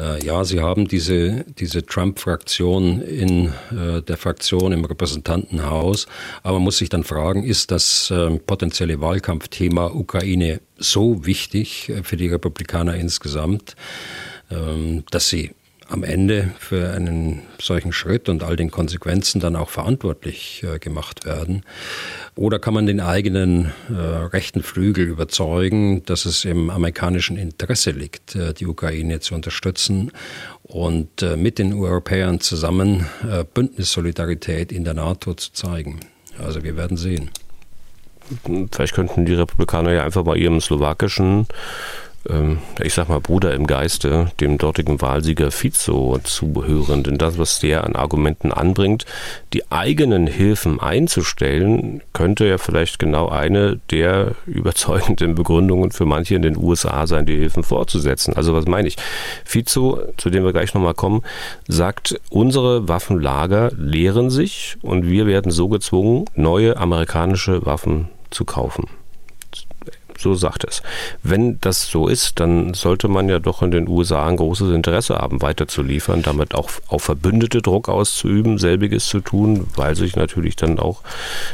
Äh, 0.00 0.24
ja, 0.26 0.42
sie 0.42 0.58
haben 0.58 0.88
diese, 0.88 1.44
diese 1.60 1.86
Trump-Fraktion 1.86 3.00
in 3.00 3.52
äh, 3.70 4.02
der 4.02 4.16
Fraktion 4.16 4.72
im 4.72 4.84
Repräsentantenhaus, 4.84 6.08
aber 6.42 6.54
man 6.54 6.64
muss 6.64 6.78
sich 6.78 6.88
dann 6.88 7.04
fragen, 7.04 7.44
ist 7.44 7.70
das 7.70 8.10
äh, 8.10 8.36
potenzielle 8.40 9.00
Wahlkampfthema 9.00 9.92
Ukraine 9.94 10.60
so 10.76 11.24
wichtig 11.24 11.90
äh, 11.90 12.02
für 12.02 12.16
die 12.16 12.26
Republikaner 12.26 12.96
insgesamt, 12.96 13.76
ähm, 14.50 15.04
dass 15.12 15.28
sie 15.28 15.52
am 15.88 16.02
Ende 16.02 16.50
für 16.58 16.92
einen 16.92 17.42
solchen 17.60 17.92
Schritt 17.92 18.28
und 18.28 18.42
all 18.42 18.56
den 18.56 18.70
Konsequenzen 18.70 19.40
dann 19.40 19.56
auch 19.56 19.70
verantwortlich 19.70 20.64
äh, 20.64 20.78
gemacht 20.78 21.24
werden? 21.24 21.62
Oder 22.36 22.58
kann 22.58 22.74
man 22.74 22.86
den 22.86 23.00
eigenen 23.00 23.72
äh, 23.90 23.94
rechten 23.94 24.62
Flügel 24.62 25.06
überzeugen, 25.06 26.04
dass 26.04 26.24
es 26.24 26.44
im 26.44 26.70
amerikanischen 26.70 27.36
Interesse 27.36 27.90
liegt, 27.90 28.34
äh, 28.34 28.54
die 28.54 28.66
Ukraine 28.66 29.20
zu 29.20 29.34
unterstützen 29.34 30.10
und 30.62 31.22
äh, 31.22 31.36
mit 31.36 31.58
den 31.58 31.74
Europäern 31.74 32.40
zusammen 32.40 33.06
äh, 33.28 33.44
Bündnissolidarität 33.44 34.72
in 34.72 34.84
der 34.84 34.94
NATO 34.94 35.34
zu 35.34 35.52
zeigen? 35.52 36.00
Also 36.38 36.64
wir 36.64 36.76
werden 36.76 36.96
sehen. 36.96 37.30
Vielleicht 38.72 38.94
könnten 38.94 39.26
die 39.26 39.34
Republikaner 39.34 39.92
ja 39.92 40.04
einfach 40.04 40.24
bei 40.24 40.36
ihrem 40.36 40.60
slowakischen 40.60 41.46
ähm, 42.28 42.58
ich 42.82 42.94
sag 42.94 43.08
mal, 43.08 43.20
Bruder 43.20 43.54
im 43.54 43.66
Geiste, 43.66 44.30
dem 44.40 44.58
dortigen 44.58 45.00
Wahlsieger 45.00 45.50
Fico 45.50 46.18
zubehören. 46.22 47.02
Denn 47.02 47.18
das, 47.18 47.38
was 47.38 47.60
der 47.60 47.84
an 47.84 47.96
Argumenten 47.96 48.52
anbringt, 48.52 49.04
die 49.52 49.70
eigenen 49.70 50.26
Hilfen 50.26 50.80
einzustellen, 50.80 52.02
könnte 52.12 52.46
ja 52.46 52.58
vielleicht 52.58 52.98
genau 52.98 53.28
eine 53.28 53.80
der 53.90 54.32
überzeugenden 54.46 55.34
Begründungen 55.36 55.90
für 55.90 56.06
manche 56.06 56.34
in 56.34 56.42
den 56.42 56.56
USA 56.56 57.06
sein, 57.06 57.26
die 57.26 57.36
Hilfen 57.36 57.62
fortzusetzen. 57.62 58.34
Also 58.34 58.54
was 58.54 58.66
meine 58.66 58.88
ich? 58.88 58.96
Fico, 59.44 60.00
zu 60.16 60.30
dem 60.30 60.44
wir 60.44 60.52
gleich 60.52 60.74
nochmal 60.74 60.94
kommen, 60.94 61.22
sagt, 61.68 62.20
unsere 62.30 62.88
Waffenlager 62.88 63.70
leeren 63.76 64.30
sich 64.30 64.76
und 64.82 65.08
wir 65.08 65.26
werden 65.26 65.50
so 65.50 65.68
gezwungen, 65.68 66.24
neue 66.34 66.76
amerikanische 66.76 67.64
Waffen 67.66 68.08
zu 68.30 68.44
kaufen. 68.44 68.88
So 70.18 70.34
sagt 70.34 70.64
es. 70.64 70.82
Wenn 71.22 71.60
das 71.60 71.86
so 71.86 72.08
ist, 72.08 72.40
dann 72.40 72.74
sollte 72.74 73.08
man 73.08 73.28
ja 73.28 73.38
doch 73.38 73.62
in 73.62 73.70
den 73.70 73.88
USA 73.88 74.26
ein 74.26 74.36
großes 74.36 74.70
Interesse 74.70 75.16
haben, 75.16 75.42
weiterzuliefern, 75.42 76.22
damit 76.22 76.54
auch 76.54 76.70
auf 76.88 77.02
Verbündete 77.04 77.62
Druck 77.62 77.88
auszuüben, 77.88 78.58
selbiges 78.58 79.06
zu 79.06 79.20
tun, 79.20 79.66
weil 79.76 79.96
sich 79.96 80.16
natürlich 80.16 80.56
dann 80.56 80.78
auch 80.78 81.02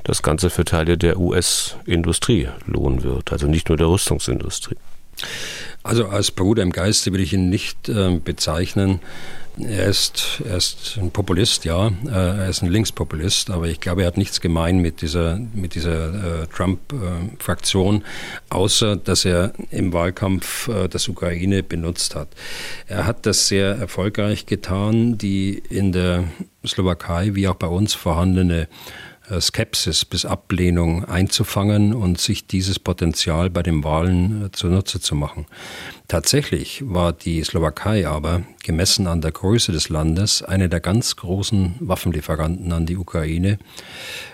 das 0.05 0.23
Ganze 0.23 0.51
für 0.51 0.65
Teile 0.65 0.97
der 0.97 1.19
US-Industrie 1.19 2.49
lohnen 2.67 3.03
wird, 3.03 3.33
also 3.33 3.47
nicht 3.47 3.69
nur 3.69 3.79
der 3.79 3.89
Rüstungsindustrie. 3.89 4.77
Also 5.83 6.07
als 6.07 6.31
Bruder 6.31 6.63
im 6.63 6.73
Geiste 6.73 7.13
will 7.13 7.21
ich 7.21 7.33
ihn 7.33 7.49
nicht 7.49 7.89
äh, 7.89 8.19
bezeichnen. 8.23 9.01
Er 9.65 9.87
ist, 9.87 10.43
er 10.45 10.57
ist 10.57 10.99
ein 11.01 11.11
Populist, 11.11 11.65
ja, 11.65 11.89
äh, 11.89 12.11
er 12.11 12.49
ist 12.49 12.63
ein 12.63 12.69
Linkspopulist, 12.71 13.51
aber 13.51 13.69
ich 13.69 13.81
glaube, 13.81 14.03
er 14.03 14.07
hat 14.07 14.17
nichts 14.17 14.41
gemein 14.41 14.79
mit 14.79 15.03
dieser, 15.03 15.39
mit 15.55 15.75
dieser 15.75 16.43
äh, 16.43 16.47
Trump-Fraktion, 16.47 18.05
außer 18.49 18.97
dass 18.97 19.25
er 19.25 19.53
im 19.71 19.93
Wahlkampf 19.93 20.69
äh, 20.69 20.89
das 20.89 21.09
Ukraine 21.09 21.63
benutzt 21.63 22.15
hat. 22.15 22.29
Er 22.87 23.07
hat 23.07 23.27
das 23.27 23.49
sehr 23.49 23.77
erfolgreich 23.77 24.47
getan, 24.47 25.19
die 25.19 25.63
in 25.69 25.93
der 25.93 26.25
Slowakei 26.67 27.35
wie 27.35 27.49
auch 27.49 27.55
bei 27.55 27.69
uns 27.69 27.95
vorhandene 27.95 28.63
äh, 28.63 28.67
Skepsis 29.39 30.05
bis 30.05 30.25
Ablehnung 30.25 31.05
einzufangen 31.05 31.95
und 31.95 32.19
sich 32.19 32.47
dieses 32.47 32.79
Potenzial 32.79 33.51
bei 33.51 33.63
den 33.63 33.85
Wahlen 33.85 34.47
äh, 34.47 34.53
zunutze 34.53 35.01
zu 35.01 35.15
machen. 35.15 35.47
Tatsächlich 36.09 36.83
war 36.87 37.13
die 37.13 37.43
Slowakei 37.45 38.09
aber, 38.09 38.43
gemessen 38.65 39.07
an 39.07 39.21
der 39.21 39.33
Größe 39.33 39.73
des 39.73 39.89
Landes, 39.91 40.43
eine 40.43 40.69
der 40.69 40.81
ganz 40.81 41.17
großen 41.17 41.77
Waffenlieferanten 41.81 42.73
an 42.73 42.87
die 42.87 42.97
Ukraine. 42.97 43.59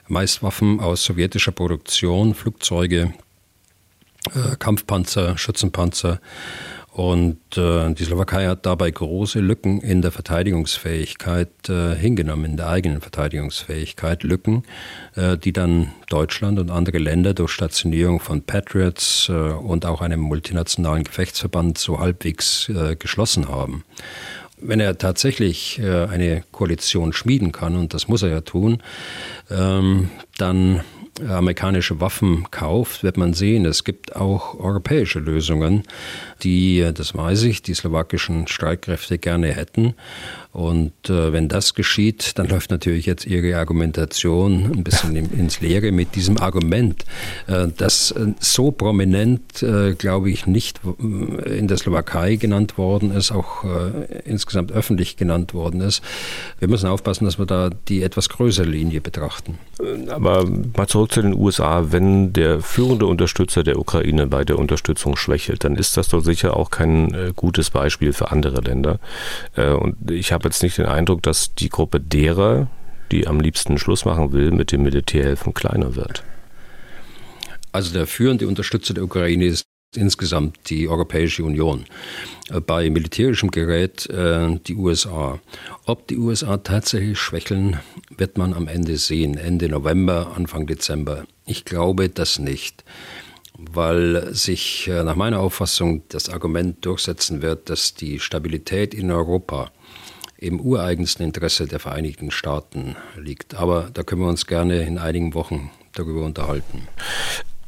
Meist 0.08 0.42
Waffen 0.42 0.80
aus 0.80 1.04
sowjetischer 1.04 1.52
Produktion, 1.52 2.34
Flugzeuge, 2.34 3.12
äh, 4.34 4.56
Kampfpanzer, 4.58 5.36
Schützenpanzer 5.36 6.20
und 6.96 7.58
äh, 7.58 7.92
die 7.92 8.04
Slowakei 8.04 8.46
hat 8.46 8.64
dabei 8.64 8.90
große 8.90 9.40
Lücken 9.40 9.82
in 9.82 10.00
der 10.00 10.12
Verteidigungsfähigkeit 10.12 11.68
äh, 11.68 11.94
hingenommen, 11.94 12.52
in 12.52 12.56
der 12.56 12.70
eigenen 12.70 13.02
Verteidigungsfähigkeit. 13.02 14.22
Lücken, 14.22 14.62
äh, 15.14 15.36
die 15.36 15.52
dann 15.52 15.92
Deutschland 16.08 16.58
und 16.58 16.70
andere 16.70 16.96
Länder 16.96 17.34
durch 17.34 17.50
Stationierung 17.50 18.18
von 18.18 18.40
Patriots 18.40 19.28
äh, 19.28 19.32
und 19.32 19.84
auch 19.84 20.00
einem 20.00 20.20
multinationalen 20.20 21.04
Gefechtsverband 21.04 21.76
so 21.76 22.00
halbwegs 22.00 22.70
äh, 22.70 22.96
geschlossen 22.96 23.50
haben. 23.50 23.84
Wenn 24.56 24.80
er 24.80 24.96
tatsächlich 24.96 25.78
äh, 25.78 26.06
eine 26.06 26.44
Koalition 26.50 27.12
schmieden 27.12 27.52
kann, 27.52 27.76
und 27.76 27.92
das 27.92 28.08
muss 28.08 28.22
er 28.22 28.30
ja 28.30 28.40
tun, 28.40 28.82
ähm, 29.50 30.08
dann 30.38 30.80
amerikanische 31.20 32.00
Waffen 32.00 32.50
kauft, 32.50 33.02
wird 33.02 33.16
man 33.16 33.32
sehen, 33.32 33.64
es 33.64 33.84
gibt 33.84 34.16
auch 34.16 34.58
europäische 34.58 35.18
Lösungen, 35.18 35.82
die, 36.42 36.88
das 36.94 37.14
weiß 37.14 37.42
ich, 37.44 37.62
die 37.62 37.74
slowakischen 37.74 38.46
Streitkräfte 38.46 39.18
gerne 39.18 39.48
hätten. 39.48 39.94
Und 40.56 41.10
äh, 41.10 41.34
wenn 41.34 41.48
das 41.48 41.74
geschieht, 41.74 42.38
dann 42.38 42.48
läuft 42.48 42.70
natürlich 42.70 43.04
jetzt 43.04 43.26
Ihre 43.26 43.58
Argumentation 43.58 44.72
ein 44.74 44.84
bisschen 44.84 45.14
ins 45.14 45.60
Leere 45.60 45.92
mit 45.92 46.14
diesem 46.14 46.38
Argument, 46.38 47.04
äh, 47.46 47.66
das 47.76 48.12
äh, 48.12 48.28
so 48.40 48.70
prominent, 48.70 49.62
äh, 49.62 49.92
glaube 49.92 50.30
ich, 50.30 50.46
nicht 50.46 50.80
äh, 50.86 51.58
in 51.58 51.68
der 51.68 51.76
Slowakei 51.76 52.36
genannt 52.36 52.78
worden 52.78 53.10
ist, 53.10 53.32
auch 53.32 53.64
äh, 53.64 54.22
insgesamt 54.24 54.72
öffentlich 54.72 55.18
genannt 55.18 55.52
worden 55.52 55.82
ist. 55.82 56.00
Wir 56.58 56.68
müssen 56.68 56.86
aufpassen, 56.86 57.26
dass 57.26 57.38
wir 57.38 57.44
da 57.44 57.68
die 57.88 58.02
etwas 58.02 58.30
größere 58.30 58.64
Linie 58.64 59.02
betrachten. 59.02 59.58
Aber 60.08 60.46
mal 60.74 60.86
zurück 60.86 61.12
zu 61.12 61.20
den 61.20 61.34
USA, 61.34 61.92
wenn 61.92 62.32
der 62.32 62.60
führende 62.60 63.04
Unterstützer 63.04 63.62
der 63.62 63.78
Ukraine 63.78 64.26
bei 64.26 64.42
der 64.42 64.58
Unterstützung 64.58 65.16
schwächelt, 65.16 65.64
dann 65.64 65.76
ist 65.76 65.98
das 65.98 66.08
doch 66.08 66.20
sicher 66.24 66.56
auch 66.56 66.70
kein 66.70 67.34
gutes 67.36 67.68
Beispiel 67.68 68.14
für 68.14 68.30
andere 68.30 68.62
Länder. 68.62 68.98
Und 69.54 70.10
ich 70.10 70.32
habe 70.32 70.45
jetzt 70.46 70.62
nicht 70.62 70.78
den 70.78 70.86
Eindruck, 70.86 71.22
dass 71.22 71.54
die 71.54 71.68
Gruppe 71.68 72.00
derer, 72.00 72.68
die 73.12 73.26
am 73.26 73.40
liebsten 73.40 73.78
Schluss 73.78 74.04
machen 74.04 74.32
will, 74.32 74.50
mit 74.50 74.72
dem 74.72 74.82
Militärhelfen 74.82 75.54
kleiner 75.54 75.94
wird. 75.96 76.24
Also 77.72 77.92
der 77.92 78.06
führende 78.06 78.48
Unterstützer 78.48 78.94
der 78.94 79.04
Ukraine 79.04 79.44
ist 79.44 79.66
insgesamt 79.94 80.70
die 80.70 80.88
Europäische 80.88 81.44
Union. 81.44 81.84
Äh, 82.50 82.60
bei 82.60 82.88
militärischem 82.90 83.50
Gerät 83.50 84.08
äh, 84.10 84.58
die 84.66 84.74
USA. 84.74 85.40
Ob 85.84 86.06
die 86.08 86.18
USA 86.18 86.58
tatsächlich 86.58 87.18
schwächeln, 87.18 87.80
wird 88.16 88.38
man 88.38 88.54
am 88.54 88.68
Ende 88.68 88.96
sehen, 88.96 89.36
Ende 89.36 89.68
November, 89.68 90.32
Anfang 90.36 90.66
Dezember. 90.66 91.26
Ich 91.46 91.64
glaube 91.64 92.08
das 92.08 92.38
nicht, 92.38 92.84
weil 93.58 94.34
sich 94.34 94.88
äh, 94.88 95.02
nach 95.04 95.16
meiner 95.16 95.40
Auffassung 95.40 96.02
das 96.08 96.28
Argument 96.28 96.84
durchsetzen 96.84 97.42
wird, 97.42 97.70
dass 97.70 97.94
die 97.94 98.20
Stabilität 98.20 98.94
in 98.94 99.10
Europa 99.10 99.70
im 100.38 100.60
ureigensten 100.60 101.24
Interesse 101.24 101.66
der 101.66 101.78
Vereinigten 101.78 102.30
Staaten 102.30 102.96
liegt. 103.16 103.54
Aber 103.54 103.90
da 103.92 104.02
können 104.02 104.22
wir 104.22 104.28
uns 104.28 104.46
gerne 104.46 104.82
in 104.82 104.98
einigen 104.98 105.34
Wochen 105.34 105.70
darüber 105.92 106.24
unterhalten 106.24 106.86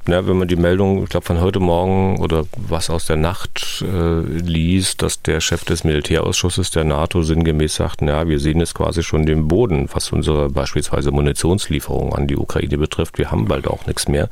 ja, 0.08 0.26
wenn 0.26 0.38
man 0.38 0.48
die 0.48 0.56
Meldung, 0.56 1.02
ich 1.02 1.08
glaube 1.08 1.26
von 1.26 1.40
heute 1.40 1.60
Morgen 1.60 2.18
oder 2.20 2.44
was 2.56 2.90
aus 2.90 3.06
der 3.06 3.16
Nacht 3.16 3.82
äh, 3.82 4.20
liest, 4.20 5.02
dass 5.02 5.22
der 5.22 5.40
Chef 5.40 5.64
des 5.64 5.84
Militärausschusses 5.84 6.70
der 6.70 6.84
NATO 6.84 7.22
sinngemäß 7.22 7.76
sagt, 7.76 8.02
ja, 8.02 8.26
wir 8.26 8.40
sehen 8.40 8.60
jetzt 8.60 8.74
quasi 8.74 9.02
schon 9.02 9.26
den 9.26 9.48
Boden, 9.48 9.88
was 9.92 10.10
unsere 10.12 10.48
beispielsweise 10.48 11.10
Munitionslieferung 11.10 12.14
an 12.14 12.26
die 12.26 12.36
Ukraine 12.36 12.78
betrifft. 12.78 13.18
Wir 13.18 13.30
haben 13.30 13.46
bald 13.46 13.66
auch 13.66 13.86
nichts 13.86 14.08
mehr. 14.08 14.28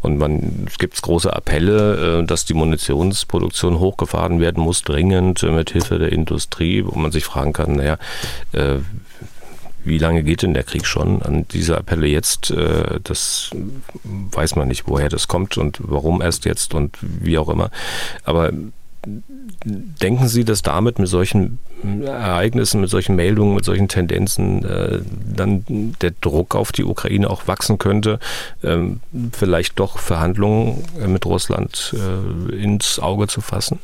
Und 0.00 0.18
man 0.18 0.66
es 0.66 0.78
gibt 0.78 1.00
große 1.00 1.32
Appelle, 1.32 2.20
äh, 2.20 2.24
dass 2.24 2.44
die 2.44 2.54
Munitionsproduktion 2.54 3.78
hochgefahren 3.78 4.40
werden 4.40 4.62
muss, 4.62 4.82
dringend 4.82 5.42
äh, 5.42 5.50
mit 5.50 5.70
Hilfe 5.70 5.98
der 5.98 6.12
Industrie, 6.12 6.84
wo 6.84 6.98
man 6.98 7.12
sich 7.12 7.24
fragen 7.24 7.52
kann, 7.52 7.76
naja, 7.76 7.98
äh, 8.52 8.78
wie 9.84 9.98
lange 9.98 10.22
geht 10.22 10.42
denn 10.42 10.54
der 10.54 10.64
Krieg 10.64 10.86
schon? 10.86 11.22
An 11.22 11.46
diese 11.48 11.76
Appelle 11.78 12.06
jetzt, 12.06 12.50
äh, 12.50 13.00
das 13.02 13.50
weiß 14.04 14.56
man 14.56 14.68
nicht, 14.68 14.86
woher 14.86 15.08
das 15.08 15.28
kommt 15.28 15.58
und 15.58 15.78
warum 15.80 16.20
erst 16.20 16.44
jetzt 16.44 16.74
und 16.74 16.96
wie 17.00 17.38
auch 17.38 17.48
immer. 17.48 17.70
Aber 18.24 18.52
denken 19.04 20.28
Sie, 20.28 20.44
dass 20.44 20.62
damit 20.62 20.98
mit 20.98 21.08
solchen 21.08 21.58
Ereignissen, 22.04 22.82
mit 22.82 22.90
solchen 22.90 23.16
Meldungen, 23.16 23.54
mit 23.54 23.64
solchen 23.64 23.88
Tendenzen 23.88 24.64
äh, 24.64 25.00
dann 25.34 25.64
der 26.02 26.12
Druck 26.20 26.54
auf 26.54 26.72
die 26.72 26.84
Ukraine 26.84 27.30
auch 27.30 27.46
wachsen 27.46 27.78
könnte, 27.78 28.18
ähm, 28.62 29.00
vielleicht 29.32 29.78
doch 29.78 29.98
Verhandlungen 29.98 30.84
mit 31.06 31.24
Russland 31.24 31.94
äh, 31.96 32.54
ins 32.54 32.98
Auge 32.98 33.26
zu 33.28 33.40
fassen? 33.40 33.78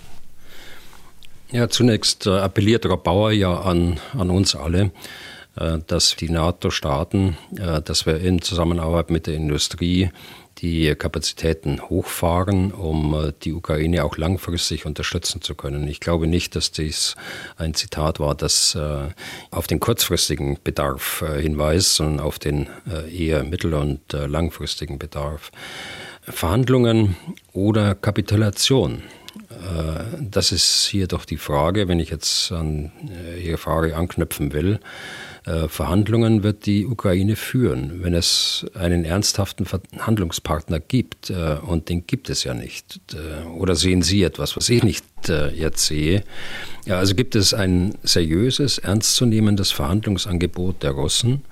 Ja, 1.51 1.69
zunächst 1.69 2.27
appelliert 2.27 2.85
Rob 2.87 3.05
Bauer 3.05 3.31
ja 3.33 3.61
an, 3.61 3.99
an 4.19 4.31
uns 4.31 4.55
alle, 4.55 4.81
äh, 4.83 4.91
dass 5.87 6.17
die 6.17 6.29
NATO-Staaten, 6.29 7.37
äh, 7.59 7.81
dass 7.81 8.05
wir 8.05 8.21
in 8.21 8.43
Zusammenarbeit 8.43 9.11
mit 9.11 9.27
der 9.27 9.35
Industrie 9.35 10.11
die 10.59 10.95
Kapazitäten 10.95 11.81
hochfahren, 11.81 12.73
um 12.73 13.15
äh, 13.15 13.33
die 13.43 13.55
Ukraine 13.55 14.05
auch 14.05 14.19
langfristig 14.19 14.85
unterstützen 14.85 15.41
zu 15.41 15.55
können. 15.55 15.89
Ich 15.89 16.01
glaube 16.01 16.27
nicht, 16.27 16.57
dass 16.57 16.73
dies 16.73 17.17
ein 17.57 17.73
Zitat 17.73 18.21
war, 18.21 18.35
das 18.35 18.77
auf 19.51 19.67
den 19.67 19.81
kurzfristigen 19.81 20.59
Bedarf 20.63 21.25
hinweist, 21.39 21.97
sondern 21.97 22.21
auf 22.21 22.39
den 22.39 22.69
eher 23.11 23.43
mittel- 23.45 23.75
und 23.75 24.13
langfristigen 24.13 24.99
Bedarf. 24.99 25.51
Verhandlungen 26.23 27.17
oder 27.53 27.95
Kapitulation. 27.95 29.03
Das 30.21 30.53
ist 30.53 30.87
hier 30.87 31.07
doch 31.07 31.25
die 31.25 31.37
Frage, 31.37 31.89
wenn 31.89 32.01
ich 32.01 32.11
jetzt 32.11 32.53
an 32.53 32.93
Ihre 33.43 33.59
Frage 33.59 33.97
anknüpfen 33.97 34.53
will. 34.53 34.81
Äh, 35.47 35.69
Verhandlungen 35.69 36.43
wird 36.43 36.67
die 36.67 36.87
Ukraine 36.87 37.37
führen, 37.37 38.03
wenn 38.03 38.15
es 38.15 38.67
einen 38.75 39.05
ernsthaften 39.05 39.65
Verhandlungspartner 39.65 40.81
gibt. 40.81 41.31
Äh, 41.31 41.59
und 41.65 41.89
den 41.89 42.07
gibt 42.07 42.29
es 42.31 42.43
ja 42.43 42.53
nicht. 42.53 43.01
Äh, 43.15 43.47
oder 43.47 43.77
sehen 43.77 44.03
Sie 44.03 44.25
etwas, 44.25 44.57
was 44.57 44.69
ich 44.69 44.83
nicht 44.83 45.05
jetzt 45.29 45.87
sehe? 45.87 46.23
Ja, 46.85 46.99
also 46.99 47.17
gibt 47.17 47.35
es 47.35 47.53
ein 47.53 47.97
seriöses, 48.05 48.79
ernstzunehmendes 48.79 49.73
Verhandlungsangebot 49.73 50.85
der 50.85 50.93
Russen, 50.93 51.43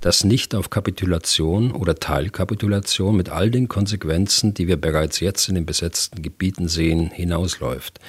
das 0.00 0.24
nicht 0.24 0.54
auf 0.54 0.70
Kapitulation 0.70 1.72
oder 1.72 1.96
Teilkapitulation 1.96 3.14
mit 3.14 3.28
all 3.28 3.50
den 3.50 3.68
Konsequenzen, 3.68 4.54
die 4.54 4.66
wir 4.66 4.80
bereits 4.80 5.20
jetzt 5.20 5.50
in 5.50 5.56
den 5.56 5.66
besetzten 5.66 6.22
Gebieten 6.22 6.68
sehen, 6.68 7.10
hinausläuft. 7.10 8.00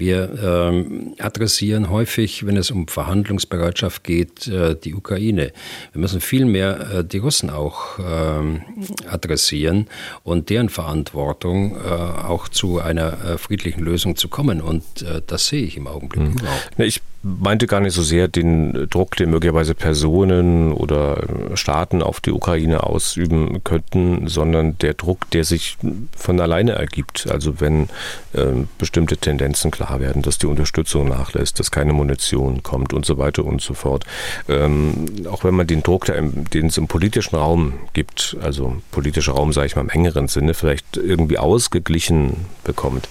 Wir 0.00 0.30
ähm, 0.42 1.14
adressieren 1.18 1.90
häufig, 1.90 2.46
wenn 2.46 2.56
es 2.56 2.70
um 2.70 2.88
Verhandlungsbereitschaft 2.88 4.02
geht, 4.02 4.48
äh, 4.48 4.74
die 4.74 4.94
Ukraine. 4.94 5.52
Wir 5.92 6.00
müssen 6.00 6.22
vielmehr 6.22 6.90
äh, 6.90 7.04
die 7.04 7.18
Russen 7.18 7.50
auch 7.50 7.98
ähm, 7.98 8.62
adressieren 9.06 9.88
und 10.24 10.48
deren 10.48 10.70
Verantwortung 10.70 11.76
äh, 11.76 11.90
auch 11.90 12.48
zu 12.48 12.80
einer 12.80 13.22
äh, 13.24 13.36
friedlichen 13.36 13.82
Lösung 13.82 14.16
zu 14.16 14.28
kommen. 14.28 14.62
Und 14.62 15.02
äh, 15.02 15.20
das 15.26 15.48
sehe 15.48 15.64
ich 15.64 15.76
im 15.76 15.86
Augenblick 15.86 16.22
mhm. 16.22 16.38
überhaupt. 16.38 16.70
Ich 16.78 17.02
meinte 17.22 17.66
gar 17.66 17.80
nicht 17.80 17.94
so 17.94 18.02
sehr 18.02 18.28
den 18.28 18.88
Druck, 18.88 19.16
den 19.16 19.30
möglicherweise 19.30 19.74
Personen 19.74 20.72
oder 20.72 21.22
Staaten 21.54 22.02
auf 22.02 22.20
die 22.20 22.32
Ukraine 22.32 22.82
ausüben 22.84 23.62
könnten, 23.62 24.26
sondern 24.26 24.78
der 24.78 24.94
Druck, 24.94 25.30
der 25.30 25.44
sich 25.44 25.76
von 26.16 26.40
alleine 26.40 26.72
ergibt. 26.72 27.28
Also 27.30 27.60
wenn 27.60 27.88
äh, 28.32 28.64
bestimmte 28.78 29.18
Tendenzen 29.18 29.70
klar 29.70 30.00
werden, 30.00 30.22
dass 30.22 30.38
die 30.38 30.46
Unterstützung 30.46 31.08
nachlässt, 31.08 31.60
dass 31.60 31.70
keine 31.70 31.92
Munition 31.92 32.62
kommt 32.62 32.94
und 32.94 33.04
so 33.04 33.18
weiter 33.18 33.44
und 33.44 33.60
so 33.60 33.74
fort. 33.74 34.04
Ähm, 34.48 35.06
auch 35.30 35.44
wenn 35.44 35.54
man 35.54 35.66
den 35.66 35.82
Druck, 35.82 36.06
den 36.06 36.66
es 36.66 36.78
im 36.78 36.88
politischen 36.88 37.36
Raum 37.36 37.74
gibt, 37.92 38.36
also 38.42 38.76
politischer 38.92 39.32
Raum, 39.32 39.52
sage 39.52 39.66
ich 39.66 39.76
mal 39.76 39.82
im 39.82 39.90
engeren 39.90 40.28
Sinne, 40.28 40.54
vielleicht 40.54 40.96
irgendwie 40.96 41.38
ausgeglichen 41.38 42.46
bekommt, 42.64 43.08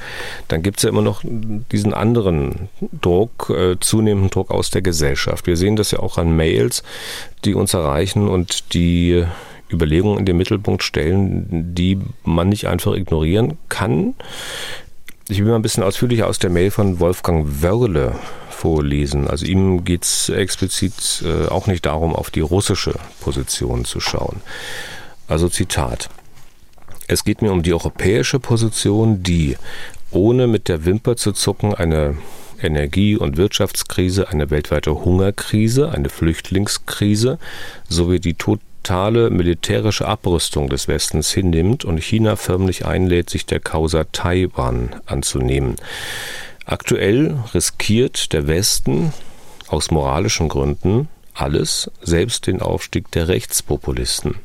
dann 0.48 0.64
gibt 0.64 0.78
es 0.78 0.84
ja 0.84 0.90
immer 0.90 1.02
noch 1.02 1.22
diesen 1.24 1.94
anderen 1.94 2.70
Druck 3.02 3.52
äh, 3.56 3.80
zu 3.80 3.99
zunehmenden 4.00 4.30
Druck 4.30 4.50
aus 4.50 4.70
der 4.70 4.82
Gesellschaft. 4.82 5.46
Wir 5.46 5.58
sehen 5.58 5.76
das 5.76 5.92
ja 5.92 6.00
auch 6.00 6.18
an 6.18 6.34
Mails, 6.34 6.84
die 7.44 7.54
uns 7.54 7.74
erreichen 7.74 8.30
und 8.30 8.74
die 8.74 9.26
Überlegungen 9.70 10.20
in 10.20 10.26
den 10.26 10.38
Mittelpunkt 10.38 10.84
stellen, 10.84 11.76
die 11.76 12.00
man 12.24 12.48
nicht 12.48 12.68
einfach 12.68 12.94
ignorieren 12.94 13.58
kann. 13.68 14.16
Ich 15.28 15.40
will 15.40 15.48
mal 15.48 15.58
ein 15.58 15.62
bisschen 15.62 15.84
ausführlicher 15.84 16.28
aus 16.28 16.40
der 16.40 16.50
Mail 16.50 16.72
von 16.72 17.02
Wolfgang 17.02 17.62
Wörle 17.62 18.16
vorlesen. 18.50 19.28
Also 19.28 19.46
ihm 19.46 19.84
geht 19.84 20.06
es 20.06 20.30
explizit 20.30 21.24
äh, 21.26 21.50
auch 21.50 21.68
nicht 21.68 21.86
darum, 21.86 22.16
auf 22.16 22.32
die 22.32 22.40
russische 22.40 22.94
Position 23.20 23.84
zu 23.84 24.00
schauen. 24.00 24.42
Also 25.28 25.50
Zitat. 25.50 26.10
Es 27.08 27.26
geht 27.26 27.42
mir 27.42 27.52
um 27.52 27.64
die 27.64 27.74
europäische 27.74 28.40
Position, 28.40 29.24
die, 29.24 29.58
ohne 30.10 30.48
mit 30.48 30.70
der 30.70 30.86
Wimper 30.86 31.18
zu 31.18 31.34
zucken, 31.34 31.74
eine 31.74 32.16
Energie- 32.62 33.18
und 33.18 33.38
Wirtschaftskrise, 33.38 34.30
eine 34.30 34.50
weltweite 34.50 35.04
Hungerkrise, 35.04 35.92
eine 35.92 36.10
Flüchtlingskrise 36.10 37.40
sowie 37.88 38.20
die 38.20 38.34
totale 38.36 39.30
militärische 39.30 40.08
Abrüstung 40.08 40.70
des 40.70 40.88
Westens 40.88 41.32
hinnimmt 41.32 41.86
und 41.86 42.02
China 42.04 42.36
förmlich 42.36 42.86
einlädt, 42.86 43.30
sich 43.30 43.46
der 43.46 43.60
Causa 43.60 44.06
Taiwan 44.12 44.96
anzunehmen. 45.06 45.76
Aktuell 46.66 47.38
riskiert 47.54 48.34
der 48.34 48.48
Westen 48.48 49.14
aus 49.68 49.92
moralischen 49.92 50.50
Gründen 50.50 51.08
alles, 51.34 51.90
selbst 52.02 52.48
den 52.48 52.62
Aufstieg 52.62 53.12
der 53.12 53.28
Rechtspopulisten. 53.28 54.36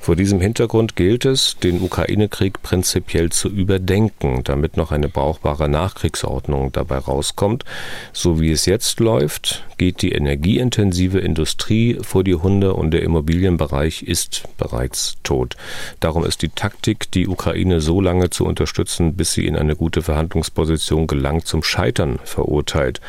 Vor 0.00 0.16
diesem 0.16 0.40
Hintergrund 0.40 0.96
gilt 0.96 1.24
es, 1.24 1.56
den 1.58 1.80
Ukraine-Krieg 1.82 2.62
prinzipiell 2.62 3.30
zu 3.30 3.48
überdenken, 3.48 4.42
damit 4.44 4.76
noch 4.76 4.92
eine 4.92 5.08
brauchbare 5.08 5.68
Nachkriegsordnung 5.68 6.72
dabei 6.72 6.98
rauskommt. 6.98 7.64
So 8.12 8.40
wie 8.40 8.50
es 8.50 8.66
jetzt 8.66 9.00
läuft, 9.00 9.64
geht 9.78 10.02
die 10.02 10.12
energieintensive 10.12 11.18
Industrie 11.18 11.98
vor 12.02 12.24
die 12.24 12.34
Hunde 12.34 12.74
und 12.74 12.92
der 12.92 13.02
Immobilienbereich 13.02 14.02
ist 14.02 14.44
bereits 14.56 15.16
tot. 15.22 15.56
Darum 16.00 16.24
ist 16.24 16.42
die 16.42 16.48
Taktik, 16.48 17.10
die 17.10 17.28
Ukraine 17.28 17.80
so 17.80 18.00
lange 18.00 18.30
zu 18.30 18.44
unterstützen, 18.44 19.14
bis 19.14 19.32
sie 19.32 19.46
in 19.46 19.56
eine 19.56 19.76
gute 19.76 20.02
Verhandlungsposition 20.02 21.06
gelangt, 21.06 21.46
zum 21.46 21.62
Scheitern 21.62 22.18
verurteilt 22.24 23.00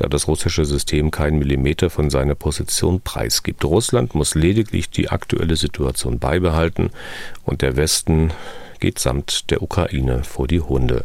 da 0.00 0.08
das 0.08 0.28
russische 0.28 0.64
System 0.64 1.10
keinen 1.10 1.38
Millimeter 1.38 1.90
von 1.90 2.08
seiner 2.08 2.34
Position 2.34 3.02
preisgibt. 3.02 3.64
Russland 3.66 4.14
muss 4.14 4.34
lediglich 4.34 4.88
die 4.88 5.10
aktuelle 5.10 5.56
Situation 5.56 5.69
beibehalten 6.18 6.90
und 7.44 7.62
der 7.62 7.76
Westen 7.76 8.32
geht 8.80 8.98
samt 8.98 9.50
der 9.50 9.62
Ukraine 9.62 10.24
vor 10.24 10.48
die 10.48 10.60
Hunde. 10.60 11.04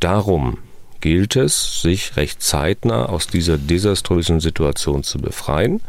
Darum 0.00 0.58
gilt 1.00 1.36
es, 1.36 1.82
sich 1.82 2.16
recht 2.16 2.42
zeitnah 2.42 3.06
aus 3.06 3.26
dieser 3.26 3.58
desaströsen 3.58 4.40
Situation 4.40 5.02
zu 5.02 5.18
befreien, 5.18 5.80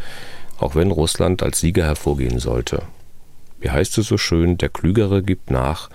auch 0.57 0.75
wenn 0.75 0.91
Russland 0.91 1.41
als 1.41 1.59
Sieger 1.59 1.85
hervorgehen 1.85 2.39
sollte. 2.39 2.83
Wie 3.59 3.69
heißt 3.69 3.97
es 3.97 4.07
so 4.07 4.17
schön, 4.17 4.57
der 4.57 4.69
Klügere 4.69 5.23
gibt 5.23 5.49
nach, 5.49 5.89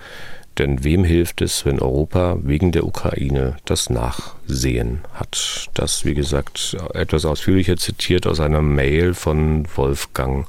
denn 0.57 0.83
wem 0.83 1.03
hilft 1.03 1.41
es, 1.41 1.65
wenn 1.65 1.79
Europa 1.79 2.37
wegen 2.41 2.71
der 2.71 2.85
Ukraine 2.85 3.57
das 3.65 3.89
Nachsehen 3.89 5.01
hat? 5.13 5.69
Das, 5.73 6.03
wie 6.03 6.15
gesagt, 6.15 6.75
etwas 6.93 7.25
ausführlicher 7.25 7.77
zitiert 7.77 8.27
aus 8.27 8.39
einer 8.39 8.61
Mail 8.61 9.13
von 9.13 9.67
Wolfgang 9.75 10.47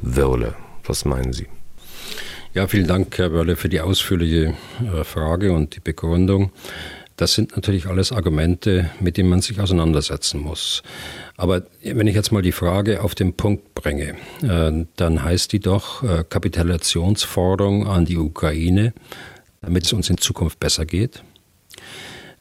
Wörle. 0.00 0.54
Was 0.86 1.04
meinen 1.04 1.32
Sie? 1.32 1.46
Ja, 2.52 2.68
vielen 2.68 2.86
Dank, 2.86 3.18
Herr 3.18 3.32
Wörle, 3.32 3.56
für 3.56 3.68
die 3.68 3.80
ausführliche 3.80 4.54
äh, 4.80 5.04
Frage 5.04 5.52
und 5.52 5.74
die 5.76 5.80
Begründung. 5.80 6.52
Das 7.16 7.34
sind 7.34 7.54
natürlich 7.54 7.86
alles 7.86 8.12
Argumente, 8.12 8.90
mit 9.00 9.16
denen 9.16 9.28
man 9.28 9.40
sich 9.40 9.60
auseinandersetzen 9.60 10.40
muss. 10.40 10.82
Aber 11.36 11.62
wenn 11.82 12.06
ich 12.06 12.14
jetzt 12.14 12.32
mal 12.32 12.42
die 12.42 12.52
Frage 12.52 13.02
auf 13.02 13.14
den 13.14 13.34
Punkt 13.34 13.74
bringe, 13.74 14.16
äh, 14.42 14.86
dann 14.96 15.22
heißt 15.22 15.52
die 15.52 15.60
doch 15.60 16.02
äh, 16.02 16.24
Kapitulationsforderung 16.28 17.86
an 17.86 18.04
die 18.04 18.18
Ukraine, 18.18 18.92
damit 19.60 19.84
es 19.84 19.92
uns 19.92 20.10
in 20.10 20.18
Zukunft 20.18 20.60
besser 20.60 20.86
geht. 20.86 21.22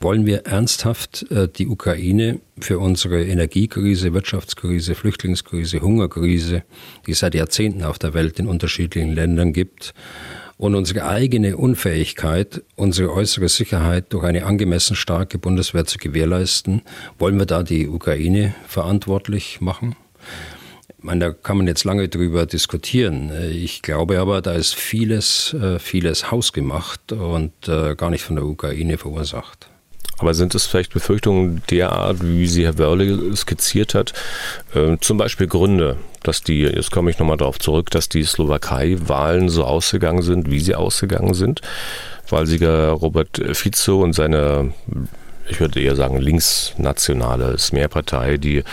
Wollen 0.03 0.25
wir 0.25 0.39
ernsthaft 0.39 1.31
äh, 1.31 1.47
die 1.47 1.65
Ukraine 1.65 2.41
für 2.59 2.77
unsere 2.77 3.23
Energiekrise, 3.23 4.13
Wirtschaftskrise, 4.13 4.95
Flüchtlingskrise, 4.95 5.79
Hungerkrise, 5.79 6.63
die 7.07 7.11
es 7.11 7.19
seit 7.19 7.35
Jahrzehnten 7.35 7.83
auf 7.83 7.99
der 7.99 8.13
Welt 8.13 8.37
in 8.37 8.49
unterschiedlichen 8.49 9.13
Ländern 9.13 9.53
gibt, 9.53 9.93
und 10.57 10.75
unsere 10.75 11.07
eigene 11.07 11.55
Unfähigkeit, 11.55 12.63
unsere 12.75 13.13
äußere 13.13 13.47
Sicherheit 13.47 14.11
durch 14.11 14.25
eine 14.25 14.45
angemessen 14.45 14.97
starke 14.97 15.37
Bundeswehr 15.37 15.85
zu 15.85 15.97
gewährleisten, 15.97 16.81
wollen 17.17 17.39
wir 17.39 17.45
da 17.45 17.63
die 17.63 17.87
Ukraine 17.87 18.53
verantwortlich 18.67 19.61
machen? 19.61 19.95
Ich 20.97 21.03
meine, 21.03 21.27
da 21.27 21.31
kann 21.31 21.55
man 21.55 21.67
jetzt 21.67 21.85
lange 21.85 22.09
drüber 22.09 22.45
diskutieren. 22.45 23.31
Ich 23.51 23.81
glaube 23.81 24.19
aber, 24.19 24.41
da 24.41 24.51
ist 24.51 24.75
vieles, 24.75 25.53
äh, 25.53 25.79
vieles 25.79 26.29
hausgemacht 26.29 27.13
und 27.13 27.53
äh, 27.69 27.95
gar 27.95 28.09
nicht 28.09 28.23
von 28.23 28.35
der 28.35 28.45
Ukraine 28.45 28.97
verursacht. 28.97 29.69
Aber 30.23 30.33
sind 30.33 30.55
es 30.55 30.65
vielleicht 30.65 30.93
Befürchtungen 30.93 31.61
der 31.69 31.91
Art, 31.91 32.19
wie 32.21 32.47
sie 32.47 32.63
Herr 32.63 32.77
Wörle 32.77 33.35
skizziert 33.35 33.93
hat? 33.93 34.13
Äh, 34.73 34.95
zum 35.01 35.17
Beispiel 35.17 35.47
Gründe, 35.47 35.97
dass 36.21 36.41
die, 36.41 36.61
jetzt 36.61 36.91
komme 36.91 37.11
ich 37.11 37.19
nochmal 37.19 37.35
darauf 37.35 37.59
zurück, 37.59 37.89
dass 37.89 38.07
die 38.07 38.23
Slowakei-Wahlen 38.23 39.49
so 39.49 39.65
ausgegangen 39.65 40.21
sind, 40.21 40.49
wie 40.49 40.61
sie 40.61 40.75
ausgegangen 40.75 41.33
sind. 41.33 41.59
Wahlsieger 42.29 42.91
Robert 42.91 43.41
Fico 43.51 44.01
und 44.01 44.13
seine 44.13 44.71
ich 45.49 45.59
würde 45.59 45.81
eher 45.81 45.97
sagen, 45.97 46.21
linksnationale 46.21 47.57
Smearpartei, 47.57 48.37
die 48.37 48.63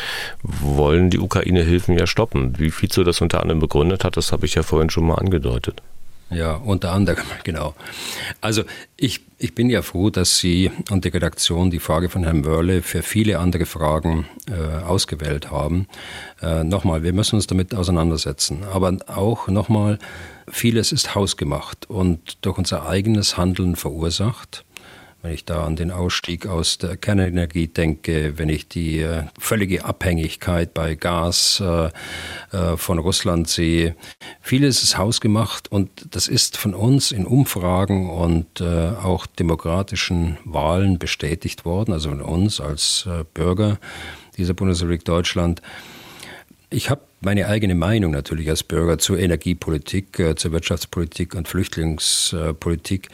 wollen 0.45 1.11
die 1.11 1.19
Ukraine-Hilfen 1.19 1.99
ja 1.99 2.07
stoppen. 2.07 2.61
Wie 2.61 2.71
Fico 2.71 3.03
das 3.03 3.21
unter 3.21 3.43
anderem 3.43 3.59
begründet 3.59 4.05
hat, 4.05 4.17
das 4.17 4.31
habe 4.31 4.47
ich 4.47 4.55
ja 4.55 4.63
vorhin 4.63 4.89
schon 4.89 5.05
mal 5.05 5.17
angedeutet. 5.17 5.83
Ja, 6.31 6.55
unter 6.55 6.93
anderem, 6.93 7.25
genau. 7.45 7.75
Also 8.41 8.63
ich, 8.97 9.21
ich 9.39 9.55
bin 9.55 9.69
ja 9.69 9.83
froh, 9.83 10.11
dass 10.11 10.39
Sie 10.39 10.71
und 10.91 11.05
die 11.05 11.09
Redaktion 11.09 11.71
die 11.71 11.81
Frage 11.81 12.09
von 12.09 12.25
Herrn 12.25 12.45
Wörle 12.45 12.83
für 12.83 13.03
viele 13.03 13.39
andere 13.39 13.67
Fragen 13.67 14.27
äh, 14.49 14.85
ausgewählt 14.85 15.51
haben. 15.51 15.89
Äh, 16.41 16.63
nochmal, 16.63 17.03
wir 17.03 17.13
müssen 17.13 17.37
uns 17.37 17.47
damit 17.47 17.75
auseinandersetzen. 17.75 18.65
Aber 18.65 18.97
auch 19.07 19.49
nochmal, 19.49 19.99
vieles 20.49 20.93
ist 20.93 21.15
hausgemacht 21.15 21.91
und 21.91 22.45
durch 22.45 22.59
unser 22.59 22.87
eigenes 22.87 23.37
Handeln 23.37 23.75
verursacht. 23.75 24.65
Wenn 25.23 25.35
ich 25.35 25.45
da 25.45 25.67
an 25.67 25.77
den 25.77 25.91
Ausstieg 25.91 26.47
aus 26.47 26.79
der 26.79 26.97
Kernenergie 26.97 27.67
denke, 27.67 28.39
wenn 28.39 28.49
ich 28.49 28.69
die 28.69 29.01
äh, 29.01 29.25
völlige 29.39 29.85
Abhängigkeit 29.85 30.73
bei 30.73 30.95
Gas 30.95 31.63
äh, 31.63 31.91
äh, 32.57 32.77
von 32.79 32.99
Russland 32.99 33.47
sehe, 33.47 33.97
vieles 34.41 34.83
ist 34.83 34.97
hausgemacht 34.97 35.71
und 35.71 35.91
das 36.15 36.27
ist 36.27 36.57
von 36.57 36.75
uns 36.75 37.13
in 37.13 37.27
Umfragen 37.27 38.09
und 38.09 38.63
äh, 38.63 38.65
auch 38.65 39.27
demokratischen 39.27 40.39
Wahlen 40.45 40.99
bestätigt 40.99 41.67
worden, 41.67 41.93
also 41.93 42.09
von 42.09 42.23
uns 42.23 42.59
als 42.59 43.07
äh, 43.07 43.25
Bürger 43.35 43.79
dieser 44.39 44.55
Bundesrepublik 44.55 45.05
Deutschland. 45.05 45.61
Ich 46.71 46.89
habe 46.89 47.03
meine 47.21 47.47
eigene 47.49 47.75
Meinung 47.75 48.13
natürlich 48.13 48.49
als 48.49 48.63
Bürger 48.63 48.99
zur 48.99 49.19
Energiepolitik, 49.19 50.19
äh, 50.19 50.35
zur 50.35 50.53
Wirtschaftspolitik 50.53 51.35
und 51.35 51.47
Flüchtlingspolitik. 51.47 53.09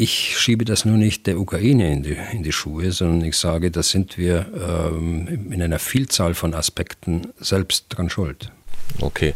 Ich 0.00 0.38
schiebe 0.38 0.64
das 0.64 0.86
nur 0.86 0.96
nicht 0.96 1.26
der 1.26 1.38
Ukraine 1.38 1.92
in 1.92 2.02
die, 2.02 2.16
in 2.32 2.42
die 2.42 2.52
Schuhe, 2.52 2.90
sondern 2.90 3.22
ich 3.22 3.36
sage, 3.36 3.70
da 3.70 3.82
sind 3.82 4.16
wir 4.16 4.46
ähm, 4.54 5.50
in 5.50 5.60
einer 5.60 5.78
Vielzahl 5.78 6.32
von 6.32 6.54
Aspekten 6.54 7.26
selbst 7.38 7.84
dran 7.90 8.08
schuld. 8.08 8.50
Okay. 9.02 9.34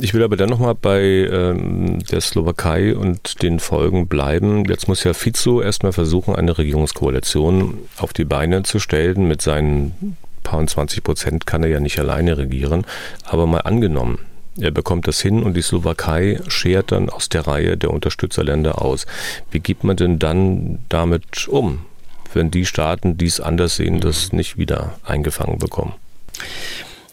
Ich 0.00 0.12
will 0.12 0.24
aber 0.24 0.36
dann 0.36 0.48
nochmal 0.48 0.74
bei 0.74 1.00
ähm, 1.00 2.00
der 2.10 2.20
Slowakei 2.20 2.96
und 2.96 3.40
den 3.44 3.60
Folgen 3.60 4.08
bleiben. 4.08 4.64
Jetzt 4.64 4.88
muss 4.88 5.04
ja 5.04 5.14
Fico 5.14 5.62
erstmal 5.62 5.92
versuchen, 5.92 6.34
eine 6.34 6.58
Regierungskoalition 6.58 7.78
auf 7.96 8.12
die 8.12 8.24
Beine 8.24 8.64
zu 8.64 8.80
stellen. 8.80 9.28
Mit 9.28 9.42
seinen 9.42 10.16
paar 10.42 10.66
20 10.66 11.04
Prozent 11.04 11.46
kann 11.46 11.62
er 11.62 11.68
ja 11.68 11.78
nicht 11.78 12.00
alleine 12.00 12.36
regieren. 12.36 12.84
Aber 13.22 13.46
mal 13.46 13.60
angenommen, 13.60 14.18
er 14.58 14.70
bekommt 14.70 15.08
das 15.08 15.20
hin 15.20 15.42
und 15.42 15.54
die 15.54 15.62
Slowakei 15.62 16.40
schert 16.48 16.92
dann 16.92 17.10
aus 17.10 17.28
der 17.28 17.46
Reihe 17.46 17.76
der 17.76 17.90
Unterstützerländer 17.90 18.82
aus. 18.82 19.06
Wie 19.50 19.60
geht 19.60 19.84
man 19.84 19.96
denn 19.96 20.18
dann 20.18 20.78
damit 20.88 21.48
um, 21.48 21.84
wenn 22.32 22.50
die 22.50 22.66
Staaten, 22.66 23.18
die 23.18 23.26
es 23.26 23.40
anders 23.40 23.76
sehen, 23.76 24.00
das 24.00 24.32
nicht 24.32 24.56
wieder 24.56 24.98
eingefangen 25.04 25.58
bekommen? 25.58 25.94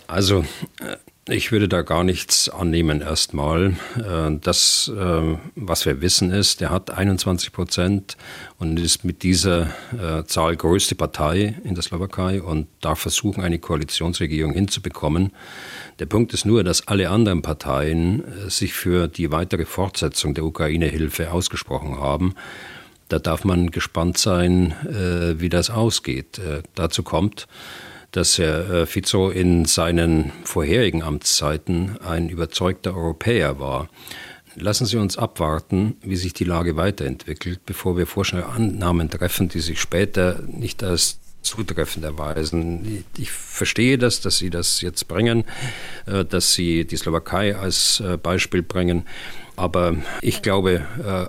Also 0.07 0.45
äh, 0.79 0.97
ich 1.31 1.51
würde 1.51 1.69
da 1.69 1.81
gar 1.81 2.03
nichts 2.03 2.49
annehmen 2.49 3.01
erstmal. 3.01 3.75
Äh, 3.97 4.37
das, 4.41 4.91
äh, 4.95 5.37
was 5.55 5.85
wir 5.85 6.01
wissen 6.01 6.31
ist, 6.31 6.61
der 6.61 6.69
hat 6.69 6.91
21 6.91 7.51
Prozent 7.53 8.17
und 8.59 8.77
ist 8.79 9.05
mit 9.05 9.23
dieser 9.23 9.69
äh, 9.97 10.23
Zahl 10.25 10.55
größte 10.55 10.95
Partei 10.95 11.55
in 11.63 11.75
der 11.75 11.83
Slowakei 11.83 12.41
und 12.41 12.67
darf 12.81 12.99
versuchen, 12.99 13.43
eine 13.43 13.59
Koalitionsregierung 13.59 14.53
hinzubekommen. 14.53 15.31
Der 15.99 16.05
Punkt 16.05 16.33
ist 16.33 16.45
nur, 16.45 16.63
dass 16.63 16.87
alle 16.87 17.09
anderen 17.09 17.41
Parteien 17.41 18.23
sich 18.47 18.73
für 18.73 19.07
die 19.07 19.31
weitere 19.31 19.65
Fortsetzung 19.65 20.33
der 20.33 20.43
Ukraine-Hilfe 20.43 21.31
ausgesprochen 21.31 21.99
haben. 21.99 22.35
Da 23.07 23.19
darf 23.19 23.43
man 23.43 23.71
gespannt 23.71 24.17
sein, 24.17 24.73
wie 25.37 25.49
das 25.49 25.69
ausgeht. 25.69 26.39
Dazu 26.75 27.03
kommt, 27.03 27.47
dass 28.11 28.37
Herr 28.37 28.69
äh, 28.69 28.85
Fico 28.85 29.29
in 29.29 29.65
seinen 29.65 30.31
vorherigen 30.43 31.01
Amtszeiten 31.01 31.97
ein 32.05 32.29
überzeugter 32.29 32.95
Europäer 32.95 33.59
war. 33.59 33.89
Lassen 34.55 34.85
Sie 34.85 34.97
uns 34.97 35.17
abwarten, 35.17 35.95
wie 36.01 36.17
sich 36.17 36.33
die 36.33 36.43
Lage 36.43 36.75
weiterentwickelt, 36.75 37.65
bevor 37.65 37.97
wir 37.97 38.05
vorschnell 38.05 38.43
Annahmen 38.43 39.09
treffen, 39.09 39.47
die 39.47 39.61
sich 39.61 39.79
später 39.79 40.41
nicht 40.45 40.83
als 40.83 41.19
zutreffend 41.41 42.03
erweisen. 42.03 43.05
Ich 43.17 43.31
verstehe 43.31 43.97
das, 43.97 44.19
dass 44.19 44.37
Sie 44.37 44.49
das 44.49 44.81
jetzt 44.81 45.07
bringen, 45.07 45.45
äh, 46.05 46.25
dass 46.25 46.53
Sie 46.53 46.83
die 46.83 46.97
Slowakei 46.97 47.55
als 47.55 48.01
äh, 48.01 48.17
Beispiel 48.17 48.61
bringen. 48.61 49.05
Aber 49.55 49.95
ich 50.21 50.41
glaube, 50.41 50.81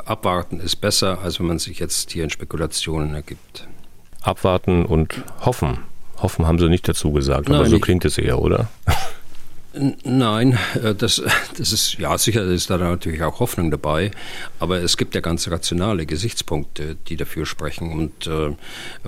abwarten 0.06 0.58
ist 0.58 0.76
besser, 0.76 1.20
als 1.20 1.38
wenn 1.38 1.48
man 1.48 1.58
sich 1.58 1.80
jetzt 1.80 2.12
hier 2.12 2.24
in 2.24 2.30
Spekulationen 2.30 3.14
ergibt. 3.14 3.68
Abwarten 4.22 4.86
und 4.86 5.22
hoffen 5.40 5.80
Hoffen 6.22 6.46
haben 6.46 6.58
sie 6.58 6.68
nicht 6.68 6.88
dazu 6.88 7.12
gesagt, 7.12 7.48
Nein, 7.48 7.58
aber 7.58 7.68
so 7.68 7.78
klingt 7.78 8.04
es 8.04 8.18
eher, 8.18 8.40
oder? 8.40 8.68
Nein, 9.74 10.58
äh, 10.82 10.94
das, 10.94 11.22
das 11.56 11.72
ist, 11.72 11.94
ja, 11.94 12.16
sicher 12.18 12.44
ist 12.44 12.68
da 12.68 12.76
natürlich 12.76 13.22
auch 13.22 13.40
Hoffnung 13.40 13.70
dabei, 13.70 14.10
aber 14.58 14.82
es 14.82 14.96
gibt 14.96 15.14
ja 15.14 15.20
ganz 15.20 15.48
rationale 15.50 16.04
Gesichtspunkte, 16.04 16.96
die 17.08 17.16
dafür 17.16 17.46
sprechen 17.46 17.92
und 17.92 18.26
äh, 18.26 18.54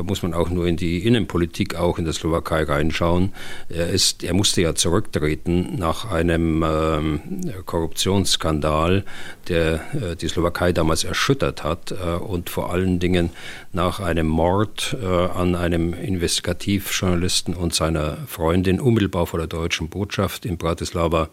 muss 0.03 0.23
man 0.23 0.33
auch 0.33 0.49
nur 0.49 0.67
in 0.67 0.77
die 0.77 1.07
Innenpolitik 1.07 1.75
auch 1.75 1.99
in 1.99 2.05
der 2.05 2.15
Slowakei 2.15 2.63
reinschauen. 2.63 3.33
Er, 3.69 3.89
ist, 3.91 4.25
er 4.25 4.33
musste 4.33 4.63
ja 4.63 4.75
zurücktreten 4.75 5.77
nach 5.77 6.11
einem 6.11 6.63
äh, 6.63 7.53
Korruptionsskandal, 7.67 9.05
der 9.49 9.75
äh, 9.95 10.17
die 10.17 10.29
Slowakei 10.29 10.73
damals 10.73 11.05
erschüttert 11.05 11.63
hat 11.63 11.93
äh, 11.93 12.15
und 12.17 12.49
vor 12.49 12.73
allen 12.73 13.01
Dingen 13.01 13.31
nach 13.73 14.01
einem 14.01 14.29
Mord 14.29 14.97
äh, 15.01 15.07
an 15.07 15.57
einem 15.57 15.93
Investigativjournalisten 15.93 17.55
und 17.55 17.75
seiner 17.75 18.17
Freundin 18.27 18.81
unmittelbar 18.81 19.27
vor 19.27 19.39
der 19.39 19.49
deutschen 19.49 19.89
Botschaft 19.89 20.47
in 20.47 20.54
in 20.55 20.59
Bratislava. 20.59 21.29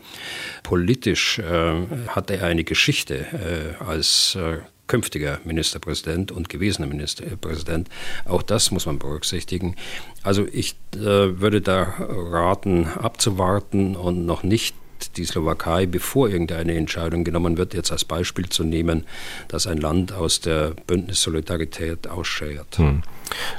Politisch 0.63 1.39
äh, 1.39 1.87
hat 2.07 2.29
er 2.29 2.43
eine 2.43 2.63
Geschichte 2.63 3.75
äh, 3.79 3.83
als 3.83 4.35
äh, 4.35 4.57
künftiger 4.87 5.39
Ministerpräsident 5.45 6.33
und 6.33 6.49
gewesener 6.49 6.87
Ministerpräsident. 6.87 7.87
Auch 8.25 8.41
das 8.41 8.71
muss 8.71 8.85
man 8.85 8.99
berücksichtigen. 8.99 9.75
Also 10.21 10.45
ich 10.51 10.75
äh, 10.95 10.99
würde 10.99 11.61
da 11.61 11.93
raten, 11.97 12.87
abzuwarten 12.87 13.95
und 13.95 14.25
noch 14.25 14.43
nicht 14.43 14.75
die 15.17 15.25
Slowakei, 15.25 15.85
bevor 15.85 16.29
irgendeine 16.29 16.75
Entscheidung 16.75 17.23
genommen 17.23 17.57
wird, 17.57 17.73
jetzt 17.73 17.91
als 17.91 18.05
Beispiel 18.05 18.49
zu 18.49 18.63
nehmen, 18.63 19.05
dass 19.47 19.67
ein 19.67 19.77
Land 19.77 20.13
aus 20.13 20.39
der 20.39 20.71
Bündnis 20.87 21.21
Solidarität 21.21 22.07
ausschert. 22.07 22.77
Hm. 22.77 23.03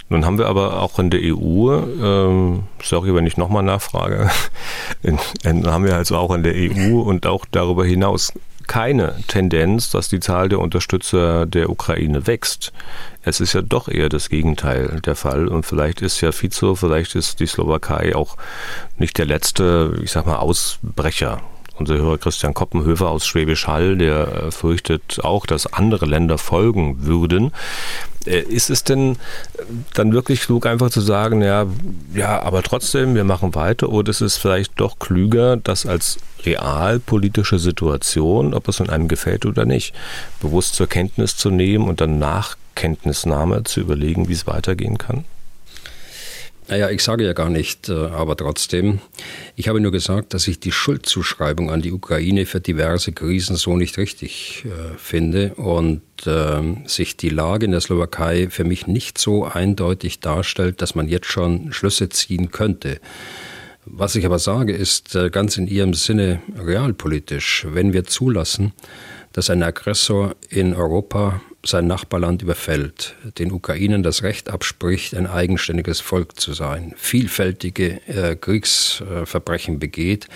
Nun 0.08 0.24
haben 0.24 0.38
wir 0.38 0.46
aber 0.46 0.80
auch 0.80 0.98
in 0.98 1.10
der 1.10 1.20
EU, 1.22 1.72
ähm, 2.02 2.64
sorry, 2.82 3.14
wenn 3.14 3.26
ich 3.26 3.36
nochmal 3.36 3.62
nachfrage, 3.62 4.30
in, 5.02 5.18
in, 5.44 5.66
haben 5.66 5.84
wir 5.84 5.96
also 5.96 6.16
auch 6.16 6.34
in 6.34 6.42
der 6.42 6.54
EU 6.54 7.00
und 7.00 7.26
auch 7.26 7.46
darüber 7.50 7.84
hinaus 7.84 8.32
keine 8.68 9.14
Tendenz, 9.28 9.90
dass 9.90 10.08
die 10.08 10.20
Zahl 10.20 10.48
der 10.48 10.58
Unterstützer 10.58 11.46
der 11.46 11.70
Ukraine 11.70 12.26
wächst. 12.26 12.72
Es 13.22 13.40
ist 13.40 13.52
ja 13.52 13.62
doch 13.62 13.88
eher 13.88 14.08
das 14.08 14.28
Gegenteil 14.28 15.00
der 15.04 15.16
Fall. 15.16 15.48
Und 15.48 15.64
vielleicht 15.64 16.02
ist 16.02 16.20
ja 16.20 16.32
Fico, 16.32 16.74
vielleicht 16.74 17.14
ist 17.14 17.40
die 17.40 17.46
Slowakei 17.46 18.14
auch 18.14 18.36
nicht 18.98 19.18
der 19.18 19.26
letzte, 19.26 19.98
ich 20.02 20.10
sag 20.10 20.26
mal, 20.26 20.36
Ausbrecher 20.36 21.40
unser 21.82 21.96
Hörer 21.96 22.18
Christian 22.18 22.54
Koppenhöfer 22.54 23.10
aus 23.10 23.26
Schwäbisch 23.26 23.66
Hall, 23.66 23.96
der 23.96 24.28
äh, 24.28 24.50
fürchtet 24.50 25.20
auch, 25.22 25.46
dass 25.46 25.72
andere 25.72 26.06
Länder 26.06 26.38
folgen 26.38 27.04
würden. 27.04 27.52
Äh, 28.24 28.40
ist 28.40 28.70
es 28.70 28.84
denn 28.84 29.16
dann 29.94 30.12
wirklich 30.12 30.42
klug, 30.42 30.66
einfach 30.66 30.90
zu 30.90 31.00
sagen, 31.00 31.42
ja, 31.42 31.66
ja, 32.14 32.40
aber 32.40 32.62
trotzdem, 32.62 33.14
wir 33.14 33.24
machen 33.24 33.54
weiter, 33.54 33.88
oder 33.88 34.10
ist 34.10 34.20
es 34.20 34.36
vielleicht 34.36 34.78
doch 34.80 34.98
klüger, 34.98 35.56
das 35.56 35.86
als 35.86 36.18
realpolitische 36.44 37.58
Situation, 37.58 38.54
ob 38.54 38.68
es 38.68 38.80
in 38.80 38.88
einem 38.88 39.08
gefällt 39.08 39.44
oder 39.44 39.64
nicht, 39.64 39.94
bewusst 40.40 40.74
zur 40.74 40.86
Kenntnis 40.86 41.36
zu 41.36 41.50
nehmen 41.50 41.88
und 41.88 42.00
dann 42.00 42.18
nach 42.18 42.56
Kenntnisnahme 42.74 43.64
zu 43.64 43.80
überlegen, 43.80 44.28
wie 44.28 44.32
es 44.32 44.46
weitergehen 44.46 44.98
kann? 44.98 45.24
Naja, 46.72 46.88
ich 46.88 47.02
sage 47.02 47.26
ja 47.26 47.34
gar 47.34 47.50
nicht, 47.50 47.90
äh, 47.90 47.92
aber 47.92 48.34
trotzdem. 48.34 49.00
Ich 49.56 49.68
habe 49.68 49.78
nur 49.78 49.92
gesagt, 49.92 50.32
dass 50.32 50.48
ich 50.48 50.58
die 50.58 50.72
Schuldzuschreibung 50.72 51.70
an 51.70 51.82
die 51.82 51.92
Ukraine 51.92 52.46
für 52.46 52.62
diverse 52.62 53.12
Krisen 53.12 53.56
so 53.56 53.76
nicht 53.76 53.98
richtig 53.98 54.64
äh, 54.64 54.96
finde 54.96 55.52
und 55.56 56.00
äh, 56.24 56.62
sich 56.86 57.18
die 57.18 57.28
Lage 57.28 57.66
in 57.66 57.72
der 57.72 57.82
Slowakei 57.82 58.48
für 58.48 58.64
mich 58.64 58.86
nicht 58.86 59.18
so 59.18 59.44
eindeutig 59.44 60.20
darstellt, 60.20 60.80
dass 60.80 60.94
man 60.94 61.08
jetzt 61.08 61.26
schon 61.26 61.74
Schlüsse 61.74 62.08
ziehen 62.08 62.50
könnte. 62.50 63.00
Was 63.84 64.14
ich 64.14 64.24
aber 64.24 64.38
sage, 64.38 64.72
ist 64.72 65.14
äh, 65.14 65.28
ganz 65.28 65.58
in 65.58 65.66
ihrem 65.66 65.92
Sinne 65.92 66.40
realpolitisch. 66.56 67.66
Wenn 67.68 67.92
wir 67.92 68.04
zulassen, 68.04 68.72
dass 69.34 69.50
ein 69.50 69.62
Aggressor 69.62 70.36
in 70.48 70.74
Europa 70.74 71.42
sein 71.64 71.86
Nachbarland 71.86 72.42
überfällt, 72.42 73.14
den 73.38 73.52
Ukrainern 73.52 74.02
das 74.02 74.22
Recht 74.22 74.50
abspricht, 74.50 75.14
ein 75.14 75.26
eigenständiges 75.26 76.00
Volk 76.00 76.38
zu 76.40 76.52
sein, 76.52 76.94
vielfältige 76.96 78.00
äh, 78.08 78.36
Kriegsverbrechen 78.36 79.78
begeht, 79.78 80.28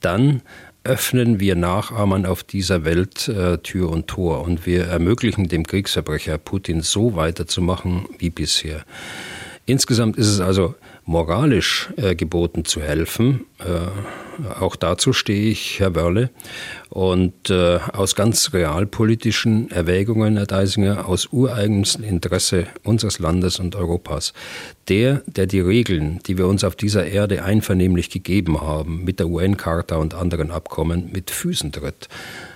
dann 0.00 0.42
öffnen 0.84 1.40
wir 1.40 1.56
Nachahmern 1.56 2.26
auf 2.26 2.42
dieser 2.42 2.84
Welt 2.84 3.28
äh, 3.28 3.58
Tür 3.58 3.90
und 3.90 4.06
Tor 4.06 4.42
und 4.42 4.66
wir 4.66 4.84
ermöglichen 4.84 5.48
dem 5.48 5.66
Kriegsverbrecher 5.66 6.38
Putin 6.38 6.82
so 6.82 7.16
weiterzumachen 7.16 8.06
wie 8.18 8.30
bisher. 8.30 8.84
Insgesamt 9.66 10.16
ist 10.16 10.28
es 10.28 10.40
also 10.40 10.74
moralisch 11.06 11.88
äh, 11.96 12.14
geboten 12.14 12.64
zu 12.64 12.82
helfen. 12.82 13.46
Auch 14.58 14.76
dazu 14.76 15.12
stehe 15.12 15.50
ich, 15.50 15.80
Herr 15.80 15.94
Wörle. 15.94 16.30
Und 16.90 17.50
äh, 17.50 17.78
aus 17.92 18.14
ganz 18.14 18.52
realpolitischen 18.52 19.70
Erwägungen, 19.70 20.36
Herr 20.36 20.46
Deisinger, 20.46 21.08
aus 21.08 21.28
ureigenstem 21.32 22.04
Interesse 22.04 22.66
unseres 22.82 23.18
Landes 23.18 23.58
und 23.58 23.76
Europas. 23.76 24.32
Der, 24.88 25.22
der 25.26 25.46
die 25.46 25.60
Regeln, 25.60 26.20
die 26.26 26.38
wir 26.38 26.46
uns 26.46 26.64
auf 26.64 26.76
dieser 26.76 27.06
Erde 27.06 27.44
einvernehmlich 27.44 28.10
gegeben 28.10 28.60
haben, 28.60 29.04
mit 29.04 29.18
der 29.18 29.28
UN-Charta 29.28 29.96
und 29.96 30.14
anderen 30.14 30.50
Abkommen, 30.50 31.10
mit 31.12 31.30
Füßen 31.30 31.72
tritt, 31.72 32.08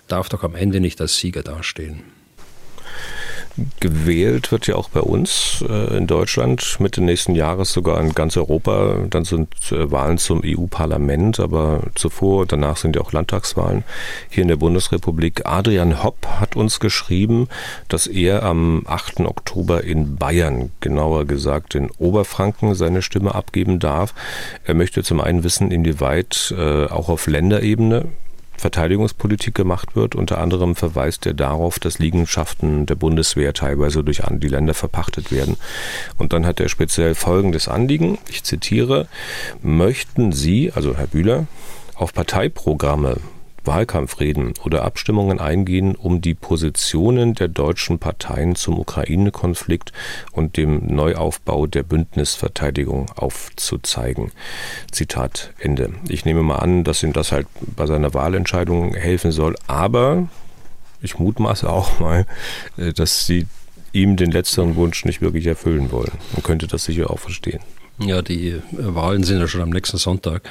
darf 0.06 0.28
doch 0.28 0.44
am 0.44 0.54
Ende 0.54 0.80
nicht 0.80 1.00
als 1.00 1.16
Sieger 1.16 1.42
dastehen. 1.42 2.17
Gewählt 3.80 4.52
wird 4.52 4.66
ja 4.66 4.76
auch 4.76 4.88
bei 4.88 5.00
uns 5.00 5.64
äh, 5.68 5.96
in 5.96 6.06
Deutschland 6.06 6.78
Mitte 6.80 7.00
nächsten 7.00 7.34
Jahres 7.34 7.72
sogar 7.72 8.00
in 8.00 8.14
ganz 8.14 8.36
Europa. 8.36 8.96
Dann 9.10 9.24
sind 9.24 9.48
äh, 9.72 9.90
Wahlen 9.90 10.18
zum 10.18 10.42
EU-Parlament, 10.44 11.40
aber 11.40 11.82
zuvor, 11.94 12.46
danach 12.46 12.76
sind 12.76 12.94
ja 12.96 13.02
auch 13.02 13.12
Landtagswahlen 13.12 13.84
hier 14.28 14.42
in 14.42 14.48
der 14.48 14.56
Bundesrepublik. 14.56 15.42
Adrian 15.44 16.02
Hopp 16.02 16.26
hat 16.26 16.56
uns 16.56 16.78
geschrieben, 16.78 17.48
dass 17.88 18.06
er 18.06 18.44
am 18.44 18.82
8. 18.86 19.20
Oktober 19.20 19.82
in 19.82 20.16
Bayern, 20.16 20.70
genauer 20.80 21.24
gesagt 21.24 21.74
in 21.74 21.90
Oberfranken, 21.98 22.74
seine 22.74 23.02
Stimme 23.02 23.34
abgeben 23.34 23.78
darf. 23.80 24.14
Er 24.64 24.74
möchte 24.74 25.02
zum 25.02 25.20
einen 25.20 25.42
wissen, 25.42 25.70
inwieweit 25.70 26.54
äh, 26.56 26.86
auch 26.86 27.08
auf 27.08 27.26
Länderebene 27.26 28.06
Verteidigungspolitik 28.58 29.54
gemacht 29.54 29.96
wird. 29.96 30.14
Unter 30.14 30.38
anderem 30.38 30.74
verweist 30.74 31.24
er 31.26 31.34
darauf, 31.34 31.78
dass 31.78 31.98
Liegenschaften 31.98 32.86
der 32.86 32.96
Bundeswehr 32.96 33.54
teilweise 33.54 34.04
durch 34.04 34.22
die 34.28 34.48
Länder 34.48 34.74
verpachtet 34.74 35.32
werden. 35.32 35.56
Und 36.18 36.32
dann 36.32 36.44
hat 36.44 36.60
er 36.60 36.68
speziell 36.68 37.14
folgendes 37.14 37.68
Anliegen. 37.68 38.18
Ich 38.28 38.42
zitiere, 38.42 39.06
möchten 39.62 40.32
Sie, 40.32 40.72
also 40.72 40.96
Herr 40.96 41.06
Bühler, 41.06 41.46
auf 41.94 42.12
Parteiprogramme 42.12 43.16
Wahlkampfreden 43.64 44.54
oder 44.64 44.84
Abstimmungen 44.84 45.40
eingehen, 45.40 45.94
um 45.94 46.20
die 46.20 46.34
Positionen 46.34 47.34
der 47.34 47.48
deutschen 47.48 47.98
Parteien 47.98 48.54
zum 48.54 48.78
Ukraine-Konflikt 48.78 49.92
und 50.32 50.56
dem 50.56 50.86
Neuaufbau 50.86 51.66
der 51.66 51.82
Bündnisverteidigung 51.82 53.10
aufzuzeigen. 53.16 54.32
Zitat 54.90 55.52
Ende. 55.58 55.90
Ich 56.08 56.24
nehme 56.24 56.42
mal 56.42 56.56
an, 56.56 56.84
dass 56.84 57.02
ihm 57.02 57.12
das 57.12 57.32
halt 57.32 57.46
bei 57.76 57.86
seiner 57.86 58.14
Wahlentscheidung 58.14 58.94
helfen 58.94 59.32
soll, 59.32 59.54
aber 59.66 60.28
ich 61.00 61.18
mutmaße 61.18 61.68
auch 61.68 62.00
mal, 62.00 62.26
äh, 62.76 62.92
dass 62.92 63.26
sie 63.26 63.46
ihm 63.92 64.16
den 64.16 64.30
letzteren 64.30 64.76
Wunsch 64.76 65.04
nicht 65.04 65.20
wirklich 65.20 65.46
erfüllen 65.46 65.90
wollen. 65.90 66.12
Man 66.32 66.42
könnte 66.42 66.66
das 66.66 66.84
sicher 66.84 67.10
auch 67.10 67.18
verstehen. 67.18 67.60
Ja, 67.98 68.22
die 68.22 68.48
äh, 68.48 68.60
Wahlen 68.72 69.24
sind 69.24 69.40
ja 69.40 69.48
schon 69.48 69.62
am 69.62 69.70
nächsten 69.70 69.98
Sonntag. 69.98 70.48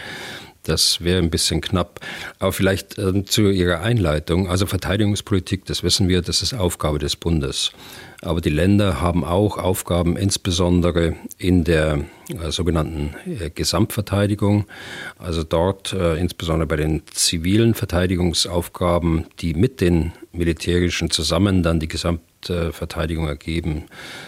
Das 0.68 1.02
wäre 1.02 1.20
ein 1.20 1.30
bisschen 1.30 1.62
knapp. 1.62 2.02
Aber 2.40 2.52
vielleicht 2.52 2.98
äh, 2.98 3.24
zu 3.24 3.50
Ihrer 3.50 3.82
Einleitung. 3.82 4.50
Also 4.50 4.66
Verteidigungspolitik, 4.66 5.66
das 5.66 5.82
wissen 5.84 6.10
wir, 6.10 6.22
das 6.22 6.42
ist 6.42 6.54
Aufgabe 6.54 7.00
des 7.00 7.16
Bundes. 7.16 7.72
Aber 8.22 8.42
die 8.42 8.50
Länder 8.50 9.00
haben 9.00 9.24
auch 9.24 9.58
Aufgaben, 9.58 10.18
insbesondere 10.18 11.16
in 11.38 11.64
der 11.64 12.02
äh, 12.30 12.52
sogenannten 12.52 13.16
äh, 13.26 13.50
Gesamtverteidigung. 13.50 14.66
Also 15.18 15.44
dort, 15.44 15.94
äh, 15.94 16.16
insbesondere 16.16 16.68
bei 16.68 16.76
den 16.76 17.04
zivilen 17.08 17.74
Verteidigungsaufgaben, 17.74 19.26
die 19.40 19.54
mit 19.54 19.80
den 19.80 20.12
militärischen 20.34 21.12
zusammen 21.12 21.64
dann 21.64 21.80
die 21.80 21.88
Gesamt 21.88 22.22
Verteidigung 22.72 23.28
ergeben. 23.28 23.86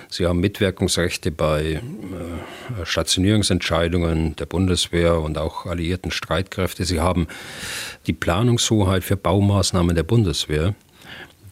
Sie 0.10 0.26
haben 0.26 0.40
Mitwirkungsrechte 0.40 1.32
bei 1.32 1.82
äh, 1.82 2.86
Stationierungsentscheidungen 2.86 4.36
der 4.36 4.46
Bundeswehr 4.46 5.20
und 5.20 5.38
auch 5.38 5.66
alliierten 5.66 6.12
Streitkräfte. 6.12 6.86
Sie 6.86 7.00
haben 7.00 7.28
die 8.08 8.14
Planungshoheit 8.14 9.04
für 9.04 9.18
Baumaßnahmen 9.18 9.96
der 9.96 10.04
Bundeswehr 10.04 10.74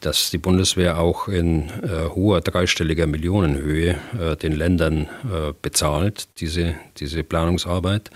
dass 0.02 0.30
die 0.30 0.38
Bundeswehr 0.38 1.00
auch 1.00 1.28
in 1.28 1.70
äh, 1.70 2.10
hoher 2.14 2.42
dreistelliger 2.42 3.08
Millionenhöhe 3.08 3.96
äh, 4.20 4.36
den 4.36 4.54
Ländern 4.54 5.04
äh, 5.04 5.54
bezahlt, 5.62 6.28
diese, 6.40 6.76
diese 6.98 7.24
Planungsarbeit. 7.24 8.10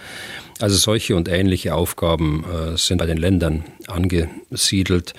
Also 0.59 0.77
solche 0.77 1.15
und 1.15 1.27
ähnliche 1.27 1.73
Aufgaben 1.73 2.43
äh, 2.43 2.77
sind 2.77 2.99
bei 2.99 3.07
den 3.07 3.17
Ländern 3.17 3.63
angesiedelt. 3.87 5.13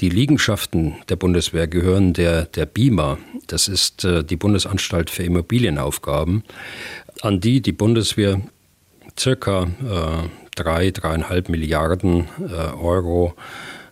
Die 0.00 0.08
Liegenschaften 0.08 0.94
der 1.08 1.16
Bundeswehr 1.16 1.66
gehören 1.66 2.12
der, 2.12 2.44
der 2.44 2.66
BIMA, 2.66 3.18
das 3.48 3.66
ist 3.66 4.04
äh, 4.04 4.22
die 4.22 4.36
Bundesanstalt 4.36 5.10
für 5.10 5.24
Immobilienaufgaben, 5.24 6.44
an 7.22 7.40
die 7.40 7.60
die 7.60 7.72
Bundeswehr 7.72 8.40
circa 9.18 9.64
äh, 9.64 10.28
drei, 10.54 10.92
dreieinhalb 10.92 11.48
Milliarden 11.48 12.28
Euro 12.80 13.34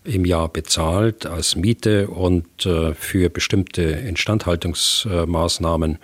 im 0.04 0.24
Jahr 0.24 0.48
bezahlt 0.48 1.26
als 1.26 1.54
Miete 1.54 2.08
und 2.08 2.66
äh, 2.66 2.92
für 2.94 3.30
bestimmte 3.30 3.82
Instandhaltungsmaßnahmen 3.82 5.98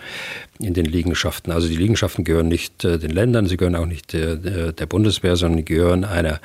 in 0.61 0.75
den 0.75 0.85
Liegenschaften. 0.85 1.53
Also 1.53 1.69
die 1.69 1.77
Liegenschaften 1.77 2.25
gehören 2.25 2.49
nicht 2.49 2.85
äh, 2.85 2.99
den 2.99 3.11
Ländern, 3.11 3.47
sie 3.47 3.57
gehören 3.57 3.77
auch 3.77 3.87
nicht 3.87 4.13
der, 4.13 4.73
Bundeswehr, 4.89 5.37
sondern 5.37 5.65
gehören 5.65 6.05
einer 6.05 6.41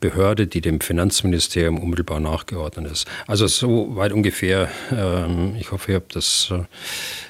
Behörde, 0.00 0.46
die 0.46 0.60
dem 0.60 0.80
Finanzministerium 0.80 1.78
unmittelbar 1.78 2.20
nachgeordnet 2.20 2.90
ist. 2.90 3.08
Also 3.26 3.46
so 3.46 3.96
weit 3.96 4.12
ungefähr. 4.12 4.68
Ähm, 4.92 5.56
ich 5.58 5.72
hoffe, 5.72 5.92
ihr 5.92 5.96
habt 5.96 6.14
das 6.14 6.52
äh, 6.52 6.64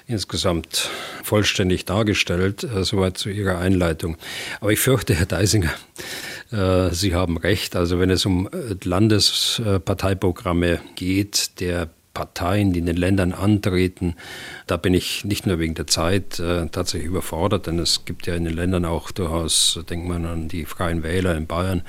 insgesamt 0.09 0.91
vollständig 1.23 1.85
dargestellt, 1.85 2.67
soweit 2.81 3.19
zu 3.19 3.29
Ihrer 3.29 3.59
Einleitung. 3.59 4.17
Aber 4.61 4.73
ich 4.73 4.81
fürchte, 4.81 5.15
Herr 5.15 5.27
Deisinger, 5.27 5.73
äh, 6.51 6.91
Sie 6.91 7.15
haben 7.15 7.37
recht. 7.37 7.77
Also 7.77 8.01
wenn 8.01 8.11
es 8.11 8.25
um 8.27 8.49
äh, 8.49 8.75
Landesparteiprogramme 8.83 10.81
geht, 10.97 11.61
der 11.61 11.91
Parteien, 12.15 12.73
die 12.73 12.81
in 12.81 12.87
den 12.87 12.97
Ländern 12.97 13.33
antreten, 13.33 14.17
da 14.67 14.77
bin 14.77 14.93
ich 14.93 15.25
nicht 15.25 15.47
nur 15.47 15.61
wegen 15.61 15.75
der 15.75 15.87
Zeit 15.87 16.41
äh, 16.41 16.67
tatsächlich 16.67 17.09
überfordert, 17.09 17.69
denn 17.69 17.79
es 17.79 18.05
gibt 18.07 18.27
ja 18.27 18.35
in 18.35 18.45
den 18.45 18.55
Ländern 18.55 18.85
auch 18.87 19.13
durchaus, 19.13 19.79
denkt 19.89 20.09
man 20.09 20.27
an 20.27 20.49
die 20.49 20.65
Freien 20.65 21.05
Wähler 21.05 21.37
in 21.37 21.47
Bayern, 21.47 21.83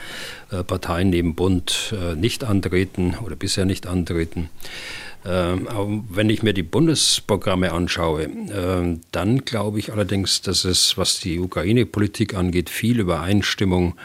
äh, 0.51 0.63
Parteien 0.63 1.09
neben 1.09 1.33
Bund 1.33 1.95
äh, 1.99 2.13
nicht 2.13 2.43
antreten 2.43 3.15
oder 3.25 3.35
bisher 3.35 3.65
nicht 3.65 3.87
antreten. 3.87 4.49
Ähm, 5.25 6.05
wenn 6.09 6.29
ich 6.29 6.43
mir 6.43 6.53
die 6.53 6.63
Bundesprogramme 6.63 7.71
anschaue, 7.73 8.23
äh, 8.23 8.97
dann 9.11 9.39
glaube 9.45 9.79
ich 9.79 9.91
allerdings, 9.91 10.41
dass 10.41 10.63
es, 10.63 10.97
was 10.97 11.19
die 11.19 11.39
Ukraine-Politik 11.39 12.35
angeht, 12.35 12.69
viel 12.69 12.99
Übereinstimmung 12.99 13.95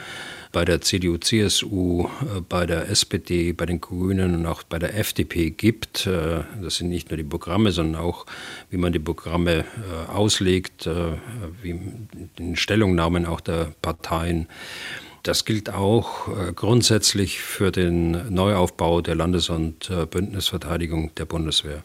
bei 0.55 0.65
der 0.65 0.81
CDU, 0.81 1.19
CSU, 1.19 2.05
äh, 2.05 2.41
bei 2.49 2.65
der 2.65 2.89
SPD, 2.89 3.53
bei 3.53 3.67
den 3.67 3.81
Grünen 3.81 4.35
und 4.35 4.47
auch 4.47 4.63
bei 4.63 4.79
der 4.79 4.97
FDP 4.97 5.51
gibt. 5.51 6.07
Äh, 6.07 6.45
das 6.63 6.77
sind 6.77 6.89
nicht 6.89 7.11
nur 7.11 7.17
die 7.17 7.25
Programme, 7.25 7.73
sondern 7.73 8.01
auch, 8.01 8.25
wie 8.71 8.77
man 8.77 8.93
die 8.93 9.01
Programme 9.01 9.59
äh, 9.61 10.11
auslegt, 10.11 10.89
wie 11.63 11.81
den 12.39 12.57
Stellungnahmen 12.57 13.27
auch 13.27 13.41
der 13.41 13.73
Parteien. 13.83 14.47
Das 15.25 15.47
gilt 15.47 15.73
auch 15.73 16.29
äh, 16.29 16.53
grundsätzlich 16.53 17.41
für 17.41 17.73
den 17.73 18.33
Neuaufbau 18.33 19.01
der 19.01 19.15
Landes- 19.15 19.49
und 19.49 19.89
äh, 19.89 20.05
Bündnisverteidigung 20.05 21.15
der 21.15 21.25
Bundeswehr. 21.25 21.83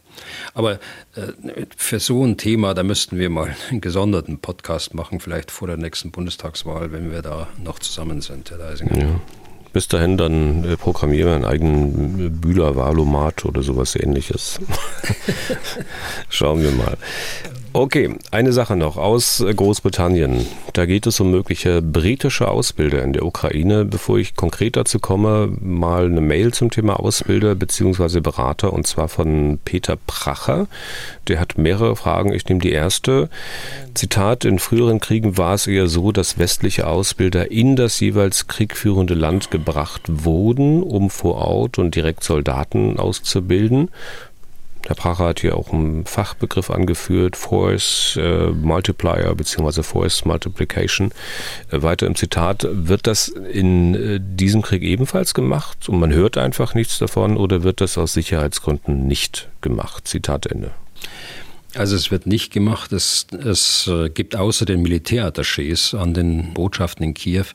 Aber 0.54 0.74
äh, 1.16 1.66
für 1.78 2.02
so 2.02 2.26
ein 2.26 2.36
Thema, 2.36 2.74
da 2.74 2.84
müssten 2.84 3.18
wir 3.18 3.30
mal 3.30 3.56
einen 3.70 3.80
gesonderten 3.80 4.40
Podcast 4.40 4.94
machen, 4.94 5.22
vielleicht 5.22 5.52
vor 5.52 5.70
der 5.70 5.78
nächsten 5.78 6.12
Bundestagswahl, 6.12 6.92
wenn 6.92 7.14
wir 7.14 7.22
da 7.22 7.48
noch 7.64 7.80
zusammen 7.80 8.20
sind, 8.20 8.52
Herr 8.52 8.58
Deisinger. 8.58 9.00
Ja. 9.00 9.22
Bis 9.72 9.88
dahin 9.88 10.18
dann 10.18 10.66
äh, 10.66 10.76
programmieren 10.76 11.30
wir 11.30 11.36
einen 11.36 11.46
eigenen 11.46 12.42
Bühler 12.42 12.76
Valomat 12.76 13.46
oder 13.46 13.64
sowas 13.64 13.96
ähnliches. 13.96 14.60
Schauen 16.30 16.62
wir 16.62 16.72
mal. 16.72 16.98
Okay, 17.72 18.16
eine 18.32 18.52
Sache 18.52 18.76
noch 18.76 18.98
aus 18.98 19.46
Großbritannien. 19.56 20.48
Da 20.74 20.88
geht 20.88 21.06
es 21.06 21.20
um 21.20 21.30
mögliche 21.30 21.84
britische 21.84 22.48
Ausbilder 22.48 23.04
in 23.04 23.14
der 23.14 23.24
Ukraine. 23.24 23.86
Bevor 23.86 24.18
ich 24.18 24.36
konkret 24.36 24.76
dazu 24.76 24.98
komme, 24.98 25.56
mal 25.62 26.06
eine 26.06 26.20
Mail 26.20 26.52
zum 26.52 26.72
Thema 26.72 27.00
Ausbilder 27.00 27.54
bzw. 27.54 28.22
Berater 28.22 28.74
und 28.74 28.88
zwar 28.88 29.08
von 29.08 29.60
Peter 29.66 29.98
Pracher. 30.08 30.66
Der 31.28 31.40
hat 31.40 31.60
mehrere 31.60 31.96
Fragen. 31.96 32.34
Ich 32.34 32.48
nehme 32.50 32.60
die 32.60 32.72
erste. 32.72 33.30
Zitat, 33.94 34.46
in 34.46 34.58
früheren 34.58 35.00
Kriegen 35.00 35.38
war 35.38 35.54
es 35.54 35.68
eher 35.68 35.88
so, 35.88 36.12
dass 36.12 36.40
westliche 36.40 36.88
Ausbilder 36.88 37.52
in 37.52 37.76
das 37.76 38.00
jeweils 38.00 38.48
kriegführende 38.48 39.14
Land 39.14 39.52
gebracht 39.52 40.02
wurden, 40.08 40.82
um 40.82 41.12
vor 41.12 41.36
Ort 41.36 41.78
und 41.78 41.94
direkt 41.94 42.24
Soldaten 42.24 42.98
auszubilden. 42.98 43.90
Herr 44.88 44.96
Pracher 44.96 45.26
hat 45.26 45.40
hier 45.42 45.58
auch 45.58 45.72
einen 45.72 46.06
Fachbegriff 46.06 46.70
angeführt, 46.70 47.36
Force 47.36 48.18
äh, 48.20 48.48
Multiplier 48.50 49.36
bzw. 49.36 49.84
Force 49.84 50.26
Multiplication. 50.26 51.12
Äh, 51.70 51.82
weiter 51.82 52.08
im 52.08 52.16
Zitat, 52.16 52.68
wird 52.72 53.06
das 53.06 53.28
in 53.28 53.96
äh, 53.96 54.20
diesem 54.22 54.62
Krieg 54.62 54.84
ebenfalls 54.84 55.34
gemacht 55.34 55.90
und 55.90 56.00
man 56.00 56.14
hört 56.14 56.38
einfach 56.38 56.74
nichts 56.76 56.98
davon 56.98 57.38
oder 57.38 57.64
wird 57.64 57.82
das 57.82 57.98
aus 57.98 58.14
Sicherheitsgründen 58.14 59.06
nicht 59.06 59.50
gemacht? 59.62 60.08
Zitat 60.08 60.46
Ende. 60.48 60.72
Also 61.76 61.96
es 61.96 62.10
wird 62.10 62.26
nicht 62.26 62.52
gemacht. 62.52 62.92
Es, 62.94 63.28
es 63.32 63.88
äh, 63.88 64.10
gibt 64.10 64.36
außer 64.36 64.66
den 64.66 64.82
Militärattachés 64.86 65.96
an 65.96 66.14
den 66.14 66.54
Botschaften 66.54 67.06
in 67.06 67.14
Kiew 67.14 67.46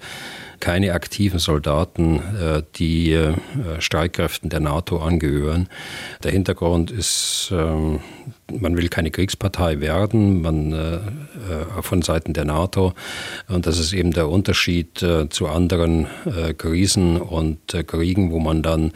keine 0.64 0.94
aktiven 0.94 1.38
Soldaten, 1.38 2.20
äh, 2.40 2.62
die 2.76 3.12
äh, 3.12 3.34
Streitkräften 3.80 4.48
der 4.48 4.60
NATO 4.60 4.96
angehören. 4.96 5.68
Der 6.22 6.32
Hintergrund 6.32 6.90
ist, 6.90 7.52
ähm, 7.52 8.00
man 8.52 8.76
will 8.76 8.88
keine 8.88 9.10
Kriegspartei 9.10 9.80
werden, 9.80 10.42
man 10.42 10.72
äh, 10.72 10.98
von 11.82 12.02
Seiten 12.02 12.32
der 12.32 12.44
NATO. 12.44 12.94
Und 13.48 13.66
das 13.66 13.78
ist 13.78 13.92
eben 13.92 14.12
der 14.12 14.28
Unterschied 14.28 15.04
zu 15.30 15.48
anderen 15.48 16.06
Krisen 16.56 17.20
und 17.20 17.58
Kriegen, 17.86 18.30
wo 18.30 18.38
man 18.38 18.62
dann 18.62 18.92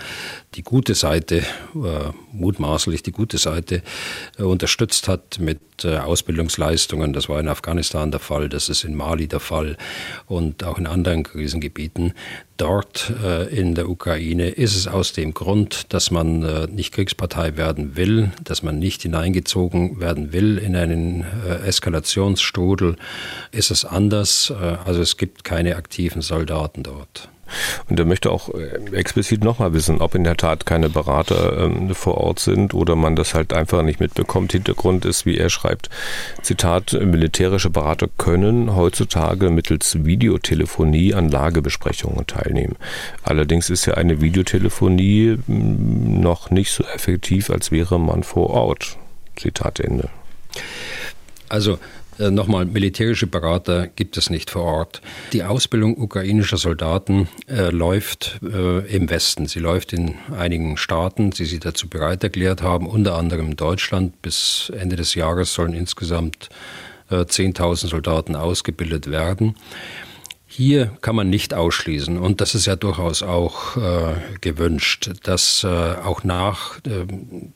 die 0.55 0.63
gute 0.63 0.95
Seite, 0.95 1.43
mutmaßlich 2.33 3.03
die 3.03 3.13
gute 3.13 3.39
Seite, 3.39 3.83
unterstützt 4.39 5.09
hat 5.09 5.39
mit 5.41 5.85
Ausbildungsleistungen. 5.85 7.13
Das 7.13 7.29
war 7.29 7.41
in 7.41 7.49
Afghanistan 7.49 8.11
der 8.11 8.21
Fall, 8.21 8.49
das 8.49 8.69
ist 8.69 8.85
in 8.85 8.95
Mali 8.95 9.29
der 9.29 9.41
Fall 9.41 9.77
und 10.27 10.65
auch 10.65 10.79
in 10.79 10.87
anderen 10.87 11.23
Krisengebieten. 11.23 12.15
Dort 12.59 13.13
äh, 13.23 13.47
in 13.57 13.77
der 13.77 13.89
Ukraine 13.89 14.49
ist 14.49 14.75
es 14.75 14.89
aus 14.89 15.13
dem 15.13 15.33
Grund, 15.33 15.93
dass 15.93 16.11
man 16.11 16.43
äh, 16.43 16.67
nicht 16.67 16.93
Kriegspartei 16.93 17.57
werden 17.57 17.97
will, 17.97 18.33
dass 18.43 18.65
man 18.65 18.81
nicht 18.81 19.03
hineingezogen 19.03 20.01
werden 20.01 20.33
will 20.33 20.59
in 20.59 20.75
einen 20.75 21.25
äh, 21.47 21.69
Eskalationsstrudel, 21.69 22.97
ist 23.53 23.71
es 23.71 23.85
anders. 23.85 24.51
Äh, 24.51 24.77
also 24.85 25.01
es 25.01 25.17
gibt 25.17 25.45
keine 25.45 25.77
aktiven 25.77 26.21
Soldaten 26.21 26.83
dort. 26.83 27.29
Und 27.89 27.99
er 27.99 28.05
möchte 28.05 28.31
auch 28.31 28.51
äh, 28.51 28.97
explizit 28.97 29.43
nochmal 29.43 29.73
wissen, 29.73 30.01
ob 30.01 30.15
in 30.15 30.25
der 30.25 30.37
Tat 30.37 30.67
keine 30.67 30.89
Berater 30.89 31.65
ähm, 31.65 31.95
vor 31.95 32.19
Ort 32.19 32.39
sind 32.41 32.75
oder 32.75 32.97
man 32.97 33.17
das 33.17 33.35
halt 33.35 33.53
einfach 33.53 33.83
nicht 33.83 34.01
mitbekommt. 34.01 34.53
Hintergrund 34.53 35.05
ist, 35.05 35.27
wie 35.27 35.37
er 35.37 35.51
schreibt, 35.51 35.89
Zitat, 36.43 36.93
militärische 36.93 37.71
Berater 37.71 38.09
können 38.19 38.75
heutzutage 38.75 39.51
mittels 39.51 40.05
Videotelefonie 40.05 41.15
an 41.15 41.29
Lagebesprechungen 41.29 42.27
teilnehmen. 42.27 42.77
Allerdings 43.23 43.71
ist 43.71 43.87
ja 43.87 43.95
eine 43.95 44.21
Videotelefonie 44.21 45.39
hm, 45.47 46.21
noch 46.21 46.51
nicht 46.51 46.73
so 46.73 46.85
effektiv, 46.85 47.51
als 47.51 47.71
wäre 47.71 47.99
man 47.99 48.23
vor 48.23 48.51
Ort. 48.51 48.97
Zitat 49.37 49.81
Ende. 49.81 50.09
Also 51.49 51.79
nochmal, 52.19 52.67
militärische 52.67 53.27
Berater 53.27 53.87
gibt 53.87 54.17
es 54.17 54.31
nicht 54.31 54.51
vor 54.51 54.63
Ort. 54.63 55.01
Die 55.33 55.45
Ausbildung 55.45 55.97
ukrainischer 55.97 56.57
Soldaten 56.57 57.29
äh, 57.49 57.71
läuft 57.71 58.41
äh, 58.43 58.87
im 58.95 59.09
Westen. 59.11 59.47
Sie 59.47 59.61
läuft 59.61 59.93
in 59.93 60.15
einigen 60.37 60.77
Staaten, 60.77 61.31
die 61.31 61.45
sich 61.45 61.61
dazu 61.61 61.89
bereit 61.89 62.23
erklärt 62.25 62.63
haben, 62.63 62.87
unter 62.87 63.17
anderem 63.17 63.57
Deutschland. 63.57 64.21
Bis 64.23 64.73
Ende 64.77 64.97
des 64.97 65.15
Jahres 65.15 65.55
sollen 65.55 65.75
insgesamt 65.75 66.49
äh, 67.11 67.17
10.000 67.17 67.89
Soldaten 67.89 68.37
ausgebildet 68.37 69.11
werden. 69.11 69.55
Hier 70.59 70.91
kann 71.03 71.15
man 71.15 71.31
nicht 71.31 71.55
ausschließen, 71.55 72.19
und 72.19 72.41
das 72.41 72.57
ist 72.57 72.67
ja 72.67 72.75
durchaus 72.75 73.23
auch 73.23 73.77
äh, 73.77 74.17
gewünscht, 74.41 75.09
dass 75.23 75.63
äh, 75.63 75.69
auch 75.69 76.25
nach 76.25 76.79
äh, 76.79 77.07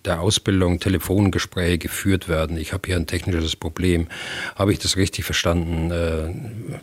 der 0.04 0.20
Ausbildung 0.20 0.78
Telefongespräche 0.78 1.78
geführt 1.78 2.28
werden. 2.28 2.56
Ich 2.56 2.72
habe 2.72 2.82
hier 2.86 2.94
ein 2.94 3.08
technisches 3.08 3.56
Problem. 3.56 4.06
Habe 4.54 4.72
ich 4.72 4.78
das 4.78 4.96
richtig 4.96 5.24
verstanden 5.24 5.90
äh, 5.90 6.78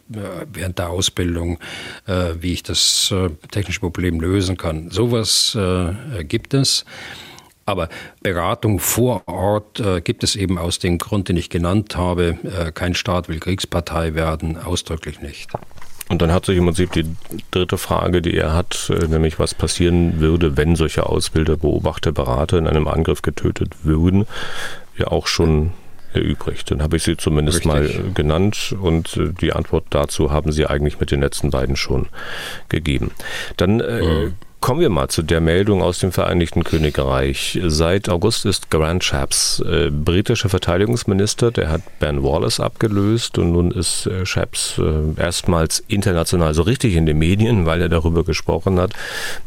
während 0.52 0.78
der 0.78 0.90
Ausbildung, 0.90 1.58
äh, 2.06 2.34
wie 2.42 2.52
ich 2.52 2.64
das 2.64 3.14
äh, 3.16 3.30
technische 3.52 3.80
Problem 3.80 4.20
lösen 4.20 4.58
kann? 4.58 4.92
Sowas 4.92 5.58
gibt 6.28 6.54
es. 6.54 6.84
Aber 7.66 7.88
Beratung 8.22 8.80
vor 8.80 9.26
Ort 9.28 9.80
äh, 9.80 10.02
gibt 10.02 10.26
es 10.26 10.36
eben 10.36 10.58
aus 10.58 10.80
dem 10.80 10.98
Grund, 10.98 11.30
den 11.30 11.38
ich 11.38 11.50
genannt 11.50 11.96
habe. 11.96 12.38
Äh, 12.44 12.74
kein 12.74 12.94
Staat 12.96 13.30
will 13.30 13.40
Kriegspartei 13.40 14.16
werden, 14.16 14.58
ausdrücklich 14.58 15.22
nicht. 15.22 15.52
Und 16.10 16.24
dann 16.24 16.34
hat 16.34 16.46
sich 16.46 16.58
im 16.58 16.66
Prinzip 16.66 16.92
die 16.92 17.06
dritte 17.52 17.78
Frage, 17.78 18.22
die 18.22 18.36
er 18.36 18.54
hat, 18.54 18.92
äh, 18.94 19.08
nämlich 19.08 19.40
was 19.40 19.54
passieren 19.54 20.20
würde, 20.20 20.58
wenn 20.58 20.76
solche 20.76 21.06
Ausbilder, 21.06 21.56
Beobachter, 21.56 22.12
Berater 22.12 22.58
in 22.58 22.68
einem 22.68 22.88
Angriff 22.88 23.22
getötet 23.22 23.76
würden, 23.84 24.26
ja 24.98 25.08
auch 25.08 25.28
schon 25.28 25.72
erübrigt. 26.14 26.72
Dann 26.72 26.82
habe 26.82 26.98
ich 26.98 27.04
sie 27.04 27.18
zumindest 27.18 27.66
Richtig. 27.66 28.04
mal 28.04 28.12
genannt 28.14 28.76
und 28.80 29.18
äh, 29.18 29.30
die 29.30 29.54
Antwort 29.54 29.86
dazu 29.90 30.32
haben 30.32 30.52
Sie 30.52 30.66
eigentlich 30.66 31.00
mit 31.00 31.12
den 31.12 31.22
letzten 31.22 31.52
beiden 31.52 31.76
schon 31.76 32.08
gegeben. 32.70 33.12
Dann 33.58 33.80
äh, 33.80 34.02
mhm. 34.02 34.34
Kommen 34.62 34.82
wir 34.82 34.90
mal 34.90 35.08
zu 35.08 35.22
der 35.22 35.40
Meldung 35.40 35.82
aus 35.82 36.00
dem 36.00 36.12
Vereinigten 36.12 36.66
Königreich. 36.66 37.58
Seit 37.68 38.10
August 38.10 38.46
ist 38.46 38.70
Grant 38.70 39.06
Shapps 39.06 39.62
äh, 39.62 39.90
britischer 39.90 40.50
Verteidigungsminister. 40.50 41.52
Der 41.52 41.70
hat 41.70 41.82
Ben 42.00 42.24
Wallace 42.24 42.60
abgelöst 42.60 43.38
und 43.38 43.54
nun 43.54 43.72
ist 43.72 44.06
äh, 44.08 44.26
Shapps 44.26 44.78
äh, 44.78 45.20
erstmals 45.20 45.82
international 45.88 46.54
so 46.54 46.64
richtig 46.64 46.96
in 46.96 47.06
den 47.06 47.18
Medien, 47.20 47.66
weil 47.66 47.82
er 47.82 47.88
darüber 47.88 48.26
gesprochen 48.26 48.82
hat. 48.82 48.92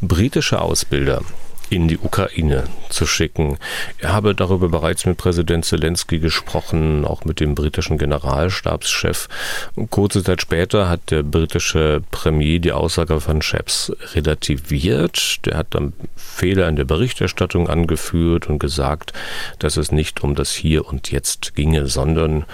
Britische 0.01 0.59
Ausbilder 0.59 1.21
in 1.69 1.87
die 1.87 1.97
Ukraine 1.97 2.65
zu 2.89 3.05
schicken. 3.05 3.57
Er 3.97 4.13
habe 4.13 4.35
darüber 4.35 4.69
bereits 4.69 5.05
mit 5.05 5.17
Präsident 5.17 5.65
Zelensky 5.65 6.19
gesprochen, 6.19 7.05
auch 7.05 7.25
mit 7.25 7.39
dem 7.39 7.55
britischen 7.55 7.97
Generalstabschef. 7.97 9.27
Kurze 9.89 10.23
Zeit 10.23 10.41
später 10.41 10.89
hat 10.89 11.11
der 11.11 11.23
britische 11.23 12.01
Premier 12.11 12.59
die 12.59 12.71
Aussage 12.71 13.19
von 13.19 13.39
Chaps 13.39 13.91
relativiert. 14.13 15.45
Der 15.45 15.57
hat 15.57 15.67
dann 15.71 15.93
Fehler 16.15 16.67
in 16.67 16.75
der 16.75 16.85
Berichterstattung 16.85 17.69
angeführt 17.69 18.47
und 18.47 18.59
gesagt, 18.59 19.13
dass 19.59 19.77
es 19.77 19.91
nicht 19.91 20.23
um 20.23 20.35
das 20.35 20.51
Hier 20.51 20.87
und 20.87 21.11
Jetzt 21.11 21.55
ginge, 21.55 21.87
sondern 21.87 22.45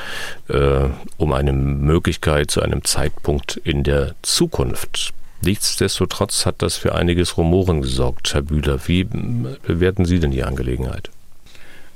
äh, 0.47 0.85
um 1.17 1.33
eine 1.33 1.53
Möglichkeit 1.53 2.51
zu 2.51 2.61
einem 2.61 2.83
Zeitpunkt 2.83 3.57
in 3.57 3.83
der 3.83 4.15
Zukunft. 4.21 5.13
Nichtsdestotrotz 5.41 6.45
hat 6.45 6.61
das 6.61 6.75
für 6.75 6.95
einiges 6.95 7.37
Rumoren 7.37 7.81
gesorgt, 7.81 8.33
Herr 8.33 8.41
Bühler. 8.41 8.79
Wie 8.87 9.05
bewerten 9.05 10.05
Sie 10.05 10.19
denn 10.19 10.31
die 10.31 10.43
Angelegenheit? 10.43 11.09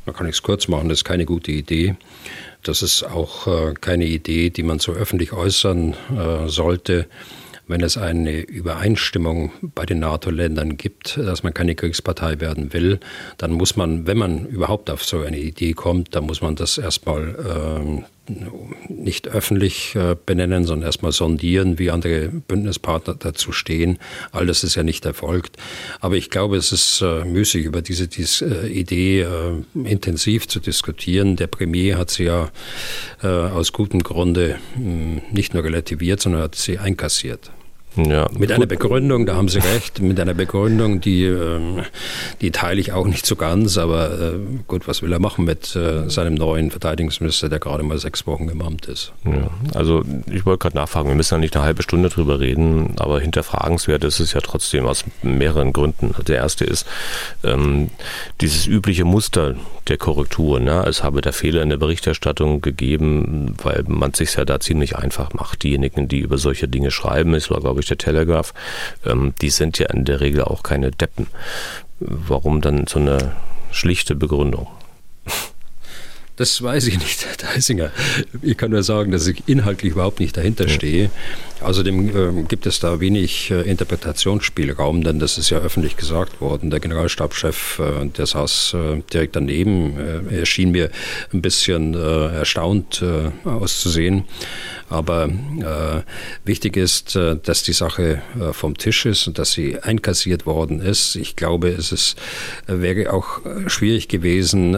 Man 0.06 0.16
kann 0.16 0.28
es 0.28 0.44
kurz 0.44 0.68
machen, 0.68 0.90
das 0.90 1.00
ist 1.00 1.04
keine 1.06 1.26
gute 1.26 1.52
Idee. 1.52 1.96
Das 2.62 2.82
ist 2.82 3.04
auch 3.04 3.48
äh, 3.48 3.74
keine 3.74 4.06
Idee, 4.06 4.50
die 4.50 4.64
man 4.64 4.80
so 4.80 4.94
öffentlich 4.94 5.34
äußern 5.34 5.96
äh, 6.16 6.48
sollte. 6.48 7.08
Wenn 7.68 7.82
es 7.82 7.98
eine 7.98 8.42
Übereinstimmung 8.42 9.52
bei 9.62 9.86
den 9.86 10.00
NATO-Ländern 10.00 10.76
gibt, 10.76 11.18
dass 11.18 11.44
man 11.44 11.54
keine 11.54 11.76
Kriegspartei 11.76 12.42
werden 12.42 12.74
will, 12.74 13.00
dann 13.38 13.52
muss 13.52 13.78
man, 13.78 14.06
wenn 14.06 14.18
man 14.18 14.46
überhaupt 14.48 14.90
auf 14.90 15.04
so 15.04 15.22
eine 15.22 15.40
Idee 15.40 15.74
kommt, 15.74 16.14
dann 16.16 16.26
muss 16.26 16.42
man 16.42 16.56
das 16.56 16.78
erstmal 16.78 18.04
äh, 18.04 18.04
nicht 18.88 19.28
öffentlich 19.28 19.96
äh, 19.96 20.16
benennen, 20.26 20.64
sondern 20.64 20.88
erstmal 20.88 21.12
sondieren, 21.12 21.80
wie 21.80 21.92
andere 21.92 22.30
Bündnispartner 22.30 23.16
dazu 23.16 23.52
stehen. 23.52 24.00
All 24.32 24.46
das 24.46 24.64
ist 24.64 24.76
ja 24.76 24.84
nicht 24.84 25.06
erfolgt. 25.06 25.58
Aber 26.00 26.16
ich 26.16 26.30
glaube, 26.30 26.58
es 26.58 26.72
ist 26.72 27.02
äh, 27.02 27.26
müßig, 27.26 27.66
über 27.66 27.82
diese, 27.82 28.08
diese 28.08 28.68
Idee 28.68 29.26
intensiv 29.74 30.48
zu 30.48 30.60
diskutieren. 30.60 31.36
Der 31.36 31.48
Premier 31.48 31.98
hat 31.98 32.10
sie 32.10 32.26
ja 32.26 32.52
aus 33.22 33.74
gutem 33.74 34.04
Grunde 34.04 34.60
hm, 34.76 35.22
nicht 35.32 35.54
nur 35.54 35.64
relativiert, 35.64 36.22
sondern 36.22 36.42
hat 36.42 36.56
sie 36.56 36.80
einkassiert. 36.80 37.52
Ja, 37.96 38.28
mit 38.38 38.52
einer 38.52 38.66
Begründung, 38.66 39.26
da 39.26 39.36
haben 39.36 39.50
Sie 39.50 39.60
recht, 39.60 40.02
mit 40.02 40.20
einer 40.20 40.34
Begründung, 40.34 41.00
die, 41.00 41.26
ähm, 41.26 41.84
die 42.42 42.52
teile 42.52 42.82
ich 42.82 42.92
auch 42.92 43.06
nicht 43.06 43.26
so 43.26 43.36
ganz, 43.36 43.78
aber 43.78 44.20
äh, 44.20 44.34
gut, 44.68 44.88
was 44.88 45.02
will 45.02 45.14
er 45.14 45.20
machen 45.20 45.46
mit 45.46 45.76
äh, 45.76 46.10
seinem 46.10 46.34
neuen 46.34 46.72
Verteidigungsminister, 46.72 47.50
der 47.50 47.60
gerade 47.60 47.84
mal 47.84 48.00
sechs 48.00 48.26
Wochen 48.26 48.50
im 48.50 48.62
Amt 48.62 48.88
ist? 48.88 49.14
Ja, 49.26 49.50
also 49.76 50.04
ich 50.32 50.46
wollte 50.46 50.64
gerade 50.64 50.78
nachfragen, 50.78 51.10
wir 51.10 51.16
müssen 51.16 51.36
ja 51.36 51.40
nicht 51.40 51.56
eine 51.56 51.66
halbe 51.66 51.84
Stunde 51.84 52.10
drüber 52.10 52.40
reden, 52.40 52.96
aber 52.98 53.20
hinterfragenswert 53.20 54.04
ist 54.04 54.20
es 54.20 54.34
ja 54.34 54.42
trotzdem 54.42 54.86
aus 54.86 55.06
mehreren 55.22 55.72
Gründen. 55.72 56.16
Der 56.28 56.38
erste 56.38 56.66
ist 56.66 56.88
ähm, 57.44 57.92
dieses 58.42 58.66
übliche 58.66 59.06
Muster 59.06 59.56
der 59.88 59.98
Korrektur. 59.98 60.60
Ne? 60.60 60.84
Es 60.88 61.04
habe 61.04 61.22
da 61.22 61.32
Fehler 61.32 61.62
in 61.62 61.70
der 61.70 61.78
Berichterstattung 61.78 62.62
gegeben, 62.62 63.56
weil 63.62 63.84
man 63.88 64.14
sich 64.14 64.36
ja 64.36 64.46
da 64.46 64.60
ziemlich 64.60 64.98
einfach 64.98 65.34
macht. 65.34 65.64
Diejenigen, 65.64 66.08
die 66.08 66.20
über 66.20 66.38
solche 66.38 66.68
Dinge 66.68 66.92
schreiben, 66.92 67.34
es 67.34 67.52
war 67.52 67.60
glaube 67.60 67.82
ich 67.82 67.83
durch 67.84 67.98
der 67.98 67.98
Telegraph, 67.98 68.54
ähm, 69.06 69.34
die 69.42 69.50
sind 69.50 69.80
ja 69.80 69.88
in 69.90 70.06
der 70.06 70.22
Regel 70.22 70.44
auch 70.44 70.64
keine 70.64 70.92
Deppen. 70.92 71.28
Warum 72.00 72.62
dann 72.62 72.88
so 72.88 73.00
eine 73.00 73.34
schlichte 73.72 74.16
Begründung? 74.16 74.68
Das 76.36 76.64
weiß 76.64 76.88
ich 76.88 76.98
nicht, 76.98 77.26
Herr 77.26 77.36
Deisinger. 77.54 77.92
Ich 78.42 78.58
kann 78.58 78.72
nur 78.72 78.82
sagen, 78.82 79.12
dass 79.12 79.28
ich 79.28 79.44
inhaltlich 79.46 79.92
überhaupt 79.92 80.20
nicht 80.20 80.36
dahinter 80.36 80.68
stehe. 80.68 81.12
Außerdem 81.62 82.40
äh, 82.40 82.44
gibt 82.44 82.66
es 82.66 82.80
da 82.80 83.00
wenig 83.00 83.52
äh, 83.52 83.62
Interpretationsspielraum, 83.62 85.04
denn 85.04 85.20
das 85.20 85.38
ist 85.38 85.50
ja 85.50 85.60
öffentlich 85.60 85.96
gesagt 85.96 86.42
worden. 86.42 86.72
Der 86.72 86.80
Generalstabschef, 86.80 87.80
äh, 87.80 88.08
der 88.08 88.26
saß 88.26 88.74
äh, 88.74 89.02
direkt 89.14 89.36
daneben. 89.36 89.98
Äh, 89.98 90.40
er 90.40 90.46
schien 90.46 90.72
mir 90.72 90.90
ein 91.32 91.42
bisschen 91.42 91.94
äh, 91.94 92.36
erstaunt 92.36 93.04
auszusehen. 93.46 94.26
Aber 94.90 95.30
wichtig 96.46 96.78
ist, 96.78 97.16
dass 97.16 97.64
die 97.64 97.74
Sache 97.74 98.22
vom 98.52 98.78
Tisch 98.78 99.06
ist 99.06 99.28
und 99.28 99.40
dass 99.40 99.52
sie 99.52 99.80
einkassiert 99.80 100.46
worden 100.46 100.82
ist. 100.82 101.16
Ich 101.16 101.36
glaube, 101.36 101.70
es 101.70 101.92
ist, 101.92 102.16
wäre 102.68 103.12
auch 103.12 103.40
schwierig 103.68 104.08
gewesen, 104.08 104.76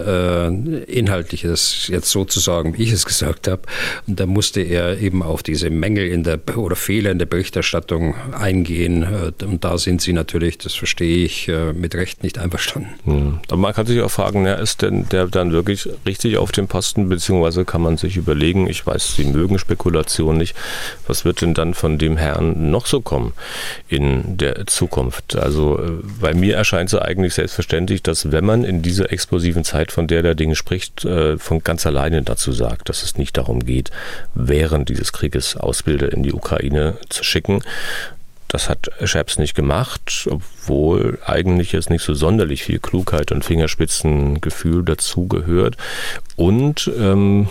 inhaltlich 0.88 1.45
das 1.48 1.88
jetzt 1.88 2.10
so 2.10 2.26
zu 2.26 2.40
sagen, 2.40 2.78
wie 2.78 2.84
ich 2.84 2.92
es 2.92 3.06
gesagt 3.06 3.48
habe. 3.48 3.62
Und 4.08 4.20
da 4.20 4.26
musste 4.26 4.62
er 4.62 5.00
eben 5.00 5.24
auf 5.24 5.44
diese 5.44 5.70
Mängel 5.70 6.08
in 6.08 6.24
der 6.24 6.40
oder 6.56 6.76
Fehler 6.76 7.12
in 7.12 7.20
der 7.20 7.26
Berichterstattung 7.26 8.16
eingehen. 8.34 9.04
Äh, 9.04 9.46
und 9.46 9.64
da 9.64 9.78
sind 9.78 10.02
Sie 10.02 10.14
natürlich, 10.14 10.58
das 10.58 10.74
verstehe 10.74 11.26
ich, 11.26 11.48
äh, 11.48 11.74
mit 11.74 11.96
Recht 11.96 12.24
nicht 12.24 12.38
einverstanden. 12.38 12.90
Hm. 13.06 13.40
Aber 13.48 13.58
man 13.58 13.74
kann 13.74 13.86
sich 13.86 14.02
auch 14.02 14.12
fragen, 14.12 14.46
ja, 14.46 14.56
ist 14.56 14.82
denn 14.82 15.08
der 15.10 15.28
dann 15.28 15.52
wirklich 15.52 15.88
richtig 16.06 16.38
auf 16.38 16.52
dem 16.52 16.68
Posten, 16.68 17.10
beziehungsweise 17.10 17.66
kann 17.66 17.82
man 17.82 17.98
sich 17.98 18.18
überlegen, 18.18 18.68
ich 18.68 18.86
weiß, 18.86 19.16
Sie 19.16 19.26
mögen 19.26 19.60
Spekulation 19.60 20.38
nicht, 20.38 20.56
was 21.08 21.26
wird 21.26 21.42
denn 21.42 21.54
dann 21.54 21.74
von 21.74 21.98
dem 21.98 22.18
Herrn 22.18 22.72
noch 22.72 22.86
so 22.86 23.02
kommen 23.02 23.34
in 23.88 24.38
der 24.38 24.66
Zukunft? 24.68 25.36
Also 25.36 25.80
äh, 25.80 25.92
bei 26.20 26.34
mir 26.34 26.56
erscheint 26.56 26.92
es 26.92 27.00
eigentlich 27.00 27.34
selbstverständlich, 27.34 28.04
dass 28.04 28.32
wenn 28.32 28.46
man 28.46 28.64
in 28.64 28.82
dieser 28.82 29.12
explosiven 29.12 29.64
Zeit, 29.64 29.92
von 29.92 30.08
der 30.08 30.22
der 30.22 30.36
Dinge 30.36 30.56
spricht, 30.56 31.06
von 31.38 31.64
ganz 31.64 31.86
alleine 31.86 32.22
dazu 32.22 32.52
sagt, 32.52 32.90
dass 32.90 33.04
es 33.04 33.18
nicht 33.18 33.38
darum 33.38 33.66
geht, 33.66 33.92
während 34.34 34.90
dieses 34.90 35.14
Krieges 35.14 35.56
Ausbilder 35.56 36.12
in 36.12 36.24
die 36.24 36.34
Ukraine 36.34 36.98
zu 37.10 37.24
schicken. 37.24 37.62
Das 38.48 38.70
hat 38.70 38.90
Scheps 39.04 39.38
nicht 39.38 39.56
gemacht, 39.56 40.28
obwohl 40.30 41.20
eigentlich 41.26 41.72
jetzt 41.72 41.90
nicht 41.90 42.04
so 42.04 42.14
sonderlich 42.14 42.64
viel 42.64 42.80
Klugheit 42.80 43.32
und 43.32 43.44
Fingerspitzengefühl 43.44 44.84
dazugehört. 44.84 45.78
Und 46.36 46.90
ähm, 46.98 47.50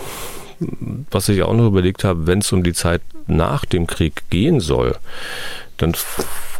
was 1.11 1.29
ich 1.29 1.43
auch 1.43 1.53
noch 1.53 1.67
überlegt 1.67 2.03
habe, 2.03 2.27
wenn 2.27 2.39
es 2.39 2.51
um 2.51 2.63
die 2.63 2.73
Zeit 2.73 3.01
nach 3.27 3.65
dem 3.65 3.87
Krieg 3.87 4.23
gehen 4.29 4.59
soll, 4.59 4.95
dann 5.77 5.93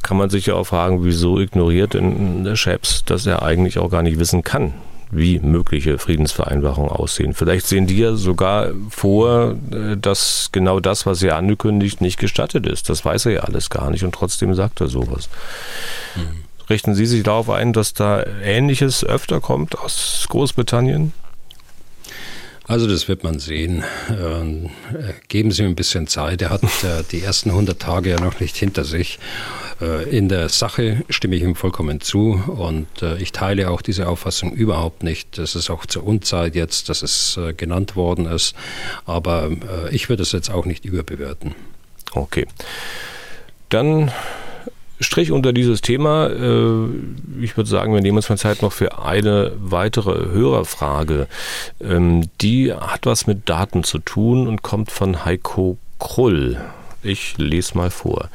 kann 0.04 0.18
man 0.18 0.30
sich 0.30 0.48
ja 0.48 0.54
auch 0.54 0.66
fragen, 0.66 1.04
wieso 1.04 1.40
ignoriert 1.40 1.94
denn 1.94 2.56
Scheps, 2.56 3.06
dass 3.06 3.26
er 3.26 3.42
eigentlich 3.42 3.80
auch 3.80 3.90
gar 3.90 4.04
nicht 4.04 4.20
wissen 4.20 4.44
kann, 4.44 4.74
wie 5.12 5.40
mögliche 5.40 5.98
Friedensvereinbarungen 5.98 6.92
aussehen. 6.92 7.34
Vielleicht 7.34 7.68
sehen 7.68 7.88
die 7.88 8.00
ja 8.00 8.16
sogar 8.16 8.72
vor, 8.90 9.56
äh, 9.72 9.98
dass 9.98 10.50
genau 10.52 10.80
das, 10.80 11.06
was 11.06 11.22
er 11.24 11.36
ankündigt, 11.38 12.02
nicht 12.02 12.20
gestattet 12.20 12.66
ist. 12.66 12.90
Das 12.90 13.06
weiß 13.06 13.28
er 13.28 13.32
ja 13.32 13.42
alles 13.42 13.70
gar 13.70 13.90
nicht 13.90 14.04
und 14.04 14.14
trotzdem 14.14 14.54
sagt 14.54 14.82
er 14.82 14.88
sowas. 14.88 15.30
Mhm. 16.16 16.46
Richten 16.70 16.96
Sie 16.96 17.06
sich 17.06 17.24
darauf 17.24 17.50
ein, 17.50 17.74
dass 17.74 17.94
da 17.94 18.24
Ähnliches 18.44 19.04
öfter 19.04 19.40
kommt 19.40 19.78
aus 19.78 20.26
Großbritannien? 20.30 21.14
Also 22.68 22.88
das 22.88 23.08
wird 23.08 23.24
man 23.24 23.40
sehen. 23.40 23.84
Ähm, 24.10 24.72
äh, 24.92 25.14
geben 25.28 25.52
Sie 25.52 25.62
mir 25.62 25.70
ein 25.70 25.76
bisschen 25.76 26.08
Zeit. 26.08 26.42
Er 26.42 26.50
hat 26.50 26.64
äh, 26.64 27.04
die 27.12 27.22
ersten 27.22 27.52
100 27.52 27.80
Tage 27.80 28.10
ja 28.10 28.20
noch 28.20 28.40
nicht 28.40 28.58
hinter 28.58 28.84
sich. 28.84 29.20
Äh, 29.82 30.10
in 30.10 30.30
der 30.30 30.50
Sache 30.50 31.04
stimme 31.10 31.36
ich 31.36 31.44
ihm 31.44 31.56
vollkommen 31.56 32.02
zu 32.02 32.42
und 32.48 32.88
äh, 33.04 33.18
ich 33.18 33.32
teile 33.32 33.70
auch 33.70 33.82
diese 33.84 34.08
Auffassung 34.08 34.52
überhaupt 34.54 35.04
nicht. 35.04 35.38
Das 35.38 35.56
ist 35.56 35.70
auch 35.70 35.86
zur 35.86 36.06
Unzeit 36.06 36.56
jetzt, 36.56 36.90
dass 36.90 37.04
es 37.04 37.40
genannt 37.58 37.96
worden 37.96 38.26
ist. 38.26 38.56
Aber 39.06 39.52
ich 39.92 40.10
würde 40.10 40.24
es 40.24 40.32
jetzt 40.32 40.50
auch 40.50 40.66
nicht 40.66 40.86
überbewerten. 40.86 41.54
Okay. 42.14 42.48
Dann 43.70 44.12
Strich 45.00 45.32
unter 45.32 45.54
dieses 45.54 45.82
Thema. 45.82 46.30
Ich 47.42 47.58
würde 47.58 47.70
sagen, 47.70 47.94
wir 47.94 48.02
nehmen 48.02 48.18
uns 48.18 48.30
mal 48.30 48.38
Zeit 48.38 48.62
noch 48.62 48.72
für 48.72 49.00
eine 49.04 49.52
weitere 49.58 50.32
Hörerfrage. 50.32 51.28
Ähm, 51.82 52.30
die 52.42 52.74
hat 52.74 53.06
was 53.06 53.28
mit 53.28 53.50
Daten 53.50 53.84
zu 53.84 54.00
tun 54.00 54.48
und 54.48 54.62
kommt 54.62 54.92
von 54.92 55.26
Heiko 55.26 55.78
Krull. 56.00 56.58
Ich 57.06 57.38
lese 57.38 57.78
mal 57.78 57.92
vor. 57.92 58.30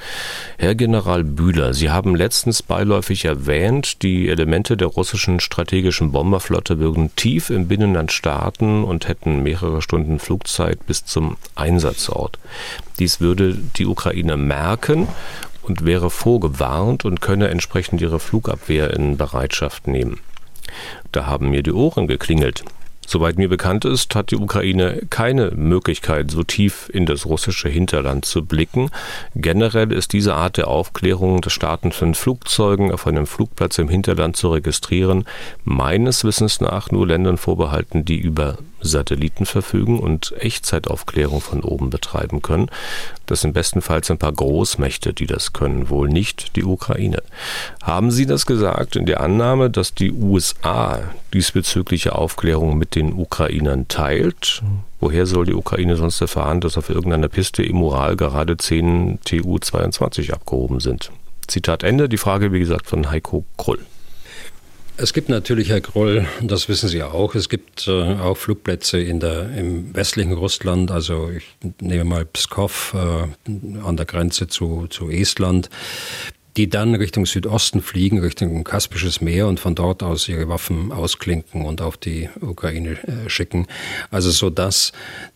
Herr 0.57 0.77
General 0.77 1.25
Bühler, 1.25 1.75
Sie 1.75 1.91
haben 1.91 2.15
letztens 2.15 2.63
beiläufig 2.63 3.25
erwähnt, 3.25 4.03
die 4.03 4.29
Elemente 4.29 4.77
der 4.77 4.87
russischen 4.87 5.41
strategischen 5.41 6.13
Bomberflotte 6.13 6.79
würden 6.79 7.11
tief 7.17 7.51
im 7.51 7.67
Binnenland 7.67 8.13
starten 8.13 8.85
und 8.85 9.09
hätten 9.09 9.43
mehrere 9.43 9.83
Stunden 9.83 10.21
Flugzeit 10.21 10.87
bis 10.87 11.05
zum 11.05 11.37
Einsatzort. 11.57 12.39
Dies 13.01 13.21
würde 13.21 13.57
die 13.77 13.87
Ukraine 13.87 14.37
merken 14.37 15.09
und 15.63 15.85
wäre 15.85 16.11
vorgewarnt 16.11 17.05
und 17.05 17.21
könne 17.21 17.49
entsprechend 17.49 18.01
ihre 18.01 18.21
Flugabwehr 18.21 18.93
in 18.95 19.17
Bereitschaft 19.17 19.87
nehmen. 19.87 20.21
Da 21.13 21.27
haben 21.27 21.51
mir 21.51 21.63
die 21.63 21.73
Ohren 21.73 22.07
geklingelt. 22.07 22.65
Soweit 23.07 23.39
mir 23.39 23.49
bekannt 23.49 23.85
ist, 23.85 24.15
hat 24.15 24.31
die 24.31 24.37
Ukraine 24.37 25.01
keine 25.11 25.51
Möglichkeit, 25.51 26.31
so 26.31 26.45
tief 26.45 26.89
in 26.93 27.07
das 27.07 27.27
russische 27.27 27.69
Hinterland 27.69 28.25
zu 28.25 28.45
blicken. 28.45 28.91
Generell 29.35 29.91
ist 29.91 30.13
diese 30.13 30.35
Art 30.35 30.59
der 30.59 30.69
Aufklärung 30.69 31.41
des 31.41 31.53
Starten 31.53 31.91
von 31.91 32.15
Flugzeugen 32.15 32.93
auf 32.93 33.09
einem 33.09 33.27
Flugplatz 33.27 33.79
im 33.79 33.89
Hinterland 33.89 34.37
zu 34.37 34.53
registrieren, 34.53 35.25
meines 35.65 36.23
Wissens 36.23 36.61
nach 36.61 36.93
nur 36.93 37.05
Ländern 37.05 37.37
vorbehalten, 37.37 38.05
die 38.05 38.19
über 38.19 38.59
Satelliten 38.81 39.47
verfügen 39.47 39.99
und 39.99 40.35
Echtzeitaufklärung 40.39 41.41
von 41.41 41.63
oben 41.63 41.91
betreiben 41.91 42.43
können. 42.43 42.71
Das 43.27 43.43
sind 43.43 43.53
bestenfalls 43.53 44.11
ein 44.11 44.19
paar 44.19 44.33
Großmächte, 44.33 45.13
die 45.13 45.27
das 45.27 45.53
können, 45.53 45.89
wohl 45.89 46.09
nicht 46.09 46.57
die 46.57 46.65
Ukraine. 46.65 47.23
Haben 47.83 48.11
Sie 48.11 48.27
das 48.27 48.47
gesagt 48.47 48.97
in 48.97 49.07
der 49.07 49.21
Annahme, 49.21 49.71
dass 49.71 49.95
die 49.95 50.13
USA 50.13 51.01
diesbezügliche 51.33 52.15
Aufklärung 52.15 52.79
mit 52.79 52.95
den 52.95 53.13
Ukrainern 53.13 53.89
teilt? 53.89 54.63
Woher 55.01 55.27
soll 55.27 55.47
die 55.47 55.55
Ukraine 55.55 55.97
sonst 55.97 56.21
erfahren, 56.21 56.61
dass 56.61 56.77
auf 56.77 56.91
irgendeiner 56.91 57.29
Piste 57.29 57.63
immoral 57.63 58.17
gerade 58.17 58.57
10 58.57 59.21
TU-22 59.25 60.33
abgehoben 60.33 60.81
sind? 60.81 61.11
Zitat 61.47 61.83
Ende. 61.83 62.09
Die 62.09 62.19
Frage, 62.19 62.53
wie 62.53 62.61
gesagt, 62.61 62.87
von 62.87 63.11
Heiko 63.11 63.45
Krull. 63.57 63.81
Es 65.03 65.15
gibt 65.15 65.31
natürlich, 65.31 65.71
Herr 65.71 65.81
Groll, 65.81 66.27
das 66.43 66.69
wissen 66.69 66.91
Sie 66.91 67.03
auch, 67.03 67.35
es 67.35 67.49
gibt 67.49 67.89
äh, 67.89 68.17
auch 68.17 68.37
Flugplätze 68.37 69.01
in 69.01 69.19
der, 69.19 69.49
im 69.57 69.95
westlichen 69.95 70.35
Russland, 70.35 70.91
also 70.91 71.31
ich 71.31 71.57
nehme 71.81 72.05
mal 72.05 72.27
Pskov 72.27 72.95
äh, 72.95 73.51
an 73.83 73.97
der 73.97 74.05
Grenze 74.05 74.49
zu, 74.49 74.89
zu 74.89 75.09
Estland. 75.09 75.71
Die 76.57 76.69
dann 76.69 76.95
Richtung 76.95 77.27
Südosten 77.27 77.83
fliegen, 77.83 78.19
Richtung 78.19 78.65
Kaspisches 78.65 79.21
Meer 79.21 79.47
und 79.47 79.61
von 79.61 79.75
dort 79.75 80.03
aus 80.03 80.27
ihre 80.29 80.49
Waffen 80.49 80.91
ausklinken 80.93 81.65
und 81.65 81.81
auf 81.81 81.97
die 81.97 82.29
Ukraine 82.41 82.99
äh, 83.07 83.29
schicken. 83.29 83.69
Also 84.11 84.31
so 84.31 84.51
dass 84.51 84.91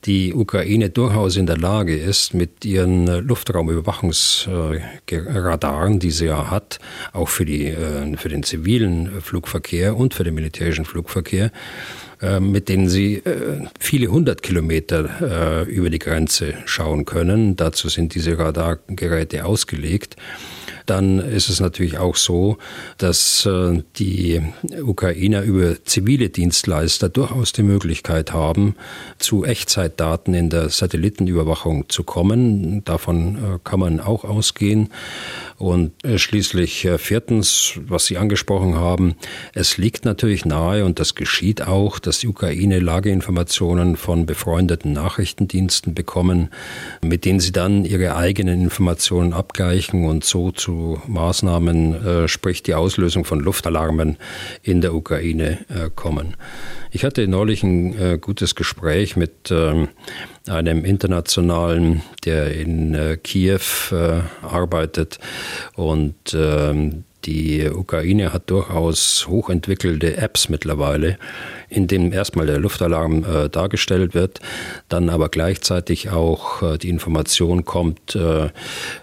die 0.04 0.34
Ukraine 0.34 0.90
durchaus 0.90 1.36
in 1.36 1.46
der 1.46 1.56
Lage 1.56 1.96
ist, 1.96 2.34
mit 2.34 2.64
ihren 2.64 3.06
äh, 3.06 3.20
Luftraumüberwachungsradaren, 3.20 6.00
die 6.00 6.10
sie 6.10 6.26
ja 6.26 6.50
hat, 6.50 6.80
auch 7.12 7.28
für, 7.28 7.44
die, 7.44 7.66
äh, 7.66 8.16
für 8.16 8.28
den 8.28 8.42
zivilen 8.42 9.20
Flugverkehr 9.20 9.96
und 9.96 10.14
für 10.14 10.24
den 10.24 10.34
militärischen 10.34 10.84
Flugverkehr, 10.84 11.52
mit 12.40 12.68
denen 12.70 12.88
sie 12.88 13.22
viele 13.78 14.06
hundert 14.06 14.42
Kilometer 14.42 15.66
über 15.66 15.90
die 15.90 15.98
Grenze 15.98 16.54
schauen 16.64 17.04
können. 17.04 17.54
Dazu 17.56 17.90
sind 17.90 18.14
diese 18.14 18.38
Radargeräte 18.38 19.44
ausgelegt 19.44 20.16
dann 20.86 21.18
ist 21.18 21.48
es 21.48 21.60
natürlich 21.60 21.98
auch 21.98 22.16
so, 22.16 22.58
dass 22.98 23.46
äh, 23.46 23.82
die 23.96 24.42
Ukrainer 24.82 25.42
über 25.42 25.82
zivile 25.84 26.28
Dienstleister 26.28 27.08
durchaus 27.08 27.52
die 27.52 27.62
Möglichkeit 27.62 28.32
haben, 28.32 28.76
zu 29.18 29.44
Echtzeitdaten 29.44 30.34
in 30.34 30.50
der 30.50 30.68
Satellitenüberwachung 30.68 31.88
zu 31.88 32.04
kommen. 32.04 32.84
Davon 32.84 33.36
äh, 33.36 33.58
kann 33.64 33.80
man 33.80 34.00
auch 34.00 34.24
ausgehen. 34.24 34.90
Und 35.56 35.92
äh, 36.04 36.18
schließlich 36.18 36.88
viertens, 36.98 37.78
was 37.86 38.06
Sie 38.06 38.18
angesprochen 38.18 38.76
haben, 38.76 39.14
es 39.54 39.78
liegt 39.78 40.04
natürlich 40.04 40.44
nahe 40.44 40.84
und 40.84 41.00
das 41.00 41.14
geschieht 41.14 41.62
auch, 41.62 41.98
dass 41.98 42.18
die 42.18 42.28
Ukraine 42.28 42.80
Lageinformationen 42.80 43.96
von 43.96 44.26
befreundeten 44.26 44.92
Nachrichtendiensten 44.92 45.94
bekommen, 45.94 46.50
mit 47.02 47.24
denen 47.24 47.40
sie 47.40 47.52
dann 47.52 47.84
ihre 47.84 48.16
eigenen 48.16 48.62
Informationen 48.62 49.32
abgleichen 49.32 50.06
und 50.06 50.24
so 50.24 50.50
zu 50.50 50.73
Maßnahmen, 51.06 52.06
äh, 52.06 52.28
sprich 52.28 52.62
die 52.62 52.74
Auslösung 52.74 53.24
von 53.24 53.40
Luftalarmen 53.40 54.16
in 54.62 54.80
der 54.80 54.94
Ukraine 54.94 55.58
äh, 55.68 55.90
kommen. 55.94 56.36
Ich 56.90 57.04
hatte 57.04 57.26
neulich 57.26 57.62
ein 57.62 57.98
äh, 57.98 58.18
gutes 58.18 58.54
Gespräch 58.54 59.16
mit 59.16 59.50
ähm, 59.50 59.88
einem 60.48 60.84
internationalen, 60.84 62.02
der 62.24 62.54
in 62.54 63.18
Kiew 63.22 63.60
arbeitet 64.42 65.18
und 65.74 66.14
ähm, 66.34 67.04
die 67.24 67.68
Ukraine 67.68 68.32
hat 68.32 68.50
durchaus 68.50 69.26
hochentwickelte 69.28 70.16
Apps 70.16 70.48
mittlerweile, 70.48 71.18
in 71.68 71.86
denen 71.86 72.12
erstmal 72.12 72.46
der 72.46 72.58
Luftalarm 72.58 73.24
äh, 73.24 73.48
dargestellt 73.48 74.14
wird, 74.14 74.40
dann 74.88 75.08
aber 75.08 75.28
gleichzeitig 75.28 76.10
auch 76.10 76.62
äh, 76.62 76.78
die 76.78 76.88
Information 76.88 77.64
kommt, 77.64 78.14
äh, 78.14 78.50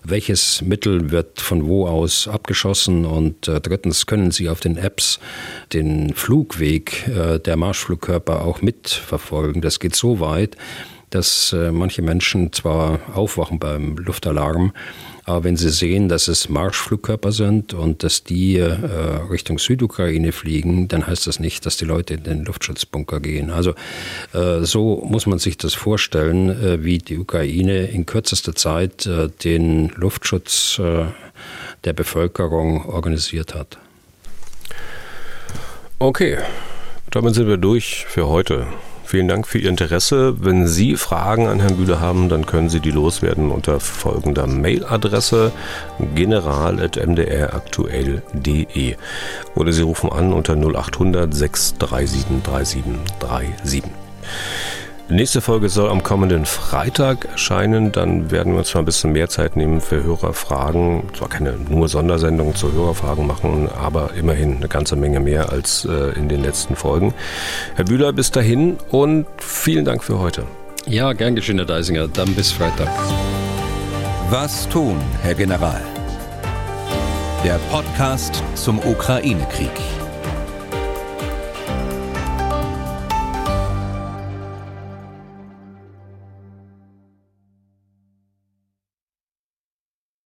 welches 0.03 0.61
Mittel 0.61 1.11
wird 1.11 1.41
von 1.41 1.67
wo 1.67 1.87
aus 1.87 2.27
abgeschossen 2.27 3.05
und 3.05 3.47
äh, 3.47 3.59
drittens 3.59 4.05
können 4.05 4.31
Sie 4.31 4.49
auf 4.49 4.59
den 4.59 4.77
Apps 4.77 5.19
den 5.73 6.13
Flugweg 6.13 7.07
äh, 7.07 7.39
der 7.39 7.57
Marschflugkörper 7.57 8.45
auch 8.45 8.61
mitverfolgen. 8.61 9.61
Das 9.61 9.79
geht 9.79 9.95
so 9.95 10.19
weit, 10.19 10.57
dass 11.11 11.53
äh, 11.53 11.71
manche 11.71 12.01
Menschen 12.01 12.51
zwar 12.53 12.99
aufwachen 13.13 13.59
beim 13.59 13.97
Luftalarm, 13.97 14.73
aber 15.25 15.43
wenn 15.43 15.55
sie 15.55 15.69
sehen, 15.69 16.09
dass 16.09 16.27
es 16.27 16.49
Marschflugkörper 16.49 17.31
sind 17.31 17.73
und 17.73 18.03
dass 18.03 18.23
die 18.23 18.57
äh, 18.57 18.71
Richtung 19.29 19.59
Südukraine 19.59 20.31
fliegen, 20.31 20.87
dann 20.87 21.05
heißt 21.05 21.27
das 21.27 21.39
nicht, 21.39 21.65
dass 21.65 21.77
die 21.77 21.85
Leute 21.85 22.15
in 22.15 22.23
den 22.23 22.45
Luftschutzbunker 22.45 23.19
gehen. 23.19 23.51
Also 23.51 23.73
äh, 24.33 24.61
so 24.63 25.03
muss 25.05 25.27
man 25.27 25.39
sich 25.39 25.57
das 25.57 25.73
vorstellen, 25.73 26.49
äh, 26.49 26.83
wie 26.83 26.97
die 26.97 27.17
Ukraine 27.17 27.85
in 27.85 28.05
kürzester 28.05 28.55
Zeit 28.55 29.05
äh, 29.05 29.29
den 29.43 29.89
Luftschutz 29.89 30.79
äh, 30.79 31.05
der 31.83 31.93
Bevölkerung 31.93 32.85
organisiert 32.85 33.53
hat. 33.53 33.77
Okay, 35.99 36.37
damit 37.11 37.35
sind 37.35 37.47
wir 37.47 37.57
durch 37.57 38.05
für 38.07 38.27
heute. 38.27 38.67
Vielen 39.11 39.27
Dank 39.27 39.45
für 39.45 39.57
Ihr 39.57 39.69
Interesse. 39.69 40.35
Wenn 40.39 40.67
Sie 40.67 40.95
Fragen 40.95 41.47
an 41.47 41.59
Herrn 41.59 41.75
Bühler 41.75 41.99
haben, 41.99 42.29
dann 42.29 42.45
können 42.45 42.69
Sie 42.69 42.79
die 42.79 42.91
loswerden 42.91 43.51
unter 43.51 43.81
folgender 43.81 44.47
Mailadresse 44.47 45.51
general.mdraktuell.de 46.15 48.95
oder 49.53 49.73
Sie 49.73 49.81
rufen 49.81 50.13
an 50.13 50.31
unter 50.31 50.55
0800 50.55 51.33
637 51.33 52.23
3737. 52.41 53.83
Die 55.11 55.17
nächste 55.17 55.41
Folge 55.41 55.67
soll 55.67 55.89
am 55.89 56.03
kommenden 56.03 56.45
Freitag 56.45 57.25
erscheinen. 57.25 57.91
Dann 57.91 58.31
werden 58.31 58.53
wir 58.53 58.59
uns 58.59 58.73
mal 58.73 58.79
ein 58.79 58.85
bisschen 58.85 59.11
mehr 59.11 59.27
Zeit 59.27 59.57
nehmen 59.57 59.81
für 59.81 60.01
Hörerfragen. 60.01 61.03
Zwar 61.13 61.27
keine 61.27 61.57
nur 61.69 61.89
Sondersendung 61.89 62.55
zu 62.55 62.71
Hörerfragen 62.71 63.27
machen, 63.27 63.67
aber 63.77 64.13
immerhin 64.13 64.55
eine 64.55 64.69
ganze 64.69 64.95
Menge 64.95 65.19
mehr 65.19 65.51
als 65.51 65.83
äh, 65.83 66.17
in 66.17 66.29
den 66.29 66.41
letzten 66.41 66.77
Folgen. 66.77 67.13
Herr 67.75 67.83
Bühler, 67.83 68.13
bis 68.13 68.31
dahin 68.31 68.77
und 68.89 69.25
vielen 69.35 69.83
Dank 69.83 70.01
für 70.01 70.17
heute. 70.17 70.45
Ja, 70.87 71.11
gern 71.11 71.35
geschehen, 71.35 71.57
Herr 71.57 71.65
Deisinger. 71.65 72.07
Dann 72.07 72.33
bis 72.33 72.53
Freitag. 72.53 72.87
Was 74.29 74.69
tun, 74.69 74.95
Herr 75.23 75.35
General? 75.35 75.81
Der 77.43 77.59
Podcast 77.69 78.41
zum 78.55 78.79
Ukraine-Krieg. 78.79 79.71